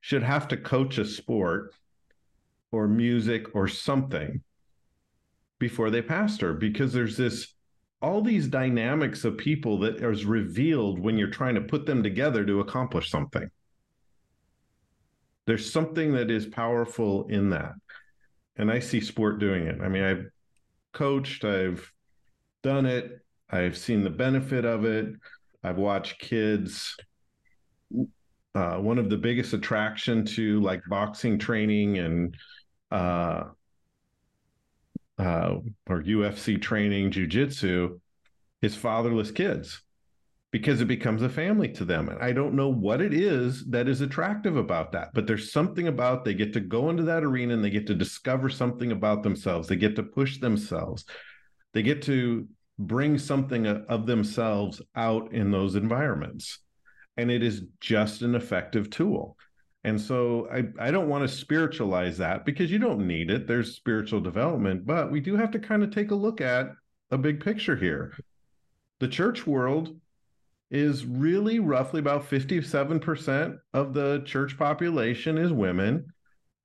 should 0.02 0.22
have 0.22 0.50
to 0.50 0.58
coach 0.58 0.97
a 0.97 1.06
sport 1.06 1.74
or 2.74 2.89
music 2.89 3.56
or 3.56 3.70
something 3.70 4.43
before 5.60 5.89
they 5.89 6.02
pastor 6.02 6.52
because 6.54 6.91
there's 6.91 7.16
this 7.16 7.54
all 8.02 8.22
these 8.22 8.50
dynamics 8.50 9.24
of 9.24 9.38
people 9.38 9.80
that 9.80 10.04
is 10.04 10.26
revealed 10.26 11.00
when 11.00 11.18
you're 11.18 11.30
trying 11.30 11.56
to 11.56 11.62
put 11.62 11.86
them 11.86 12.04
together 12.04 12.43
to 12.43 12.60
accomplish 12.60 13.10
something. 13.10 13.50
There's 15.45 15.72
something 15.72 16.12
that 16.16 16.30
is 16.30 16.47
powerful 16.47 17.30
in 17.30 17.52
that. 17.52 17.76
And 18.58 18.70
I 18.70 18.80
see 18.80 19.00
sport 19.00 19.39
doing 19.39 19.68
it. 19.68 19.80
I 19.82 19.88
mean, 19.88 20.04
I've 20.04 20.26
coached, 20.91 21.45
I've 21.45 21.89
done 22.62 22.86
it, 22.86 23.20
I've 23.49 23.78
seen 23.78 24.03
the 24.03 24.10
benefit 24.10 24.66
of 24.66 24.86
it. 24.86 25.14
I've 25.64 25.78
watched 25.78 26.20
kids. 26.20 26.95
Uh, 28.55 28.78
one 28.78 28.97
of 28.97 29.10
the 29.10 29.18
biggest 29.18 29.53
attraction 29.53 30.26
to 30.26 30.60
like 30.62 30.82
boxing 30.89 31.38
training 31.38 31.97
and 31.97 32.36
uh, 32.91 33.43
uh, 35.18 35.55
or 35.88 36.01
UFC 36.01 36.62
training, 36.62 37.12
jujitsu, 37.12 37.99
is 38.62 38.76
fatherless 38.76 39.32
kids 39.32 39.82
because 40.51 40.82
it 40.82 40.86
becomes 40.86 41.22
a 41.22 41.30
family 41.30 41.68
to 41.70 41.86
them. 41.86 42.10
And 42.10 42.20
I 42.22 42.32
don't 42.32 42.55
know 42.55 42.70
what 42.70 43.01
it 43.01 43.14
is 43.14 43.66
that 43.68 43.88
is 43.88 44.01
attractive 44.01 44.57
about 44.57 44.91
that, 44.93 45.10
but 45.14 45.28
there's 45.28 45.51
something 45.51 45.88
about 45.88 46.26
they 46.26 46.34
get 46.34 46.53
to 46.53 46.60
go 46.60 46.89
into 46.89 47.03
that 47.03 47.24
arena 47.24 47.53
and 47.53 47.64
they 47.64 47.70
get 47.70 47.86
to 47.88 47.95
discover 47.95 48.49
something 48.49 48.91
about 48.91 49.22
themselves. 49.22 49.68
They 49.68 49.76
get 49.76 49.95
to 49.97 50.03
push 50.03 50.39
themselves. 50.39 51.05
They 51.74 51.84
get 51.84 52.02
to 52.04 52.48
bring 52.78 53.18
something 53.18 53.68
of 53.68 54.06
themselves 54.06 54.82
out 54.96 55.34
in 55.34 55.52
those 55.52 55.76
environments. 55.76 56.60
And 57.18 57.30
it 57.30 57.44
is 57.44 57.64
just 57.82 58.22
an 58.22 58.36
effective 58.36 58.90
tool. 58.90 59.36
And 59.84 60.00
so 60.00 60.48
I, 60.52 60.88
I 60.88 60.92
don't 60.92 61.10
want 61.10 61.30
to 61.30 61.36
spiritualize 61.36 62.18
that 62.18 62.46
because 62.46 62.72
you 62.72 62.80
don't 62.80 63.08
need 63.08 63.30
it. 63.30 63.48
There's 63.48 63.76
spiritual 63.76 64.22
development, 64.22 64.86
but 64.86 65.12
we 65.12 65.20
do 65.20 65.36
have 65.36 65.52
to 65.52 65.60
kind 65.60 65.84
of 65.84 65.92
take 65.92 66.12
a 66.12 66.16
look 66.16 66.42
at 66.42 66.70
a 67.12 67.18
big 67.18 67.44
picture 67.44 67.76
here. 67.76 68.14
The 69.00 69.08
church 69.08 69.48
world 69.48 69.96
is 70.72 71.06
really 71.06 71.60
roughly 71.60 72.00
about 72.00 72.30
57% 72.30 73.58
of 73.74 73.94
the 73.94 74.22
church 74.26 74.58
population 74.58 75.38
is 75.38 75.52
women 75.52 76.14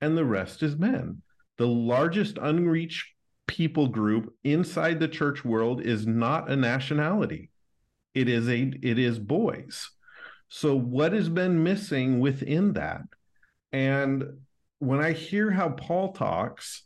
and 0.01 0.17
the 0.17 0.25
rest 0.25 0.61
is 0.61 0.75
men. 0.75 1.21
The 1.57 1.67
largest 1.67 2.37
unreached 2.37 3.14
people 3.47 3.87
group 3.87 4.33
inside 4.43 4.99
the 4.99 5.07
church 5.07 5.45
world 5.45 5.81
is 5.81 6.05
not 6.07 6.49
a 6.49 6.55
nationality. 6.55 7.49
It 8.13 8.29
is 8.29 8.47
a 8.47 8.71
it 8.81 8.97
is 8.99 9.19
boys. 9.19 9.89
So 10.47 10.75
what 10.75 11.13
has 11.13 11.29
been 11.29 11.63
missing 11.63 12.19
within 12.19 12.73
that? 12.73 13.01
And 13.73 14.23
when 14.79 14.99
I 15.01 15.11
hear 15.11 15.51
how 15.51 15.69
Paul 15.69 16.13
talks, 16.13 16.83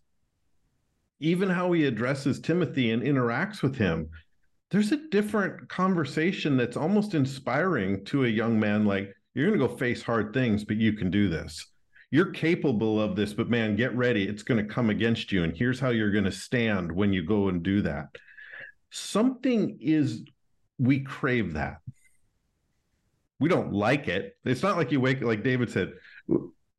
even 1.20 1.50
how 1.50 1.72
he 1.74 1.86
addresses 1.86 2.40
Timothy 2.40 2.92
and 2.92 3.04
interacts 3.04 3.62
with 3.62 3.76
him, 3.76 4.10
there's 4.72 4.92
a 4.92 5.10
different 5.10 5.68
conversation 5.70 6.58
that's 6.58 6.78
almost 6.78 7.14
inspiring 7.14 8.06
to 8.06 8.26
a 8.26 8.30
young 8.30 8.60
man 8.60 8.86
like 8.86 9.14
you're 9.34 9.48
going 9.48 9.60
to 9.60 9.68
go 9.68 9.76
face 9.76 10.02
hard 10.04 10.34
things 10.34 10.64
but 10.64 10.78
you 10.78 10.94
can 10.94 11.10
do 11.10 11.30
this 11.30 11.66
you're 12.12 12.32
capable 12.32 13.00
of 13.00 13.16
this 13.16 13.34
but 13.34 13.50
man 13.50 13.76
get 13.76 13.96
ready. 13.96 14.28
It's 14.28 14.44
going 14.44 14.66
to 14.66 14.74
come 14.74 14.90
against 14.90 15.32
you 15.32 15.44
and 15.44 15.56
here's 15.56 15.80
how 15.80 15.90
you're 15.90 16.12
going 16.12 16.24
to 16.26 16.32
stand 16.32 16.92
when 16.92 17.14
you 17.14 17.24
go 17.24 17.50
and 17.50 17.62
do 17.62 17.82
that. 17.84 18.08
Something 18.90 19.78
is 19.80 20.24
we 20.80 21.02
crave 21.02 21.54
that. 21.54 21.78
We 23.40 23.50
don't 23.50 23.72
like 23.72 24.08
it. 24.08 24.36
It's 24.44 24.64
not 24.64 24.78
like 24.78 24.92
you 24.92 25.00
wake 25.00 25.22
like 25.22 25.44
david 25.44 25.72
said 25.72 25.94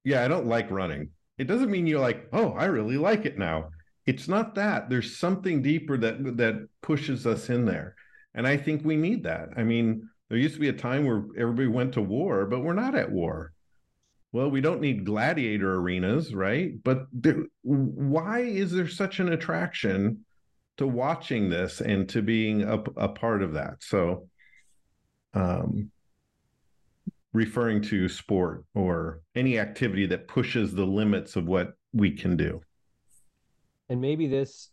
yeah 0.04 0.24
i 0.24 0.28
don't 0.28 0.46
like 0.46 0.70
running. 0.70 1.10
It 1.38 1.46
doesn't 1.46 1.70
mean 1.70 1.86
you're 1.86 2.00
like 2.00 2.28
oh 2.32 2.52
i 2.52 2.64
really 2.64 2.96
like 2.96 3.24
it 3.24 3.38
now. 3.38 3.70
It's 4.06 4.26
not 4.26 4.56
that. 4.56 4.90
There's 4.90 5.16
something 5.16 5.62
deeper 5.62 5.96
that 5.98 6.36
that 6.38 6.68
pushes 6.82 7.26
us 7.26 7.48
in 7.50 7.66
there. 7.66 7.94
And 8.34 8.46
i 8.46 8.56
think 8.56 8.84
we 8.84 8.96
need 8.96 9.22
that. 9.24 9.50
I 9.56 9.62
mean 9.62 10.08
there 10.28 10.38
used 10.38 10.54
to 10.54 10.60
be 10.60 10.68
a 10.68 10.72
time 10.72 11.04
where 11.04 11.24
everybody 11.38 11.68
went 11.68 11.94
to 11.94 12.02
war 12.02 12.46
but 12.46 12.60
we're 12.60 12.72
not 12.72 12.96
at 12.96 13.12
war 13.12 13.52
well 14.32 14.50
we 14.50 14.60
don't 14.60 14.80
need 14.80 15.04
gladiator 15.04 15.74
arenas 15.74 16.34
right? 16.34 16.72
But 16.82 17.06
there, 17.12 17.44
why 17.62 18.40
is 18.40 18.72
there 18.72 18.88
such 18.88 19.20
an 19.20 19.32
attraction 19.32 20.24
to 20.78 20.86
watching 20.86 21.50
this 21.50 21.80
and 21.80 22.08
to 22.10 22.22
being 22.22 22.62
a, 22.62 22.78
a 22.96 23.08
part 23.08 23.42
of 23.42 23.54
that? 23.54 23.76
So 23.80 24.28
um 25.34 25.90
referring 27.32 27.80
to 27.80 28.08
sport 28.08 28.64
or 28.74 29.20
any 29.36 29.58
activity 29.58 30.06
that 30.06 30.26
pushes 30.26 30.74
the 30.74 30.84
limits 30.84 31.36
of 31.36 31.46
what 31.46 31.74
we 31.92 32.10
can 32.10 32.36
do. 32.36 32.60
And 33.88 34.00
maybe 34.00 34.26
this 34.26 34.70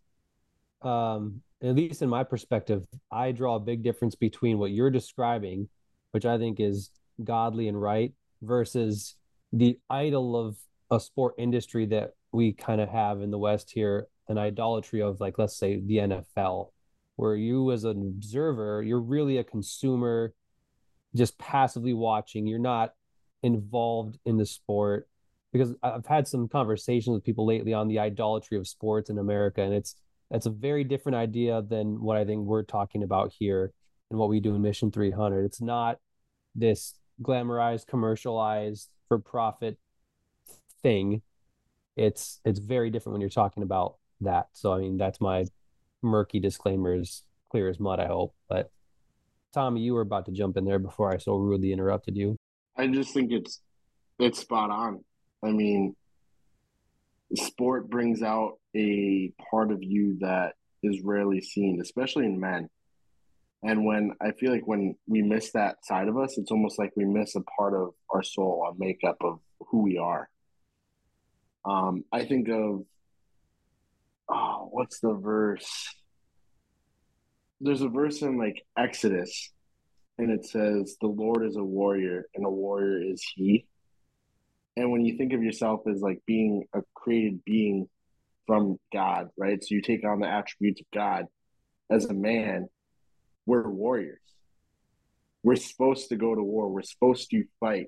um 0.82 1.42
at 1.62 1.76
least 1.76 2.02
in 2.02 2.10
my 2.10 2.24
perspective 2.24 2.86
i 3.12 3.32
draw 3.32 3.56
a 3.56 3.60
big 3.60 3.82
difference 3.84 4.16
between 4.16 4.60
what 4.60 4.72
you're 4.72 4.92
describing 4.92 5.68
which 6.12 6.26
i 6.26 6.38
think 6.38 6.60
is 6.60 6.92
godly 7.24 7.68
and 7.68 7.82
right 7.82 8.14
versus 8.44 9.16
the 9.54 9.80
idol 9.90 10.36
of 10.36 10.58
a 10.92 11.00
sport 11.00 11.36
industry 11.38 11.86
that 11.86 12.14
we 12.32 12.54
kind 12.54 12.82
of 12.82 12.90
have 12.90 13.22
in 13.22 13.32
the 13.32 13.38
west 13.38 13.72
here 13.72 14.08
an 14.28 14.38
idolatry 14.38 15.02
of 15.02 15.20
like 15.20 15.38
let's 15.38 15.58
say 15.58 15.80
the 15.80 15.98
nfl 15.98 16.70
where 17.16 17.36
you 17.36 17.72
as 17.72 17.84
an 17.84 18.02
observer 18.18 18.84
you're 18.84 19.02
really 19.02 19.38
a 19.38 19.44
consumer 19.44 20.34
just 21.16 21.38
passively 21.38 21.94
watching 21.94 22.46
you're 22.46 22.60
not 22.60 22.94
involved 23.44 24.18
in 24.26 24.38
the 24.38 24.46
sport 24.46 25.08
because 25.54 25.74
I've 25.82 26.06
had 26.06 26.28
some 26.28 26.48
conversations 26.48 27.14
with 27.14 27.24
people 27.24 27.46
lately 27.46 27.74
on 27.74 27.88
the 27.88 28.00
idolatry 28.00 28.58
of 28.58 28.68
sports 28.68 29.10
in 29.10 29.18
America, 29.18 29.62
and 29.62 29.74
it's 29.74 29.96
that's 30.30 30.46
a 30.46 30.52
very 30.52 30.84
different 30.84 31.16
idea 31.16 31.62
than 31.62 32.02
what 32.02 32.18
I 32.18 32.26
think 32.26 32.46
we're 32.46 32.64
talking 32.64 33.04
about 33.04 33.32
here 33.38 33.72
and 34.10 34.20
what 34.20 34.30
we 34.30 34.40
do 34.42 34.56
in 34.56 34.62
Mission 34.62 34.92
300. 34.92 35.46
It's 35.46 35.62
not 35.62 36.00
this 36.54 36.96
glamorized, 37.22 37.88
commercialized, 37.88 38.90
for 39.08 39.20
profit 39.20 39.78
thing. 40.82 41.22
It's 41.96 42.40
it's 42.46 42.60
very 42.60 42.90
different 42.90 43.14
when 43.14 43.22
you're 43.22 43.30
talking 43.30 43.64
about 43.64 43.96
that. 44.22 44.50
So 44.54 44.74
I 44.74 44.80
mean, 44.80 44.98
that's 44.98 45.20
my 45.20 45.46
murky 46.02 46.40
disclaimer 46.40 46.96
is 46.96 47.24
clear 47.50 47.70
as 47.70 47.80
mud. 47.80 48.00
I 48.00 48.08
hope, 48.08 48.36
but 48.48 48.72
Tommy, 49.54 49.82
you 49.82 49.94
were 49.94 50.02
about 50.02 50.26
to 50.26 50.32
jump 50.32 50.58
in 50.58 50.66
there 50.66 50.80
before 50.80 51.12
I 51.12 51.18
so 51.18 51.36
rudely 51.36 51.72
interrupted 51.72 52.16
you. 52.16 52.38
I 52.76 52.88
just 52.88 53.14
think 53.14 53.32
it's 53.32 53.62
it's 54.20 54.40
spot 54.40 54.70
on. 54.70 55.04
I 55.44 55.52
mean, 55.52 55.96
sport 57.36 57.90
brings 57.90 58.22
out 58.22 58.60
a 58.76 59.32
part 59.50 59.72
of 59.72 59.82
you 59.82 60.18
that 60.20 60.54
is 60.84 61.02
rarely 61.02 61.42
seen, 61.42 61.80
especially 61.82 62.26
in 62.26 62.40
men. 62.40 62.70
And 63.64 63.86
when 63.86 64.12
I 64.22 64.32
feel 64.32 64.52
like 64.52 64.68
when 64.68 64.96
we 65.08 65.22
miss 65.22 65.52
that 65.52 65.84
side 65.84 66.08
of 66.08 66.18
us, 66.18 66.38
it's 66.38 66.52
almost 66.52 66.78
like 66.78 66.92
we 66.96 67.06
miss 67.06 67.36
a 67.36 67.42
part 67.42 67.74
of 67.74 67.90
our 68.10 68.24
soul, 68.24 68.64
our 68.66 68.74
makeup 68.78 69.18
of 69.22 69.40
who 69.70 69.82
we 69.82 69.98
are. 69.98 70.30
Um, 71.66 72.04
I 72.12 72.26
think 72.26 72.50
of 72.50 72.86
oh, 74.30 74.70
what's 74.72 75.00
the 75.00 75.14
verse? 75.14 75.94
There's 77.60 77.82
a 77.82 77.90
verse 77.90 78.22
in 78.22 78.38
like 78.38 78.64
Exodus, 78.78 79.52
and 80.18 80.30
it 80.30 80.46
says, 80.46 80.96
"The 81.02 81.08
Lord 81.08 81.46
is 81.46 81.56
a 81.56 81.64
warrior, 81.64 82.26
and 82.36 82.46
a 82.46 82.50
warrior 82.50 83.02
is 83.02 83.24
He." 83.36 83.66
and 84.78 84.92
when 84.92 85.04
you 85.04 85.18
think 85.18 85.34
of 85.34 85.42
yourself 85.42 85.82
as 85.92 86.02
like 86.02 86.22
being 86.28 86.66
a 86.74 86.82
created 86.94 87.44
being 87.44 87.90
from 88.46 88.78
God, 88.94 89.30
right? 89.36 89.62
So 89.62 89.74
you 89.74 89.82
take 89.82 90.06
on 90.06 90.20
the 90.20 90.28
attributes 90.28 90.82
of 90.82 90.86
God 90.94 91.26
as 91.90 92.06
a 92.06 92.14
man, 92.14 92.68
we're 93.48 93.68
warriors. 93.68 94.20
We're 95.42 95.56
supposed 95.56 96.10
to 96.10 96.18
go 96.18 96.36
to 96.36 96.44
war. 96.44 96.68
We're 96.68 96.84
supposed 96.84 97.32
to 97.32 97.46
fight. 97.60 97.88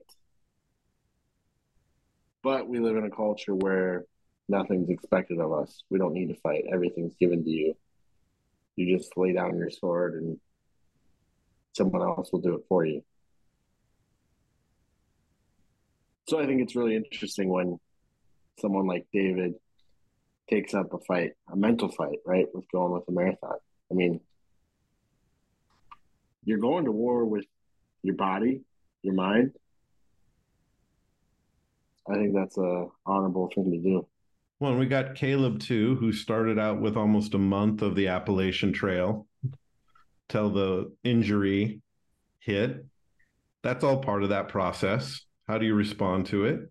But 2.42 2.68
we 2.68 2.80
live 2.80 2.96
in 2.96 3.04
a 3.04 3.12
culture 3.12 3.54
where 3.54 4.06
nothing's 4.48 4.90
expected 4.90 5.40
of 5.40 5.52
us. 5.52 5.84
We 5.90 6.00
don't 6.00 6.14
need 6.14 6.30
to 6.30 6.40
fight. 6.42 6.64
Everything's 6.72 7.14
given 7.20 7.44
to 7.44 7.50
you. 7.50 7.76
You 8.78 8.98
just 8.98 9.18
lay 9.18 9.34
down 9.34 9.58
your 9.58 9.70
sword 9.70 10.14
and 10.16 10.40
someone 11.74 12.02
else 12.02 12.32
will 12.32 12.40
do 12.40 12.56
it 12.56 12.62
for 12.70 12.86
you. 12.86 13.04
So 16.30 16.40
I 16.40 16.46
think 16.46 16.62
it's 16.62 16.76
really 16.76 16.96
interesting 16.96 17.50
when 17.50 17.80
someone 18.60 18.88
like 18.88 19.08
David 19.12 19.56
takes 20.50 20.74
up 20.74 20.94
a 20.94 21.00
fight, 21.00 21.34
a 21.52 21.58
mental 21.58 21.90
fight, 21.90 22.20
right, 22.26 22.48
with 22.54 22.72
going 22.72 22.94
with 22.94 23.04
a 23.10 23.12
marathon. 23.12 23.58
I 23.92 23.96
mean, 23.96 24.22
you're 26.50 26.58
going 26.58 26.86
to 26.86 26.92
war 26.92 27.26
with 27.26 27.46
your 28.02 28.16
body, 28.16 28.62
your 29.04 29.14
mind. 29.14 29.52
I 32.10 32.16
think 32.16 32.34
that's 32.34 32.58
a 32.58 32.88
honorable 33.06 33.52
thing 33.54 33.72
to 33.72 33.78
do. 33.78 34.08
Well, 34.60 34.76
we 34.76 34.88
got 34.88 35.14
Caleb 35.14 35.60
too, 35.60 35.96
who 35.98 36.12
started 36.12 36.58
out 36.58 36.82
with 36.82 36.98
almost 36.98 37.36
a 37.36 37.38
month 37.38 37.84
of 37.84 37.96
the 37.96 38.08
Appalachian 38.08 38.74
Trail 38.74 39.28
till 40.28 40.50
the 40.50 40.92
injury 41.04 41.82
hit. 42.40 42.84
That's 43.62 43.84
all 43.84 44.02
part 44.02 44.24
of 44.24 44.30
that 44.30 44.48
process. 44.48 45.22
How 45.48 45.60
do 45.60 45.68
you 45.68 45.76
respond 45.76 46.26
to 46.28 46.46
it? 46.46 46.62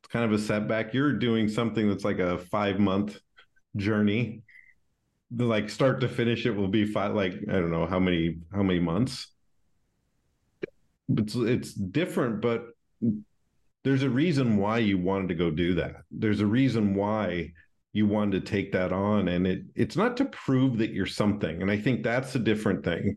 It's 0.00 0.10
kind 0.10 0.24
of 0.24 0.32
a 0.32 0.42
setback. 0.42 0.94
You're 0.94 1.12
doing 1.12 1.48
something 1.48 1.86
that's 1.86 2.04
like 2.04 2.18
a 2.18 2.38
five 2.38 2.78
month 2.78 3.18
journey. 3.76 4.42
The 5.30 5.44
like 5.44 5.68
start 5.68 6.00
to 6.00 6.08
finish 6.08 6.46
it 6.46 6.56
will 6.56 6.68
be 6.68 6.84
five 6.86 7.14
like 7.14 7.34
I 7.48 7.52
don't 7.52 7.70
know 7.70 7.86
how 7.86 7.98
many 7.98 8.38
how 8.52 8.62
many 8.62 8.80
months. 8.80 9.28
It's 11.08 11.34
it's 11.34 11.74
different, 11.74 12.40
but 12.40 12.66
there's 13.84 14.02
a 14.02 14.10
reason 14.10 14.56
why 14.56 14.78
you 14.78 14.98
wanted 14.98 15.28
to 15.28 15.34
go 15.34 15.50
do 15.50 15.74
that. 15.74 15.96
There's 16.10 16.40
a 16.40 16.46
reason 16.46 16.94
why 16.94 17.52
you 17.92 18.06
wanted 18.06 18.44
to 18.44 18.50
take 18.50 18.72
that 18.72 18.92
on 18.92 19.28
and 19.28 19.46
it 19.46 19.62
it's 19.74 19.96
not 19.96 20.16
to 20.18 20.24
prove 20.26 20.76
that 20.78 20.90
you're 20.90 21.06
something 21.06 21.62
and 21.62 21.70
i 21.70 21.76
think 21.76 22.04
that's 22.04 22.34
a 22.34 22.38
different 22.38 22.84
thing 22.84 23.16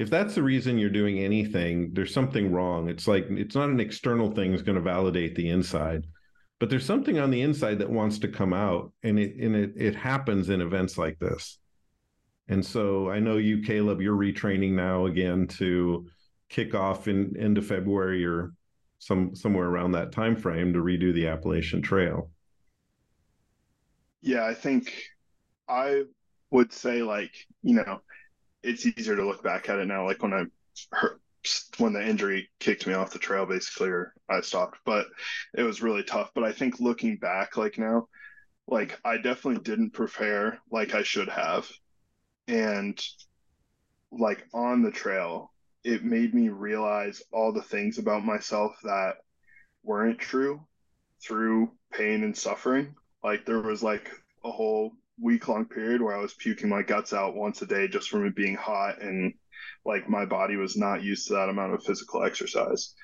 if 0.00 0.08
that's 0.08 0.34
the 0.34 0.42
reason 0.42 0.78
you're 0.78 0.88
doing 0.88 1.18
anything, 1.18 1.90
there's 1.92 2.14
something 2.14 2.50
wrong. 2.50 2.88
It's 2.88 3.06
like 3.06 3.26
it's 3.28 3.54
not 3.54 3.68
an 3.68 3.80
external 3.80 4.30
thing 4.30 4.50
that's 4.50 4.62
going 4.62 4.76
to 4.76 4.82
validate 4.82 5.34
the 5.34 5.50
inside, 5.50 6.06
but 6.60 6.68
there's 6.68 6.84
something 6.84 7.18
on 7.18 7.30
the 7.30 7.40
inside 7.40 7.78
that 7.78 7.90
wants 7.90 8.18
to 8.20 8.28
come 8.28 8.52
out, 8.52 8.92
and 9.02 9.18
it 9.18 9.34
and 9.36 9.56
it 9.56 9.72
it 9.76 9.96
happens 9.96 10.50
in 10.50 10.60
events 10.60 10.96
like 10.98 11.18
this. 11.18 11.58
And 12.48 12.64
so 12.64 13.10
I 13.10 13.18
know 13.18 13.38
you, 13.38 13.62
Caleb, 13.62 14.00
you're 14.00 14.16
retraining 14.16 14.72
now 14.72 15.06
again 15.06 15.46
to 15.58 16.06
kick 16.48 16.74
off 16.74 17.08
in 17.08 17.34
into 17.36 17.62
February 17.62 18.24
or 18.26 18.52
some 18.98 19.34
somewhere 19.34 19.68
around 19.68 19.92
that 19.92 20.12
time 20.12 20.36
frame 20.36 20.74
to 20.74 20.80
redo 20.80 21.14
the 21.14 21.28
Appalachian 21.28 21.80
Trail. 21.80 22.30
Yeah, 24.20 24.44
I 24.44 24.52
think 24.52 24.92
I 25.66 26.02
would 26.50 26.74
say 26.74 27.02
like, 27.02 27.32
you 27.62 27.76
know, 27.76 28.02
it's 28.62 28.84
easier 28.84 29.16
to 29.16 29.24
look 29.24 29.42
back 29.42 29.70
at 29.70 29.78
it 29.78 29.86
now. 29.86 30.04
Like 30.04 30.22
when 30.22 30.34
I 30.34 30.44
when 31.78 31.92
the 31.92 32.06
injury 32.06 32.50
kicked 32.58 32.86
me 32.86 32.94
off 32.94 33.12
the 33.12 33.18
trail, 33.18 33.46
basically, 33.46 33.88
or 33.88 34.14
I 34.28 34.40
stopped. 34.40 34.78
But 34.84 35.06
it 35.54 35.62
was 35.62 35.82
really 35.82 36.02
tough. 36.02 36.30
But 36.34 36.44
I 36.44 36.52
think 36.52 36.80
looking 36.80 37.16
back, 37.16 37.56
like 37.56 37.78
now, 37.78 38.08
like 38.66 38.98
I 39.04 39.16
definitely 39.16 39.62
didn't 39.62 39.92
prepare 39.92 40.58
like 40.70 40.94
I 40.94 41.02
should 41.02 41.28
have, 41.28 41.68
and 42.48 43.00
like 44.12 44.46
on 44.52 44.82
the 44.82 44.90
trail, 44.90 45.52
it 45.84 46.04
made 46.04 46.34
me 46.34 46.48
realize 46.48 47.22
all 47.32 47.52
the 47.52 47.62
things 47.62 47.98
about 47.98 48.24
myself 48.24 48.76
that 48.84 49.16
weren't 49.82 50.18
true 50.18 50.60
through 51.22 51.70
pain 51.92 52.24
and 52.24 52.36
suffering. 52.36 52.94
Like 53.22 53.44
there 53.44 53.60
was 53.60 53.82
like 53.82 54.10
a 54.44 54.50
whole 54.50 54.92
week 55.20 55.48
long 55.48 55.66
period 55.66 56.00
where 56.00 56.16
I 56.16 56.20
was 56.20 56.34
puking 56.34 56.68
my 56.68 56.82
guts 56.82 57.12
out 57.12 57.36
once 57.36 57.60
a 57.62 57.66
day 57.66 57.88
just 57.88 58.08
from 58.08 58.26
it 58.26 58.34
being 58.34 58.56
hot 58.56 59.02
and 59.02 59.34
like 59.84 60.08
my 60.08 60.24
body 60.24 60.56
was 60.56 60.76
not 60.76 61.02
used 61.02 61.28
to 61.28 61.34
that 61.34 61.48
amount 61.48 61.74
of 61.74 61.84
physical 61.84 62.24
exercise. 62.24 62.94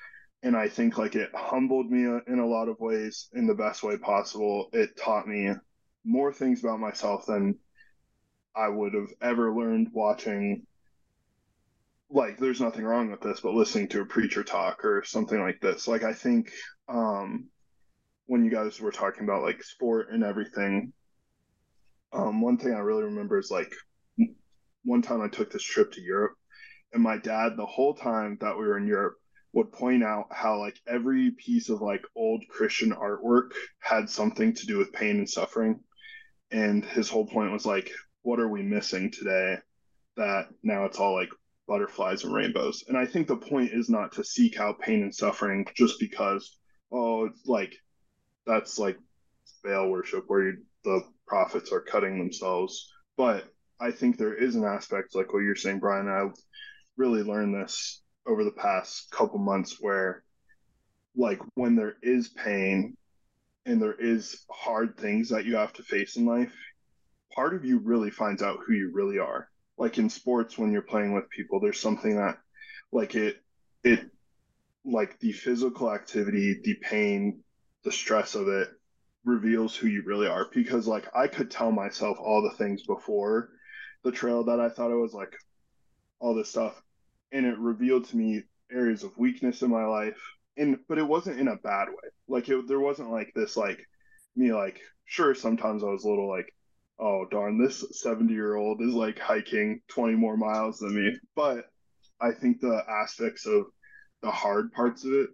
And 0.43 0.55
I 0.55 0.69
think 0.69 0.97
like 0.97 1.15
it 1.15 1.31
humbled 1.33 1.89
me 1.89 2.03
in 2.27 2.39
a 2.39 2.47
lot 2.47 2.69
of 2.69 2.79
ways 2.79 3.29
in 3.33 3.47
the 3.47 3.55
best 3.55 3.83
way 3.83 3.97
possible. 3.97 4.69
It 4.73 4.97
taught 4.97 5.27
me 5.27 5.51
more 6.05 6.31
things 6.31 6.63
about 6.63 6.79
myself 6.79 7.25
than 7.25 7.57
I 8.55 8.69
would 8.69 8.93
have 8.93 9.09
ever 9.21 9.53
learned 9.53 9.89
watching 9.91 10.65
like 12.09 12.37
there's 12.37 12.61
nothing 12.61 12.85
wrong 12.85 13.11
with 13.11 13.19
this, 13.19 13.41
but 13.41 13.53
listening 13.53 13.89
to 13.89 14.01
a 14.01 14.05
preacher 14.05 14.43
talk 14.43 14.85
or 14.85 15.03
something 15.03 15.41
like 15.41 15.59
this. 15.59 15.87
Like 15.87 16.03
I 16.03 16.13
think 16.13 16.51
um 16.87 17.49
when 18.27 18.45
you 18.45 18.51
guys 18.51 18.79
were 18.79 18.91
talking 18.91 19.23
about 19.23 19.41
like 19.41 19.63
sport 19.63 20.07
and 20.11 20.23
everything, 20.23 20.93
um, 22.13 22.41
one 22.41 22.57
thing 22.57 22.73
I 22.73 22.79
really 22.79 23.03
remember 23.03 23.37
is 23.37 23.49
like 23.49 23.73
one 24.83 25.01
time 25.01 25.21
I 25.21 25.29
took 25.29 25.51
this 25.51 25.63
trip 25.63 25.91
to 25.93 26.01
Europe, 26.01 26.33
and 26.93 27.03
my 27.03 27.17
dad, 27.17 27.53
the 27.55 27.65
whole 27.65 27.93
time 27.93 28.37
that 28.41 28.57
we 28.57 28.65
were 28.65 28.77
in 28.77 28.87
Europe, 28.87 29.15
would 29.53 29.71
point 29.71 30.03
out 30.03 30.27
how 30.31 30.59
like 30.59 30.77
every 30.87 31.31
piece 31.31 31.69
of 31.69 31.81
like 31.81 32.03
old 32.15 32.43
Christian 32.49 32.91
artwork 32.91 33.51
had 33.79 34.09
something 34.09 34.53
to 34.53 34.65
do 34.65 34.77
with 34.77 34.93
pain 34.93 35.17
and 35.17 35.29
suffering. 35.29 35.79
And 36.51 36.85
his 36.85 37.09
whole 37.09 37.25
point 37.25 37.51
was 37.51 37.65
like, 37.65 37.91
what 38.21 38.39
are 38.39 38.49
we 38.49 38.61
missing 38.61 39.11
today 39.11 39.55
that 40.15 40.47
now 40.63 40.85
it's 40.85 40.99
all 40.99 41.13
like 41.13 41.29
butterflies 41.67 42.23
and 42.23 42.33
rainbows? 42.33 42.83
And 42.87 42.97
I 42.97 43.05
think 43.05 43.27
the 43.27 43.37
point 43.37 43.71
is 43.73 43.89
not 43.89 44.11
to 44.13 44.23
seek 44.23 44.59
out 44.59 44.79
pain 44.79 45.01
and 45.01 45.15
suffering 45.15 45.65
just 45.75 45.99
because, 45.99 46.57
oh, 46.91 47.25
it's 47.25 47.45
like 47.47 47.73
that's 48.45 48.77
like 48.77 48.97
Baal 49.63 49.89
worship 49.89 50.25
where 50.27 50.43
you, 50.43 50.57
the 50.83 51.01
prophets 51.25 51.71
are 51.71 51.81
cutting 51.81 52.17
themselves. 52.17 52.91
But 53.17 53.45
I 53.79 53.91
think 53.91 54.17
there 54.17 54.35
is 54.35 54.55
an 54.55 54.63
aspect 54.63 55.15
like 55.15 55.33
what 55.33 55.39
you're 55.39 55.55
saying, 55.55 55.79
Bryan. 55.79 56.07
I 56.07 56.29
really 56.97 57.23
learned 57.23 57.55
this 57.55 58.01
over 58.27 58.43
the 58.43 58.51
past 58.51 59.09
couple 59.11 59.39
months 59.39 59.77
where 59.79 60.23
like 61.15 61.39
when 61.55 61.75
there 61.75 61.95
is 62.01 62.29
pain 62.29 62.95
and 63.65 63.81
there 63.81 63.95
is 63.99 64.45
hard 64.51 64.97
things 64.97 65.29
that 65.29 65.45
you 65.45 65.55
have 65.55 65.73
to 65.73 65.83
face 65.83 66.15
in 66.15 66.25
life, 66.25 66.53
part 67.33 67.53
of 67.53 67.65
you 67.65 67.79
really 67.79 68.11
finds 68.11 68.41
out 68.41 68.59
who 68.65 68.73
you 68.73 68.91
really 68.93 69.19
are. 69.19 69.49
Like 69.77 69.97
in 69.97 70.09
sports 70.09 70.57
when 70.57 70.71
you're 70.71 70.81
playing 70.81 71.13
with 71.13 71.29
people, 71.29 71.59
there's 71.59 71.79
something 71.79 72.17
that 72.17 72.37
like 72.91 73.15
it 73.15 73.37
it 73.83 74.09
like 74.85 75.19
the 75.19 75.33
physical 75.33 75.91
activity, 75.91 76.59
the 76.63 76.75
pain, 76.75 77.43
the 77.83 77.91
stress 77.91 78.35
of 78.35 78.47
it 78.47 78.69
reveals 79.25 79.75
who 79.75 79.87
you 79.87 80.03
really 80.03 80.27
are 80.27 80.47
because 80.53 80.87
like 80.87 81.05
I 81.15 81.27
could 81.27 81.51
tell 81.51 81.71
myself 81.71 82.17
all 82.19 82.41
the 82.41 82.55
things 82.57 82.83
before 82.83 83.49
the 84.03 84.11
trail 84.11 84.45
that 84.45 84.59
I 84.59 84.69
thought 84.69 84.91
it 84.91 84.95
was 84.95 85.13
like 85.13 85.33
all 86.19 86.33
this 86.33 86.49
stuff 86.49 86.81
and 87.31 87.45
it 87.45 87.57
revealed 87.57 88.05
to 88.05 88.17
me 88.17 88.43
areas 88.71 89.03
of 89.03 89.17
weakness 89.17 89.61
in 89.61 89.69
my 89.69 89.85
life 89.85 90.19
and 90.57 90.77
but 90.89 90.97
it 90.97 91.07
wasn't 91.07 91.39
in 91.39 91.47
a 91.47 91.55
bad 91.57 91.87
way 91.87 92.09
like 92.27 92.49
it, 92.49 92.67
there 92.67 92.79
wasn't 92.79 93.09
like 93.09 93.31
this 93.35 93.55
like 93.55 93.79
me 94.35 94.53
like 94.53 94.79
sure 95.05 95.33
sometimes 95.33 95.83
I 95.83 95.87
was 95.87 96.03
a 96.03 96.09
little 96.09 96.29
like 96.29 96.53
oh 96.99 97.25
darn 97.29 97.57
this 97.57 97.85
70 97.91 98.33
year 98.33 98.55
old 98.55 98.81
is 98.81 98.93
like 98.93 99.19
hiking 99.19 99.81
20 99.89 100.15
more 100.15 100.35
miles 100.35 100.79
than 100.79 100.95
me 100.95 101.17
but 101.35 101.65
I 102.19 102.31
think 102.31 102.59
the 102.59 102.83
aspects 102.89 103.45
of 103.45 103.65
the 104.21 104.31
hard 104.31 104.71
parts 104.73 105.05
of 105.05 105.13
it 105.13 105.29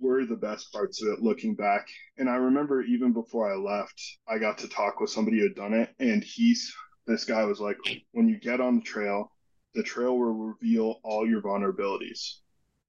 were 0.00 0.24
the 0.24 0.36
best 0.36 0.72
parts 0.72 1.02
of 1.02 1.08
it 1.08 1.22
looking 1.22 1.54
back. 1.54 1.88
And 2.16 2.28
I 2.28 2.36
remember 2.36 2.82
even 2.82 3.12
before 3.12 3.52
I 3.52 3.56
left, 3.56 4.00
I 4.28 4.38
got 4.38 4.58
to 4.58 4.68
talk 4.68 5.00
with 5.00 5.10
somebody 5.10 5.38
who 5.38 5.44
had 5.44 5.54
done 5.54 5.74
it. 5.74 5.94
And 5.98 6.22
he's, 6.22 6.74
this 7.06 7.24
guy 7.24 7.44
was 7.44 7.60
like, 7.60 7.76
when 8.12 8.28
you 8.28 8.38
get 8.38 8.60
on 8.60 8.76
the 8.76 8.82
trail, 8.82 9.32
the 9.74 9.82
trail 9.82 10.16
will 10.16 10.32
reveal 10.32 11.00
all 11.02 11.28
your 11.28 11.42
vulnerabilities. 11.42 12.38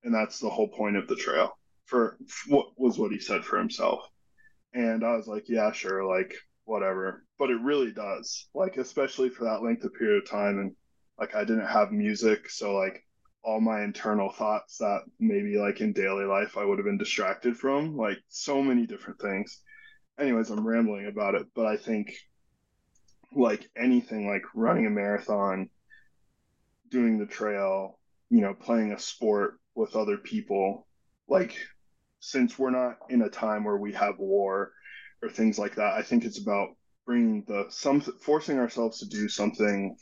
And 0.04 0.14
that's 0.14 0.40
the 0.40 0.50
whole 0.50 0.70
point 0.70 0.98
of 0.98 1.08
the 1.08 1.16
trail 1.16 1.58
for 1.86 2.18
what 2.48 2.68
was 2.78 2.98
what 2.98 3.12
he 3.12 3.20
said 3.20 3.44
for 3.44 3.58
himself. 3.58 4.02
And 4.74 5.04
I 5.04 5.16
was 5.16 5.28
like, 5.28 5.46
yeah, 5.48 5.72
sure, 5.72 6.06
like 6.06 6.34
whatever. 6.66 7.26
But 7.38 7.50
it 7.50 7.62
really 7.62 7.92
does, 7.92 8.48
like, 8.54 8.78
especially 8.78 9.30
for 9.30 9.46
that 9.46 9.64
length 9.64 9.84
of 9.84 9.94
period 9.94 10.24
of 10.24 10.30
time. 10.30 10.60
And 10.60 10.76
like, 11.20 11.36
I 11.36 11.44
didn't 11.44 11.68
have 11.68 11.92
music. 11.92 12.50
So, 12.50 12.76
like, 12.76 13.04
all 13.42 13.62
my 13.62 13.84
internal 13.84 14.32
thoughts 14.32 14.78
that 14.78 15.02
maybe 15.20 15.58
like 15.58 15.82
in 15.82 15.94
daily 15.94 16.26
life 16.26 16.58
I 16.58 16.66
would 16.66 16.78
have 16.78 16.86
been 16.86 16.98
distracted 16.98 17.58
from, 17.58 17.96
like 17.96 18.18
so 18.28 18.62
many 18.62 18.86
different 18.86 19.20
things. 19.20 19.62
Anyways, 20.20 20.50
I'm 20.50 20.68
rambling 20.68 21.08
about 21.08 21.36
it, 21.36 21.48
but 21.56 21.66
I 21.66 21.78
think 21.78 22.14
like 23.34 23.70
anything 23.78 24.28
like 24.28 24.44
running 24.54 24.88
a 24.88 24.90
marathon, 24.90 25.70
doing 26.90 27.18
the 27.18 27.26
trail, 27.26 28.00
you 28.30 28.42
know, 28.42 28.54
playing 28.54 28.92
a 28.92 29.00
sport 29.00 29.60
with 29.76 29.96
other 29.96 30.18
people, 30.18 30.88
like 31.28 31.56
since 32.20 32.58
we're 32.60 32.70
not 32.70 32.98
in 33.10 33.22
a 33.22 33.30
time 33.30 33.64
where 33.64 33.78
we 33.78 33.94
have 33.94 34.20
war 34.20 34.72
or 35.22 35.30
things 35.30 35.58
like 35.58 35.76
that, 35.76 35.94
I 35.94 36.02
think 36.02 36.26
it's 36.26 36.40
about 36.40 36.70
bringing 37.06 37.44
the 37.48 37.66
some 37.70 38.02
forcing 38.02 38.60
ourselves 38.60 39.00
to 39.00 39.08
do 39.08 39.28
something 39.28 39.96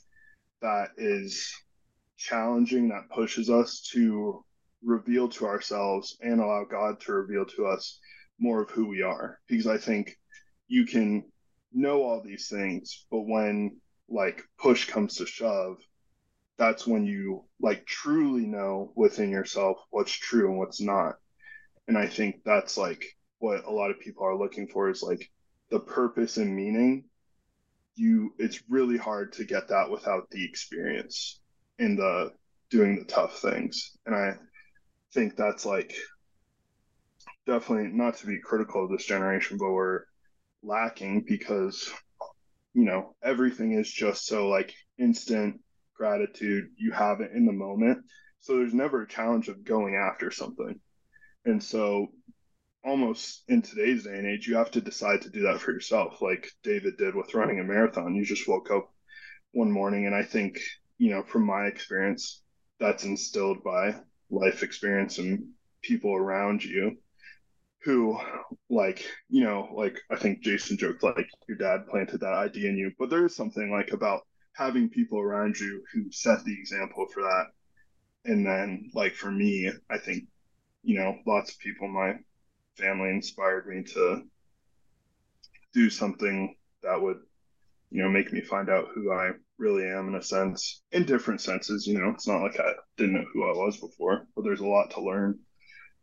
that 0.62 0.90
is 0.98 1.54
challenging 2.18 2.90
that 2.90 3.10
pushes 3.10 3.50
us 3.50 3.82
to 3.94 4.44
reveal 4.84 5.30
to 5.30 5.46
ourselves 5.46 6.18
and 6.22 6.40
allow 6.40 6.66
God 6.70 7.00
to 7.02 7.14
reveal 7.14 7.46
to 7.46 7.68
us 7.68 8.00
more 8.40 8.62
of 8.62 8.70
who 8.72 8.88
we 8.88 9.02
are. 9.02 9.40
Because 9.48 9.68
I 9.68 9.78
think 9.78 10.18
you 10.68 10.86
can 10.86 11.24
know 11.74 12.04
all 12.04 12.22
these 12.24 12.48
things, 12.50 13.06
but 13.12 13.22
when 13.22 13.80
like 14.10 14.42
push 14.58 14.86
comes 14.88 15.16
to 15.16 15.26
shove, 15.26 15.78
that's 16.58 16.88
when 16.88 17.06
you 17.06 17.44
like 17.62 17.86
truly 17.86 18.46
know 18.46 18.92
within 18.96 19.30
yourself 19.30 19.78
what's 19.92 20.12
true 20.12 20.50
and 20.50 20.58
what's 20.58 20.82
not. 20.82 21.16
And 21.88 21.98
I 21.98 22.08
think 22.08 22.42
that's 22.44 22.78
like 22.78 23.06
what 23.40 23.66
a 23.66 23.72
lot 23.72 23.92
of 23.92 24.00
people 24.00 24.26
are 24.26 24.38
looking 24.38 24.68
for 24.68 24.90
is 24.90 25.04
like 25.04 25.30
the 25.70 25.80
purpose 25.80 26.38
and 26.38 26.56
meaning. 26.56 27.06
You 27.96 28.34
it's 28.38 28.62
really 28.70 28.98
hard 28.98 29.34
to 29.34 29.46
get 29.46 29.70
that 29.70 29.90
without 29.90 30.30
the 30.30 30.44
experience 30.44 31.40
in 31.80 31.96
the 31.96 32.32
doing 32.70 32.96
the 32.96 33.06
tough 33.06 33.40
things. 33.40 33.98
And 34.06 34.16
I 34.16 34.34
think 35.14 35.36
that's 35.36 35.66
like 35.66 35.96
definitely 37.46 37.90
not 37.94 38.18
to 38.18 38.28
be 38.28 38.40
critical 38.40 38.84
of 38.84 38.92
this 38.92 39.06
generation, 39.06 39.58
but 39.58 39.72
we're 39.72 40.02
lacking 40.64 41.24
because 41.28 41.92
you 42.74 42.84
know 42.84 43.16
everything 43.24 43.74
is 43.74 43.90
just 43.90 44.26
so 44.26 44.48
like 44.50 44.74
instant 45.00 45.62
gratitude 45.98 46.70
you 46.78 46.92
have 46.92 47.22
it 47.22 47.32
in 47.34 47.46
the 47.46 47.54
moment. 47.54 48.06
So 48.40 48.58
there's 48.58 48.74
never 48.74 49.02
a 49.02 49.08
challenge 49.08 49.48
of 49.50 49.64
going 49.64 49.96
after 49.96 50.32
something. 50.32 50.80
And 51.46 51.64
so 51.64 52.08
almost 52.86 53.44
in 53.48 53.62
today's 53.62 54.04
day 54.04 54.18
and 54.18 54.28
age 54.28 54.48
you 54.48 54.56
have 54.56 54.72
to 54.72 54.80
decide 54.80 55.22
to 55.22 55.30
do 55.30 55.42
that 55.42 55.60
for 55.60 55.72
yourself 55.72 56.22
like 56.22 56.48
david 56.64 56.96
did 56.96 57.16
with 57.16 57.34
running 57.34 57.60
a 57.60 57.64
marathon. 57.64 58.16
You 58.16 58.24
just 58.24 58.48
woke 58.48 58.72
up 58.72 58.90
one 59.52 59.72
morning 59.72 60.06
and 60.06 60.16
i 60.16 60.24
think 60.24 60.60
you 60.98 61.12
know, 61.12 61.24
from 61.24 61.46
my 61.46 61.66
experience, 61.66 62.42
that's 62.80 63.04
instilled 63.04 63.64
by 63.64 63.96
life 64.30 64.64
experience 64.64 65.18
and 65.20 65.50
people 65.82 66.14
around 66.14 66.64
you 66.64 66.98
who 67.84 68.20
like 68.70 69.06
you 69.30 69.44
know 69.44 69.70
like 69.74 69.98
i 70.12 70.18
think 70.18 70.44
jayson 70.44 70.78
joked 70.78 71.02
like 71.02 71.30
your 71.48 71.58
dad 71.58 71.88
planted 71.88 72.20
that 72.20 72.34
idea 72.34 72.70
in 72.70 72.78
you. 72.78 72.92
But 73.00 73.10
there 73.10 73.26
is 73.26 73.36
something 73.36 73.72
like 73.72 73.94
about 73.94 74.22
having 74.58 74.90
people 74.90 75.20
around 75.20 75.60
you 75.60 75.84
who 75.94 76.12
set 76.12 76.44
the 76.44 76.54
example 76.54 77.06
for 77.14 77.24
that 77.24 77.46
and 78.26 78.46
then 78.46 78.90
like 78.94 79.14
for 79.14 79.32
me 79.32 79.72
i 79.90 79.98
think 79.98 80.24
you 80.84 80.98
know 80.98 81.16
lots 81.26 81.52
of 81.52 81.60
people 81.60 81.88
in 81.88 81.94
my 81.94 82.14
family 82.78 83.10
inspired 83.10 83.68
me 83.68 83.84
to 83.84 84.24
do 85.74 85.90
something 85.90 86.56
that 86.82 87.00
would 87.00 87.18
you 87.92 88.02
know 88.02 88.10
make 88.10 88.34
me 88.34 88.42
find 88.42 88.70
out 88.70 88.88
who 88.94 89.12
i 89.12 89.32
really 89.58 89.88
am 89.88 90.10
in 90.10 90.16
a 90.16 90.22
sense, 90.22 90.84
in 90.92 91.04
different 91.06 91.42
senses. 91.42 91.88
You 91.88 92.00
know, 92.00 92.10
it's 92.10 92.28
not 92.28 92.42
like 92.42 92.60
I 92.60 92.74
didn't 92.98 93.14
know 93.14 93.26
who 93.34 93.44
I 93.44 93.54
was 93.54 93.78
before, 93.78 94.28
but 94.36 94.44
there's 94.44 94.60
a 94.60 94.66
lot 94.66 94.92
to 94.92 95.02
learn. 95.02 95.40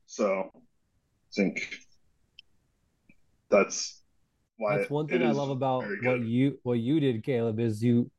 So 0.06 0.50
I 0.54 0.58
think 1.34 1.68
that's 3.48 4.02
why 4.56 4.78
that's 4.78 4.90
one 4.90 5.08
thing 5.08 5.22
I 5.22 5.30
love 5.30 5.50
about 5.50 5.84
what 6.02 6.20
you 6.20 6.58
what 6.62 6.78
you 6.78 7.00
did, 7.00 7.24
Caleb, 7.24 7.60
is 7.60 7.82
you 7.82 8.10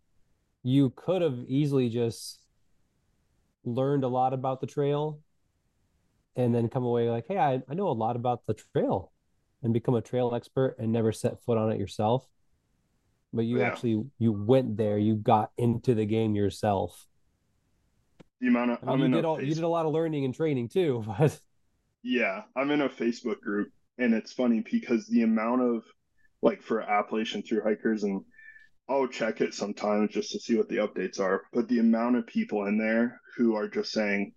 you 0.65 0.91
could 0.95 1.21
have 1.21 1.37
easily 1.47 1.89
just 1.89 2.39
learned 3.63 4.03
a 4.03 4.07
lot 4.07 4.33
about 4.33 4.61
the 4.61 4.67
trail 4.67 5.19
and 6.35 6.55
then 6.55 6.69
come 6.69 6.83
away 6.83 7.07
like, 7.07 7.25
hey, 7.27 7.37
I, 7.37 7.61
I 7.69 7.75
know 7.75 7.87
a 7.87 7.89
lot 7.89 8.15
about 8.15 8.47
the 8.47 8.55
trail 8.55 9.11
and 9.61 9.73
become 9.73 9.93
a 9.93 10.01
trail 10.01 10.33
expert 10.33 10.75
and 10.79 10.91
never 10.91 11.11
set 11.11 11.43
foot 11.43 11.59
on 11.59 11.71
it 11.71 11.79
yourself. 11.79 12.27
But 13.31 13.45
you 13.45 13.59
yeah. 13.59 13.67
actually 13.67 14.05
you 14.17 14.31
went 14.31 14.75
there. 14.75 14.97
You 14.97 15.15
got 15.15 15.51
into 15.55 15.93
the 15.93 16.05
game 16.05 16.33
yourself. 16.33 17.05
The 18.41 18.47
amount 18.47 18.71
of 18.71 18.77
I 18.81 18.85
mean, 18.85 18.93
I'm 18.93 18.99
you 18.99 19.05
in 19.05 19.11
did 19.11 19.25
a 19.25 19.27
all 19.27 19.41
you 19.41 19.53
did 19.53 19.63
a 19.63 19.67
lot 19.67 19.85
of 19.85 19.93
learning 19.93 20.25
and 20.25 20.33
training 20.33 20.69
too, 20.69 21.03
but 21.19 21.39
yeah, 22.01 22.41
I'm 22.55 22.71
in 22.71 22.81
a 22.81 22.89
Facebook 22.89 23.39
group, 23.39 23.71
and 23.99 24.15
it's 24.15 24.33
funny 24.33 24.61
because 24.61 25.05
the 25.05 25.21
amount 25.21 25.61
of 25.61 25.83
like 26.41 26.63
for 26.63 26.81
Appalachian 26.81 27.43
through 27.43 27.61
hikers, 27.61 28.03
and 28.03 28.23
I'll 28.87 29.07
check 29.07 29.41
it 29.41 29.53
sometimes 29.53 30.11
just 30.11 30.31
to 30.31 30.39
see 30.39 30.55
what 30.55 30.69
the 30.69 30.77
updates 30.77 31.19
are. 31.19 31.43
But 31.53 31.67
the 31.67 31.79
amount 31.79 32.17
of 32.17 32.27
people 32.27 32.65
in 32.65 32.77
there 32.77 33.19
who 33.35 33.55
are 33.55 33.67
just 33.67 33.91
saying, 33.91 34.33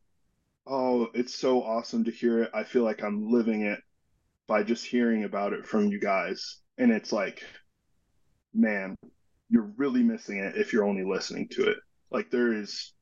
"Oh, 0.66 1.08
it's 1.14 1.34
so 1.34 1.62
awesome 1.62 2.04
to 2.04 2.10
hear 2.10 2.42
it. 2.44 2.50
I 2.54 2.64
feel 2.64 2.82
like 2.82 3.02
I'm 3.02 3.30
living 3.30 3.62
it 3.62 3.80
by 4.46 4.62
just 4.62 4.86
hearing 4.86 5.24
about 5.24 5.52
it 5.52 5.66
from 5.66 5.88
you 5.88 6.00
guys," 6.00 6.60
and 6.78 6.90
it's 6.90 7.12
like, 7.12 7.42
man, 8.54 8.96
you're 9.50 9.72
really 9.76 10.02
missing 10.02 10.38
it 10.38 10.56
if 10.56 10.72
you're 10.72 10.84
only 10.84 11.04
listening 11.04 11.48
to 11.48 11.68
it. 11.68 11.78
Like 12.10 12.30
there 12.30 12.52
is 12.52 12.94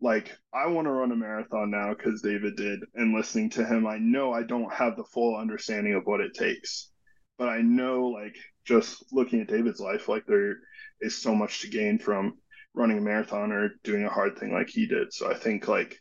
like 0.00 0.36
I 0.52 0.66
want 0.66 0.86
to 0.86 0.92
run 0.92 1.12
a 1.12 1.16
marathon 1.16 1.70
now 1.70 1.94
because 1.94 2.22
David 2.22 2.56
did, 2.56 2.80
and 2.94 3.14
listening 3.14 3.50
to 3.50 3.64
him, 3.64 3.86
I 3.86 3.98
know 3.98 4.32
I 4.32 4.42
don't 4.42 4.72
have 4.72 4.96
the 4.96 5.04
full 5.04 5.36
understanding 5.36 5.94
of 5.94 6.04
what 6.06 6.20
it 6.20 6.34
takes, 6.34 6.90
but 7.38 7.48
I 7.48 7.60
know 7.62 8.08
like 8.08 8.36
just 8.64 9.04
looking 9.12 9.40
at 9.40 9.48
David's 9.48 9.80
life, 9.80 10.08
like 10.08 10.26
there 10.26 10.56
is 11.00 11.20
so 11.20 11.34
much 11.34 11.60
to 11.60 11.68
gain 11.68 11.98
from 11.98 12.38
running 12.74 12.98
a 12.98 13.00
marathon 13.00 13.52
or 13.52 13.70
doing 13.84 14.04
a 14.04 14.10
hard 14.10 14.38
thing 14.38 14.52
like 14.52 14.68
he 14.68 14.86
did. 14.86 15.12
So 15.12 15.30
I 15.30 15.34
think 15.34 15.68
like 15.68 15.98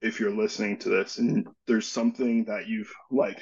if 0.00 0.20
you're 0.20 0.34
listening 0.34 0.78
to 0.78 0.88
this 0.88 1.18
and 1.18 1.46
there's 1.66 1.86
something 1.86 2.44
that 2.44 2.68
you've 2.68 2.92
like 3.10 3.40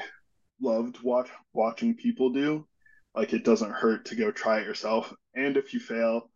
loved 0.60 1.02
watch 1.02 1.28
watching 1.52 1.94
people 1.94 2.30
do, 2.30 2.66
like 3.14 3.32
it 3.32 3.44
doesn't 3.44 3.72
hurt 3.72 4.06
to 4.06 4.16
go 4.16 4.30
try 4.30 4.60
it 4.60 4.66
yourself. 4.66 5.12
And 5.34 5.56
if 5.56 5.74
you 5.74 5.80
fail, 5.80 6.30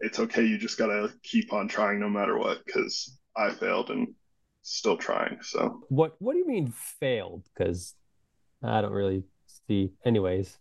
it's 0.00 0.18
okay. 0.20 0.44
You 0.44 0.58
just 0.58 0.78
gotta 0.78 1.12
keep 1.22 1.52
on 1.52 1.68
trying 1.68 2.00
no 2.00 2.08
matter 2.08 2.38
what. 2.38 2.64
Because 2.64 3.18
I 3.36 3.50
failed 3.50 3.90
and 3.90 4.14
still 4.62 4.96
trying. 4.96 5.38
So 5.42 5.82
what 5.88 6.14
what 6.20 6.34
do 6.34 6.38
you 6.38 6.46
mean 6.46 6.72
failed? 7.00 7.48
Because 7.54 7.94
I 8.62 8.80
don't 8.80 8.92
really 8.92 9.24
see. 9.68 9.92
Anyways, 10.04 10.58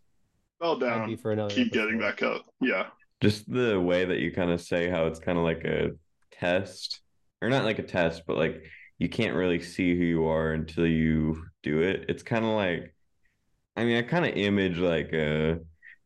fell 0.64 0.78
that'd 0.80 1.10
down, 1.10 1.18
for 1.18 1.32
another. 1.32 1.54
keep 1.54 1.72
getting 1.74 2.00
back 2.00 2.24
up. 2.24 2.46
Yeah, 2.62 2.88
Just 3.22 3.52
the 3.52 3.80
way 3.80 4.06
that 4.06 4.20
you 4.20 4.32
kind 4.32 4.52
of 4.52 4.62
say 4.62 4.90
how 4.90 5.08
it's 5.08 5.20
kind 5.20 5.38
of 5.38 5.44
like 5.44 5.64
a 5.66 5.92
test, 6.32 7.02
or 7.42 7.50
not 7.50 7.66
like 7.66 7.80
a 7.80 7.84
test, 7.84 8.24
but 8.28 8.38
like 8.38 8.64
you 9.00 9.10
can't 9.10 9.36
really 9.36 9.62
see 9.62 9.96
who 9.98 10.04
you 10.04 10.26
are 10.26 10.54
until 10.54 10.88
you 10.88 11.44
do 11.64 11.82
it. 11.82 12.06
It's 12.10 12.24
kind 12.24 12.46
of 12.46 12.52
like, 12.52 12.96
I 13.76 13.84
mean, 13.86 13.98
I 13.98 14.04
kind 14.04 14.26
of 14.26 14.36
image 14.36 14.78
like 14.78 15.12
a, 15.14 15.60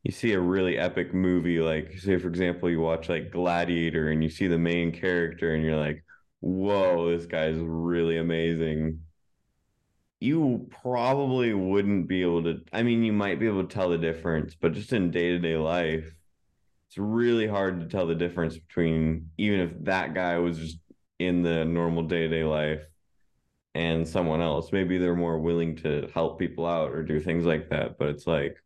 you 0.03 0.11
see 0.11 0.33
a 0.33 0.39
really 0.39 0.77
epic 0.77 1.13
movie, 1.13 1.59
like 1.59 1.93
say 1.99 2.17
for 2.17 2.27
example, 2.27 2.69
you 2.69 2.79
watch 2.79 3.09
like 3.09 3.31
Gladiator, 3.31 4.09
and 4.09 4.23
you 4.23 4.29
see 4.29 4.47
the 4.47 4.57
main 4.57 4.91
character, 4.91 5.53
and 5.53 5.63
you're 5.63 5.77
like, 5.77 6.03
whoa, 6.39 7.11
this 7.15 7.25
guy's 7.27 7.57
really 7.57 8.17
amazing. 8.17 9.01
You 10.19 10.67
probably 10.81 11.53
wouldn't 11.53 12.07
be 12.07 12.21
able 12.23 12.43
to, 12.43 12.61
I 12.73 12.83
mean, 12.83 13.03
you 13.03 13.13
might 13.13 13.39
be 13.39 13.47
able 13.47 13.63
to 13.63 13.73
tell 13.73 13.89
the 13.89 13.97
difference, 13.97 14.55
but 14.59 14.73
just 14.73 14.93
in 14.93 15.11
day-to-day 15.11 15.57
life, 15.57 16.11
it's 16.87 16.97
really 16.97 17.47
hard 17.47 17.79
to 17.81 17.87
tell 17.87 18.07
the 18.07 18.15
difference 18.15 18.57
between 18.57 19.29
even 19.37 19.59
if 19.59 19.71
that 19.83 20.13
guy 20.13 20.37
was 20.37 20.57
just 20.57 20.79
in 21.19 21.43
the 21.43 21.65
normal 21.65 22.03
day-to-day 22.03 22.43
life 22.43 22.83
and 23.75 24.07
someone 24.07 24.41
else. 24.41 24.71
Maybe 24.71 24.97
they're 24.97 25.15
more 25.15 25.37
willing 25.37 25.75
to 25.77 26.09
help 26.13 26.39
people 26.39 26.65
out 26.65 26.91
or 26.91 27.03
do 27.03 27.19
things 27.19 27.45
like 27.45 27.69
that, 27.69 27.97
but 27.99 28.09
it's 28.09 28.25
like 28.25 28.57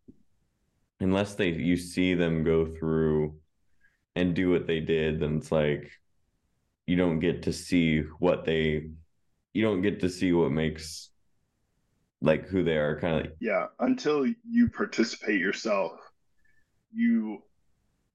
unless 1.02 1.36
they 1.36 1.50
you 1.50 1.76
see 1.76 2.14
them 2.14 2.44
go 2.44 2.66
through 2.66 3.36
and 4.16 4.36
do 4.36 4.52
what 4.52 4.68
they 4.68 4.80
did, 4.80 5.20
then 5.20 5.38
it's 5.38 5.52
like 5.52 5.92
you 6.86 6.96
don't 6.96 7.20
get 7.20 7.44
to 7.44 7.54
see 7.54 8.02
what 8.20 8.46
they 8.46 8.90
you 9.54 9.64
don't 9.64 9.82
get 9.82 10.00
to 10.02 10.10
see 10.10 10.32
what 10.32 10.52
makes 10.52 11.11
like 12.22 12.48
who 12.48 12.64
they 12.64 12.78
are 12.78 13.00
kind 13.00 13.16
of 13.16 13.22
like 13.22 13.36
yeah. 13.40 13.68
Until 13.80 14.28
you 14.50 14.70
participate 14.70 15.40
yourself, 15.40 15.94
you 16.94 17.42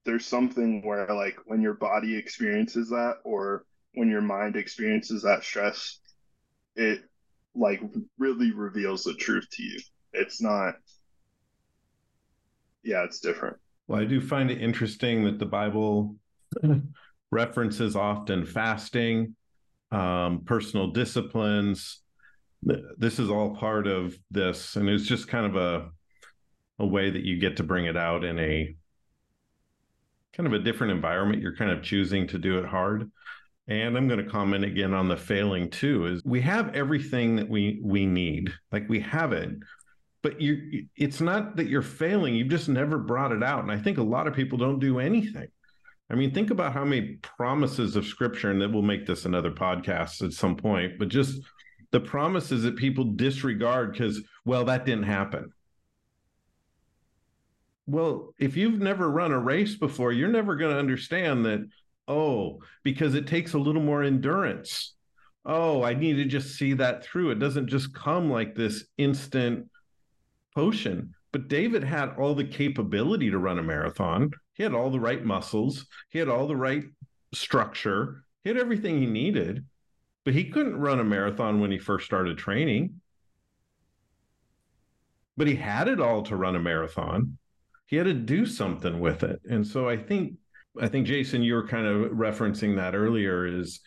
there's 0.04 0.24
something 0.24 0.82
where 0.86 1.12
like 1.12 1.36
when 1.46 1.60
your 1.60 1.74
body 1.74 2.16
experiences 2.16 2.88
that 2.90 3.16
or 3.24 3.64
when 3.94 4.08
your 4.08 4.20
mind 4.20 4.56
experiences 4.56 5.22
that 5.22 5.42
stress, 5.42 5.98
it 6.76 7.00
like 7.54 7.80
really 8.18 8.52
reveals 8.52 9.02
the 9.02 9.14
truth 9.14 9.46
to 9.50 9.62
you. 9.62 9.80
It's 10.12 10.40
not. 10.40 10.74
Yeah, 12.84 13.02
it's 13.02 13.18
different. 13.18 13.56
Well, 13.88 14.00
I 14.00 14.04
do 14.04 14.20
find 14.20 14.50
it 14.50 14.62
interesting 14.62 15.24
that 15.24 15.38
the 15.38 15.46
Bible 15.46 16.16
references 17.32 17.96
often 17.96 18.46
fasting, 18.46 19.34
um, 19.90 20.42
personal 20.44 20.92
disciplines. 20.92 22.02
Th- 22.66 22.84
This 22.98 23.18
is 23.18 23.30
all 23.30 23.56
part 23.56 23.86
of 23.86 24.16
this, 24.30 24.76
and 24.76 24.88
it's 24.88 25.04
just 25.04 25.28
kind 25.28 25.46
of 25.46 25.56
a 25.56 25.90
a 26.78 26.86
way 26.86 27.08
that 27.08 27.22
you 27.22 27.38
get 27.38 27.56
to 27.56 27.62
bring 27.62 27.86
it 27.86 27.96
out 27.96 28.22
in 28.22 28.38
a 28.38 28.74
kind 30.34 30.46
of 30.46 30.52
a 30.52 30.58
different 30.58 30.92
environment. 30.92 31.40
You're 31.40 31.56
kind 31.56 31.70
of 31.70 31.82
choosing 31.82 32.26
to 32.28 32.38
do 32.38 32.58
it 32.58 32.66
hard. 32.66 33.10
And 33.68 33.96
I'm 33.96 34.06
going 34.06 34.22
to 34.22 34.30
comment 34.30 34.64
again 34.64 34.92
on 34.94 35.08
the 35.08 35.16
failing 35.16 35.70
too. 35.70 36.06
Is 36.06 36.22
we 36.24 36.40
have 36.42 36.74
everything 36.74 37.36
that 37.36 37.48
we 37.48 37.80
we 37.82 38.06
need, 38.06 38.52
like 38.70 38.88
we 38.88 39.00
have 39.00 39.32
it, 39.32 39.50
but 40.26 40.40
you 40.40 40.86
it's 40.96 41.20
not 41.20 41.54
that 41.54 41.68
you're 41.68 41.82
failing 41.82 42.34
you've 42.34 42.48
just 42.48 42.68
never 42.68 42.98
brought 42.98 43.30
it 43.30 43.44
out 43.44 43.62
and 43.62 43.70
i 43.70 43.78
think 43.78 43.96
a 43.96 44.02
lot 44.02 44.26
of 44.26 44.34
people 44.34 44.58
don't 44.58 44.80
do 44.80 44.98
anything 44.98 45.46
i 46.10 46.16
mean 46.16 46.34
think 46.34 46.50
about 46.50 46.72
how 46.72 46.84
many 46.84 47.16
promises 47.22 47.94
of 47.94 48.04
scripture 48.04 48.50
and 48.50 48.60
then 48.60 48.72
we'll 48.72 48.82
make 48.82 49.06
this 49.06 49.24
another 49.24 49.52
podcast 49.52 50.24
at 50.24 50.32
some 50.32 50.56
point 50.56 50.98
but 50.98 51.06
just 51.06 51.40
the 51.92 52.00
promises 52.00 52.62
that 52.62 52.76
people 52.76 53.04
disregard 53.04 53.92
because 53.92 54.20
well 54.44 54.64
that 54.64 54.84
didn't 54.84 55.04
happen 55.04 55.52
well 57.86 58.34
if 58.38 58.56
you've 58.56 58.80
never 58.80 59.10
run 59.10 59.32
a 59.32 59.38
race 59.38 59.76
before 59.76 60.12
you're 60.12 60.28
never 60.28 60.56
going 60.56 60.72
to 60.72 60.78
understand 60.78 61.44
that 61.44 61.66
oh 62.08 62.60
because 62.82 63.14
it 63.14 63.26
takes 63.26 63.54
a 63.54 63.58
little 63.58 63.82
more 63.82 64.02
endurance 64.02 64.94
oh 65.44 65.82
i 65.82 65.94
need 65.94 66.14
to 66.14 66.24
just 66.24 66.56
see 66.56 66.72
that 66.72 67.04
through 67.04 67.30
it 67.30 67.38
doesn't 67.38 67.68
just 67.68 67.94
come 67.94 68.30
like 68.30 68.54
this 68.54 68.84
instant 68.98 69.66
potion. 70.56 71.14
But 71.32 71.48
David 71.48 71.84
had 71.84 72.14
all 72.18 72.34
the 72.34 72.44
capability 72.44 73.30
to 73.30 73.38
run 73.38 73.60
a 73.60 73.62
marathon. 73.62 74.30
He 74.54 74.64
had 74.64 74.72
all 74.72 74.90
the 74.90 74.98
right 74.98 75.22
muscles. 75.22 75.86
He 76.08 76.18
had 76.18 76.28
all 76.28 76.48
the 76.48 76.56
right 76.56 76.82
structure. 77.32 78.24
He 78.42 78.50
had 78.50 78.58
everything 78.58 78.98
he 78.98 79.06
needed. 79.06 79.64
But 80.26 80.34
he 80.34 80.50
couldn't 80.50 80.76
run 80.76 80.98
a 80.98 81.04
marathon 81.04 81.60
when 81.60 81.70
he 81.70 81.78
first 81.78 82.04
started 82.04 82.36
training. 82.36 83.00
But 85.36 85.46
he 85.46 85.54
had 85.54 85.86
it 85.86 86.00
all 86.00 86.22
to 86.24 86.34
run 86.34 86.56
a 86.56 86.60
marathon. 86.60 87.38
He 87.86 87.94
had 87.94 88.06
to 88.06 88.12
do 88.12 88.44
something 88.44 88.98
with 88.98 89.22
it. 89.22 89.40
And 89.48 89.64
so 89.64 89.88
I 89.88 89.96
think 89.96 90.34
I 90.82 90.88
think 90.88 91.06
Jayson 91.06 91.44
you 91.44 91.54
were 91.54 91.68
kind 91.68 91.86
of 91.86 92.10
referencing 92.10 92.76
that 92.76 92.96
earlier 92.96 93.46
is 93.46 93.80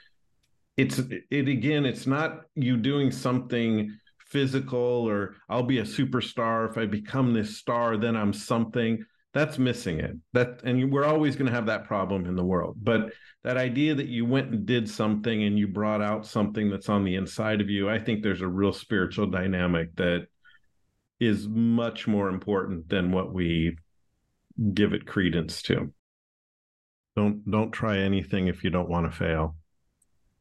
it's 0.77 1.01
it 1.29 1.49
again 1.49 1.85
it's 1.85 2.07
not 2.07 2.43
you 2.55 2.77
doing 2.77 3.11
something 3.11 3.93
physical 4.27 4.79
or 4.79 5.35
I'll 5.49 5.63
be 5.63 5.79
a 5.79 5.83
superstar 5.83 6.69
if 6.69 6.77
I 6.77 6.85
become 6.85 7.33
this 7.33 7.57
star 7.57 7.97
then 7.97 8.15
I'm 8.15 8.31
something 8.31 9.03
that's 9.33 9.59
missing 9.59 9.99
it. 9.99 10.15
That 10.33 10.61
and 10.63 10.91
we're 10.91 11.05
always 11.05 11.35
going 11.35 11.45
to 11.45 11.55
have 11.55 11.67
that 11.67 11.85
problem 11.85 12.25
in 12.25 12.35
the 12.35 12.43
world. 12.43 12.77
But 12.81 13.13
that 13.43 13.57
idea 13.57 13.95
that 13.95 14.07
you 14.07 14.25
went 14.25 14.51
and 14.51 14.65
did 14.65 14.89
something 14.89 15.43
and 15.43 15.57
you 15.57 15.67
brought 15.67 16.01
out 16.01 16.25
something 16.25 16.69
that's 16.69 16.89
on 16.89 17.03
the 17.03 17.15
inside 17.15 17.61
of 17.61 17.69
you 17.69 17.89
I 17.89 17.99
think 17.99 18.21
there's 18.21 18.41
a 18.41 18.47
real 18.47 18.73
spiritual 18.73 19.27
dynamic 19.27 19.95
that 19.95 20.27
is 21.19 21.47
much 21.47 22.07
more 22.07 22.29
important 22.29 22.89
than 22.89 23.11
what 23.11 23.33
we 23.33 23.77
give 24.73 24.93
it 24.93 25.05
credence 25.05 25.61
to. 25.63 25.93
Don't 27.15 27.49
don't 27.49 27.71
try 27.71 27.99
anything 27.99 28.47
if 28.47 28.63
you 28.63 28.71
don't 28.71 28.89
want 28.89 29.09
to 29.09 29.17
fail 29.17 29.55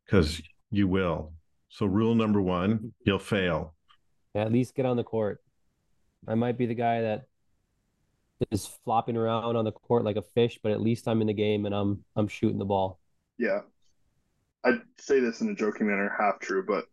cuz 0.08 0.40
you 0.70 0.88
will. 0.88 1.34
So 1.68 1.84
rule 1.84 2.14
number 2.14 2.40
1 2.40 2.94
you'll 3.04 3.18
fail. 3.18 3.74
At 4.34 4.52
least 4.52 4.74
get 4.74 4.86
on 4.86 4.96
the 4.96 5.04
court. 5.04 5.42
I 6.26 6.34
might 6.34 6.56
be 6.58 6.66
the 6.66 6.74
guy 6.74 7.02
that 7.02 7.27
is 8.50 8.66
flopping 8.84 9.16
around 9.16 9.56
on 9.56 9.64
the 9.64 9.72
court 9.72 10.04
like 10.04 10.16
a 10.16 10.22
fish, 10.22 10.58
but 10.62 10.72
at 10.72 10.80
least 10.80 11.08
I'm 11.08 11.20
in 11.20 11.26
the 11.26 11.34
game 11.34 11.66
and 11.66 11.74
I'm 11.74 12.04
I'm 12.16 12.28
shooting 12.28 12.58
the 12.58 12.64
ball. 12.64 13.00
Yeah. 13.38 13.60
I'd 14.64 14.80
say 14.98 15.20
this 15.20 15.40
in 15.40 15.48
a 15.50 15.54
joking 15.54 15.86
manner, 15.86 16.14
half 16.18 16.40
true, 16.40 16.64
but 16.66 16.86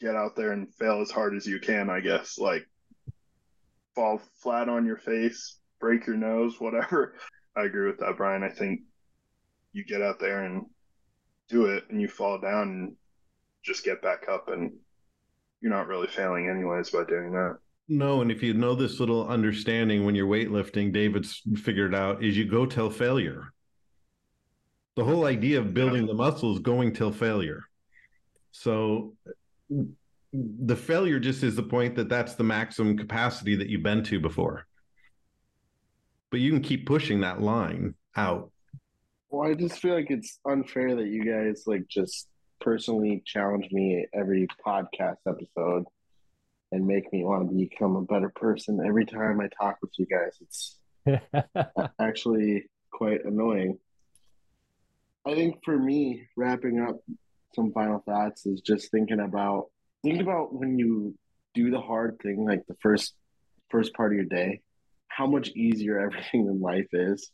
get 0.00 0.16
out 0.16 0.34
there 0.36 0.52
and 0.52 0.72
fail 0.74 1.00
as 1.00 1.10
hard 1.10 1.36
as 1.36 1.46
you 1.46 1.60
can, 1.60 1.88
I 1.88 2.00
guess. 2.00 2.38
Like 2.38 2.66
fall 3.94 4.20
flat 4.42 4.68
on 4.68 4.86
your 4.86 4.96
face, 4.96 5.58
break 5.80 6.06
your 6.06 6.16
nose, 6.16 6.60
whatever. 6.60 7.14
I 7.56 7.64
agree 7.64 7.86
with 7.86 8.00
that, 8.00 8.16
Bryan. 8.16 8.42
I 8.42 8.48
think 8.48 8.80
you 9.72 9.84
get 9.84 10.02
out 10.02 10.18
there 10.18 10.44
and 10.44 10.66
do 11.48 11.66
it 11.66 11.84
and 11.90 12.00
you 12.00 12.08
fall 12.08 12.38
down 12.38 12.68
and 12.68 12.96
just 13.62 13.84
get 13.84 14.02
back 14.02 14.24
up 14.28 14.48
and 14.48 14.72
you're 15.60 15.72
not 15.72 15.86
really 15.86 16.08
failing 16.08 16.48
anyways 16.48 16.90
by 16.90 17.04
doing 17.04 17.32
that. 17.32 17.58
No, 17.94 18.22
and 18.22 18.32
if 18.32 18.42
you 18.42 18.54
know 18.54 18.74
this 18.74 19.00
little 19.00 19.28
understanding 19.28 20.06
when 20.06 20.14
you're 20.14 20.26
weightlifting, 20.26 20.94
David's 20.94 21.42
figured 21.56 21.94
out 21.94 22.24
is 22.24 22.38
you 22.38 22.46
go 22.46 22.64
till 22.64 22.88
failure. 22.88 23.52
the 24.96 25.04
whole 25.04 25.26
idea 25.26 25.58
of 25.58 25.74
building 25.74 26.06
the 26.06 26.14
muscle 26.14 26.52
is 26.52 26.58
going 26.58 26.92
till 26.92 27.12
failure. 27.12 27.64
So 28.50 29.14
the 30.32 30.76
failure 30.76 31.18
just 31.18 31.42
is 31.42 31.56
the 31.56 31.62
point 31.62 31.94
that 31.96 32.08
that's 32.08 32.34
the 32.34 32.44
maximum 32.44 32.96
capacity 32.98 33.56
that 33.56 33.68
you've 33.68 33.82
been 33.82 34.04
to 34.04 34.20
before. 34.20 34.66
But 36.30 36.40
you 36.40 36.50
can 36.50 36.62
keep 36.62 36.86
pushing 36.86 37.20
that 37.20 37.40
line 37.40 37.94
out. 38.16 38.50
Well, 39.30 39.50
I 39.50 39.54
just 39.54 39.78
feel 39.80 39.94
like 39.94 40.10
it's 40.10 40.38
unfair 40.46 40.94
that 40.94 41.06
you 41.06 41.24
guys 41.24 41.64
like 41.66 41.88
just 41.88 42.28
personally 42.60 43.22
challenge 43.24 43.68
me 43.72 44.06
every 44.14 44.46
podcast 44.64 45.16
episode 45.26 45.84
and 46.72 46.86
make 46.86 47.12
me 47.12 47.22
want 47.22 47.48
to 47.48 47.54
become 47.54 47.96
a 47.96 48.02
better 48.02 48.30
person 48.30 48.82
every 48.84 49.04
time 49.04 49.40
I 49.40 49.48
talk 49.48 49.76
with 49.82 49.92
you 49.98 50.06
guys. 50.06 50.38
It's 50.40 50.78
actually 52.00 52.64
quite 52.90 53.24
annoying. 53.24 53.78
I 55.26 55.34
think 55.34 55.60
for 55.64 55.78
me, 55.78 56.26
wrapping 56.36 56.80
up 56.80 56.96
some 57.54 57.72
final 57.72 58.00
thoughts 58.00 58.46
is 58.46 58.62
just 58.62 58.90
thinking 58.90 59.20
about 59.20 59.66
think 60.02 60.20
about 60.20 60.54
when 60.54 60.78
you 60.78 61.14
do 61.54 61.70
the 61.70 61.80
hard 61.80 62.18
thing, 62.22 62.44
like 62.44 62.66
the 62.66 62.76
first 62.82 63.14
first 63.70 63.92
part 63.94 64.12
of 64.12 64.16
your 64.16 64.24
day, 64.24 64.62
how 65.08 65.26
much 65.26 65.50
easier 65.50 66.00
everything 66.06 66.46
in 66.46 66.60
life 66.60 66.88
is. 66.92 67.30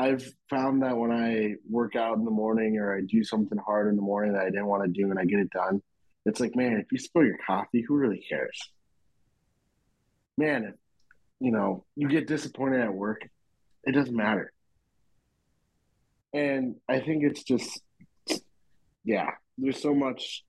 I've 0.00 0.22
found 0.48 0.82
that 0.82 0.96
when 0.96 1.10
I 1.10 1.54
work 1.68 1.96
out 1.96 2.18
in 2.18 2.24
the 2.24 2.30
morning 2.30 2.78
or 2.78 2.96
I 2.96 3.00
do 3.00 3.24
something 3.24 3.58
hard 3.58 3.88
in 3.88 3.96
the 3.96 4.02
morning 4.02 4.34
that 4.34 4.42
I 4.42 4.50
didn't 4.50 4.66
want 4.66 4.84
to 4.84 4.88
do 4.88 5.10
and 5.10 5.18
I 5.18 5.24
get 5.24 5.40
it 5.40 5.50
done, 5.50 5.82
it's 6.28 6.40
like, 6.40 6.54
man, 6.54 6.74
if 6.74 6.90
you 6.92 6.98
spill 6.98 7.24
your 7.24 7.38
coffee, 7.46 7.82
who 7.86 7.96
really 7.96 8.24
cares? 8.28 8.70
Man, 10.36 10.64
if, 10.64 10.74
you 11.40 11.52
know, 11.52 11.84
you 11.96 12.08
get 12.08 12.26
disappointed 12.26 12.80
at 12.80 12.92
work, 12.92 13.28
it 13.84 13.92
doesn't 13.92 14.14
matter. 14.14 14.52
And 16.32 16.76
I 16.88 17.00
think 17.00 17.24
it's 17.24 17.42
just, 17.42 17.80
yeah, 19.04 19.30
there's 19.56 19.80
so 19.80 19.94
much 19.94 20.44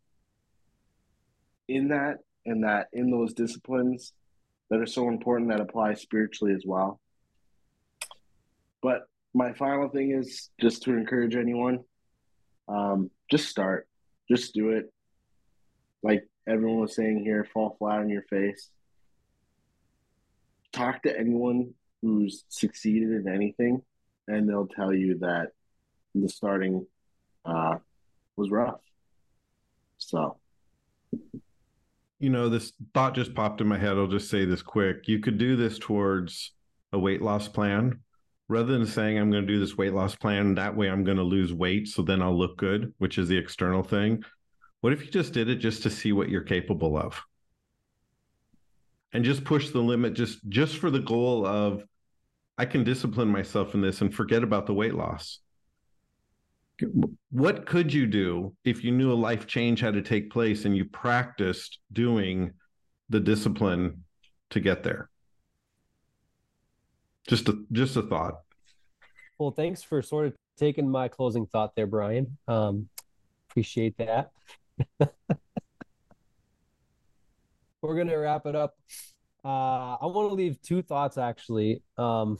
in 1.67 1.89
that 1.89 2.17
and 2.45 2.63
that 2.63 2.87
in 2.93 3.11
those 3.11 3.33
disciplines 3.33 4.13
that 4.69 4.79
are 4.79 4.87
so 4.87 5.07
important 5.07 5.49
that 5.49 5.61
apply 5.61 5.93
spiritually 5.93 6.53
as 6.53 6.63
well. 6.65 6.99
But 8.81 9.07
my 9.33 9.53
final 9.53 9.89
thing 9.89 10.11
is 10.11 10.49
just 10.59 10.83
to 10.83 10.93
encourage 10.93 11.35
anyone 11.35 11.79
um, 12.69 13.09
just 13.29 13.49
start, 13.49 13.87
just 14.29 14.53
do 14.53 14.69
it. 14.69 14.91
Like 16.01 16.27
everyone 16.47 16.79
was 16.81 16.95
saying 16.95 17.23
here, 17.23 17.47
fall 17.53 17.75
flat 17.77 17.99
on 17.99 18.09
your 18.09 18.23
face. 18.23 18.69
Talk 20.71 21.03
to 21.03 21.17
anyone 21.17 21.73
who's 22.01 22.45
succeeded 22.49 23.09
in 23.09 23.27
anything, 23.27 23.81
and 24.27 24.47
they'll 24.47 24.67
tell 24.67 24.93
you 24.93 25.17
that 25.19 25.51
the 26.15 26.29
starting 26.29 26.85
uh, 27.45 27.77
was 28.35 28.49
rough. 28.49 28.79
So, 29.97 30.37
you 32.19 32.29
know, 32.29 32.49
this 32.49 32.71
thought 32.93 33.15
just 33.15 33.35
popped 33.35 33.61
in 33.61 33.67
my 33.67 33.77
head. 33.77 33.97
I'll 33.97 34.07
just 34.07 34.29
say 34.29 34.45
this 34.45 34.61
quick. 34.61 35.07
You 35.07 35.19
could 35.19 35.37
do 35.37 35.55
this 35.55 35.77
towards 35.79 36.53
a 36.93 36.99
weight 36.99 37.21
loss 37.21 37.47
plan 37.47 37.99
rather 38.47 38.71
than 38.73 38.85
saying, 38.85 39.17
I'm 39.17 39.31
going 39.31 39.45
to 39.45 39.53
do 39.53 39.59
this 39.59 39.77
weight 39.77 39.93
loss 39.93 40.15
plan. 40.15 40.55
That 40.55 40.75
way 40.75 40.89
I'm 40.89 41.03
going 41.03 41.17
to 41.17 41.23
lose 41.23 41.53
weight. 41.53 41.87
So 41.87 42.01
then 42.01 42.21
I'll 42.21 42.37
look 42.37 42.57
good, 42.57 42.93
which 42.97 43.17
is 43.17 43.27
the 43.27 43.37
external 43.37 43.83
thing. 43.83 44.23
What 44.81 44.93
if 44.93 45.03
you 45.03 45.11
just 45.11 45.33
did 45.33 45.49
it 45.49 45.57
just 45.57 45.83
to 45.83 45.89
see 45.89 46.11
what 46.11 46.29
you're 46.29 46.41
capable 46.41 46.97
of? 46.97 47.21
And 49.11 49.25
just 49.25 49.43
push 49.43 49.69
the 49.69 49.79
limit 49.79 50.13
just 50.13 50.47
just 50.49 50.77
for 50.77 50.89
the 50.89 50.99
goal 50.99 51.45
of 51.45 51.83
I 52.57 52.65
can 52.65 52.83
discipline 52.83 53.29
myself 53.29 53.73
in 53.73 53.81
this 53.81 54.01
and 54.01 54.13
forget 54.13 54.43
about 54.43 54.67
the 54.67 54.73
weight 54.73 54.93
loss. 54.93 55.39
What 57.31 57.65
could 57.65 57.91
you 57.91 58.05
do 58.05 58.55
if 58.63 58.83
you 58.83 58.91
knew 58.91 59.11
a 59.11 59.15
life 59.15 59.47
change 59.47 59.81
had 59.81 59.95
to 59.95 60.01
take 60.01 60.29
place 60.29 60.65
and 60.65 60.77
you 60.77 60.85
practiced 60.85 61.79
doing 61.91 62.51
the 63.09 63.19
discipline 63.19 64.03
to 64.51 64.59
get 64.59 64.83
there? 64.83 65.09
Just 67.27 67.49
a 67.49 67.63
just 67.71 67.97
a 67.97 68.03
thought. 68.03 68.41
Well 69.39 69.51
thanks 69.51 69.81
for 69.81 70.01
sort 70.01 70.27
of 70.27 70.35
taking 70.57 70.89
my 70.89 71.07
closing 71.07 71.47
thought 71.47 71.75
there 71.75 71.87
bryan. 71.87 72.37
Um 72.47 72.87
appreciate 73.49 73.97
that 73.97 74.31
we're 77.81 77.95
gonna 77.97 78.17
wrap 78.17 78.45
it 78.45 78.55
up 78.55 78.77
uh 79.45 79.95
i 80.01 80.05
want 80.05 80.29
to 80.29 80.35
leave 80.35 80.61
two 80.61 80.81
thoughts 80.81 81.17
actually 81.17 81.81
um 81.97 82.37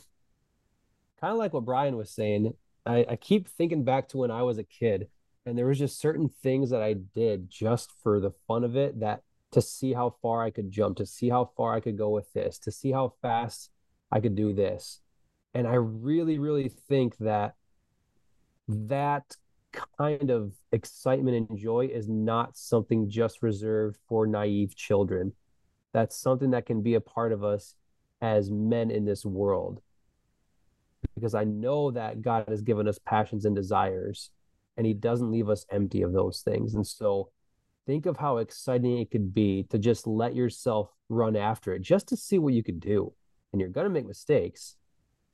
kind 1.20 1.32
of 1.32 1.38
like 1.38 1.54
what 1.54 1.66
bryan 1.66 1.96
was 1.96 2.12
saying 2.12 2.54
I, 2.90 3.06
I 3.10 3.16
keep 3.16 3.48
thinking 3.48 3.84
back 3.84 4.10
to 4.10 4.18
when 4.18 4.32
I 4.32 4.42
was 4.44 4.58
a 4.58 4.64
kid, 4.64 5.08
and 5.46 5.58
there 5.58 5.68
was 5.68 5.78
just 5.78 6.00
certain 6.00 6.30
things 6.42 6.70
that 6.72 6.82
I 6.82 6.94
did 6.94 7.50
just 7.50 7.92
for 8.02 8.20
the 8.20 8.32
fun 8.48 8.64
of 8.64 8.76
it 8.76 9.00
that 9.00 9.22
to 9.52 9.62
see 9.62 9.94
how 9.94 10.16
far 10.22 10.44
I 10.44 10.52
could 10.52 10.72
jump, 10.72 10.98
to 10.98 11.06
see 11.06 11.30
how 11.30 11.52
far 11.58 11.74
I 11.74 11.80
could 11.80 11.98
go 11.98 12.10
with 12.10 12.32
this, 12.34 12.60
to 12.60 12.72
see 12.72 12.92
how 12.92 13.14
fast 13.22 13.70
I 14.12 14.20
could 14.20 14.36
do 14.36 14.54
this. 14.54 15.02
And 15.54 15.68
I 15.68 15.76
really, 15.76 16.38
really 16.38 16.70
think 16.70 17.18
that 17.18 17.56
that 18.68 19.36
kind 19.98 20.32
of 20.32 20.54
excitement 20.72 21.50
and 21.50 21.58
joy 21.58 21.90
is 21.92 22.08
not 22.08 22.58
something 22.58 23.10
just 23.10 23.42
reserved 23.42 23.98
for 24.08 24.26
naive 24.28 24.76
children. 24.76 25.34
That's 25.94 26.16
something 26.16 26.52
that 26.52 26.66
can 26.66 26.82
be 26.82 26.96
a 26.96 27.02
part 27.02 27.32
of 27.32 27.44
us 27.44 27.76
as 28.22 28.52
men 28.52 28.92
in 28.92 29.06
this 29.06 29.26
world 29.26 29.82
because 31.16 31.34
I 31.34 31.44
know 31.44 31.92
that 31.92 32.22
God 32.22 32.46
has 32.48 32.62
given 32.62 32.88
us 32.88 33.00
passions 33.00 33.46
and 33.46 33.56
desires 33.56 34.32
and 34.78 34.86
he 34.86 34.94
doesn't 34.94 35.32
leave 35.32 35.50
us 35.50 35.66
empty 35.70 36.02
of 36.02 36.14
those 36.14 36.42
things. 36.42 36.76
And 36.76 36.86
so 36.86 37.30
think 37.86 38.06
of 38.06 38.18
how 38.18 38.38
exciting 38.38 39.00
it 39.00 39.12
could 39.12 39.34
be 39.34 39.66
to 39.70 39.78
just 39.78 40.08
let 40.08 40.36
yourself 40.36 40.90
run 41.10 41.36
after 41.36 41.74
it 41.74 41.82
just 41.82 42.08
to 42.10 42.18
see 42.18 42.40
what 42.40 42.54
you 42.54 42.64
could 42.64 42.80
do. 42.80 43.14
And 43.52 43.60
you're 43.60 43.70
going 43.70 43.86
to 43.86 43.90
make 43.90 44.08
mistakes 44.08 44.76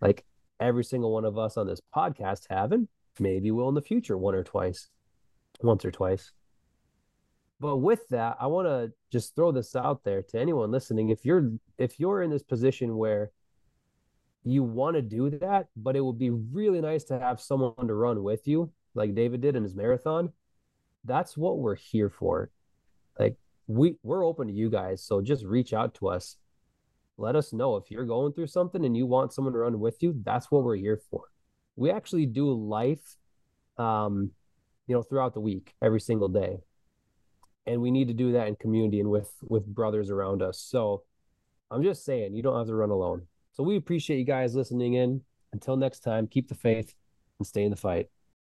like 0.01 0.25
every 0.59 0.83
single 0.83 1.11
one 1.11 1.25
of 1.25 1.37
us 1.37 1.57
on 1.57 1.67
this 1.67 1.81
podcast 1.95 2.45
have, 2.49 2.71
and 2.71 2.87
maybe 3.19 3.51
will 3.51 3.69
in 3.69 3.75
the 3.75 3.81
future 3.81 4.17
one 4.17 4.35
or 4.35 4.43
twice, 4.43 4.89
once 5.61 5.85
or 5.85 5.91
twice. 5.91 6.31
But 7.59 7.77
with 7.77 8.07
that, 8.09 8.37
I 8.39 8.47
want 8.47 8.67
to 8.67 8.91
just 9.11 9.35
throw 9.35 9.51
this 9.51 9.75
out 9.75 10.03
there 10.03 10.21
to 10.21 10.39
anyone 10.39 10.71
listening. 10.71 11.09
If 11.09 11.25
you're 11.25 11.51
if 11.77 11.99
you're 11.99 12.21
in 12.21 12.29
this 12.29 12.43
position 12.43 12.97
where 12.97 13.31
you 14.43 14.61
want 14.63 14.95
to 14.95 15.01
do 15.01 15.29
that, 15.29 15.67
but 15.75 15.95
it 15.95 16.01
would 16.01 16.19
be 16.19 16.29
really 16.29 16.81
nice 16.81 17.05
to 17.05 17.19
have 17.19 17.39
someone 17.39 17.87
to 17.87 17.93
run 17.93 18.23
with 18.23 18.47
you, 18.47 18.71
like 18.93 19.15
David 19.15 19.41
did 19.41 19.55
in 19.55 19.63
his 19.63 19.75
marathon. 19.75 20.31
That's 21.05 21.37
what 21.37 21.59
we're 21.59 21.75
here 21.75 22.09
for. 22.09 22.51
Like 23.17 23.37
we 23.67 23.95
we're 24.03 24.25
open 24.25 24.47
to 24.47 24.53
you 24.53 24.69
guys, 24.69 25.01
so 25.01 25.21
just 25.21 25.45
reach 25.45 25.73
out 25.73 25.95
to 25.95 26.09
us. 26.09 26.35
Let 27.17 27.37
us 27.37 27.53
know 27.53 27.77
if 27.77 27.89
you're 27.89 28.05
going 28.05 28.33
through 28.33 28.47
something 28.47 28.83
and 28.83 28.97
you 28.97 29.05
want 29.05 29.31
someone 29.31 29.53
to 29.53 29.59
run 29.59 29.79
with 29.79 30.03
you. 30.03 30.19
That's 30.23 30.51
what 30.51 30.63
we're 30.63 30.75
here 30.75 30.99
for. 31.09 31.29
We 31.75 31.91
actually 31.91 32.25
do 32.25 32.51
life, 32.53 33.17
um, 33.77 34.31
you 34.87 34.95
know, 34.95 35.03
throughout 35.03 35.33
the 35.33 35.41
week, 35.41 35.73
every 35.81 35.99
single 35.99 36.29
day, 36.29 36.57
and 37.65 37.81
we 37.81 37.91
need 37.91 38.07
to 38.07 38.13
do 38.13 38.33
that 38.33 38.47
in 38.47 38.55
community 38.55 38.99
and 38.99 39.09
with 39.09 39.31
with 39.41 39.65
brothers 39.65 40.09
around 40.09 40.41
us. 40.41 40.59
So, 40.59 41.03
I'm 41.71 41.83
just 41.83 42.05
saying, 42.05 42.35
you 42.35 42.43
don't 42.43 42.57
have 42.57 42.67
to 42.67 42.75
run 42.75 42.91
alone. 42.91 43.23
So 43.53 43.63
we 43.63 43.77
appreciate 43.77 44.17
you 44.17 44.25
guys 44.25 44.55
listening 44.55 44.95
in. 44.95 45.21
Until 45.53 45.77
next 45.77 46.01
time, 46.01 46.27
keep 46.27 46.49
the 46.49 46.55
faith 46.55 46.93
and 47.39 47.47
stay 47.47 47.63
in 47.63 47.69
the 47.69 47.77
fight. 47.77 48.09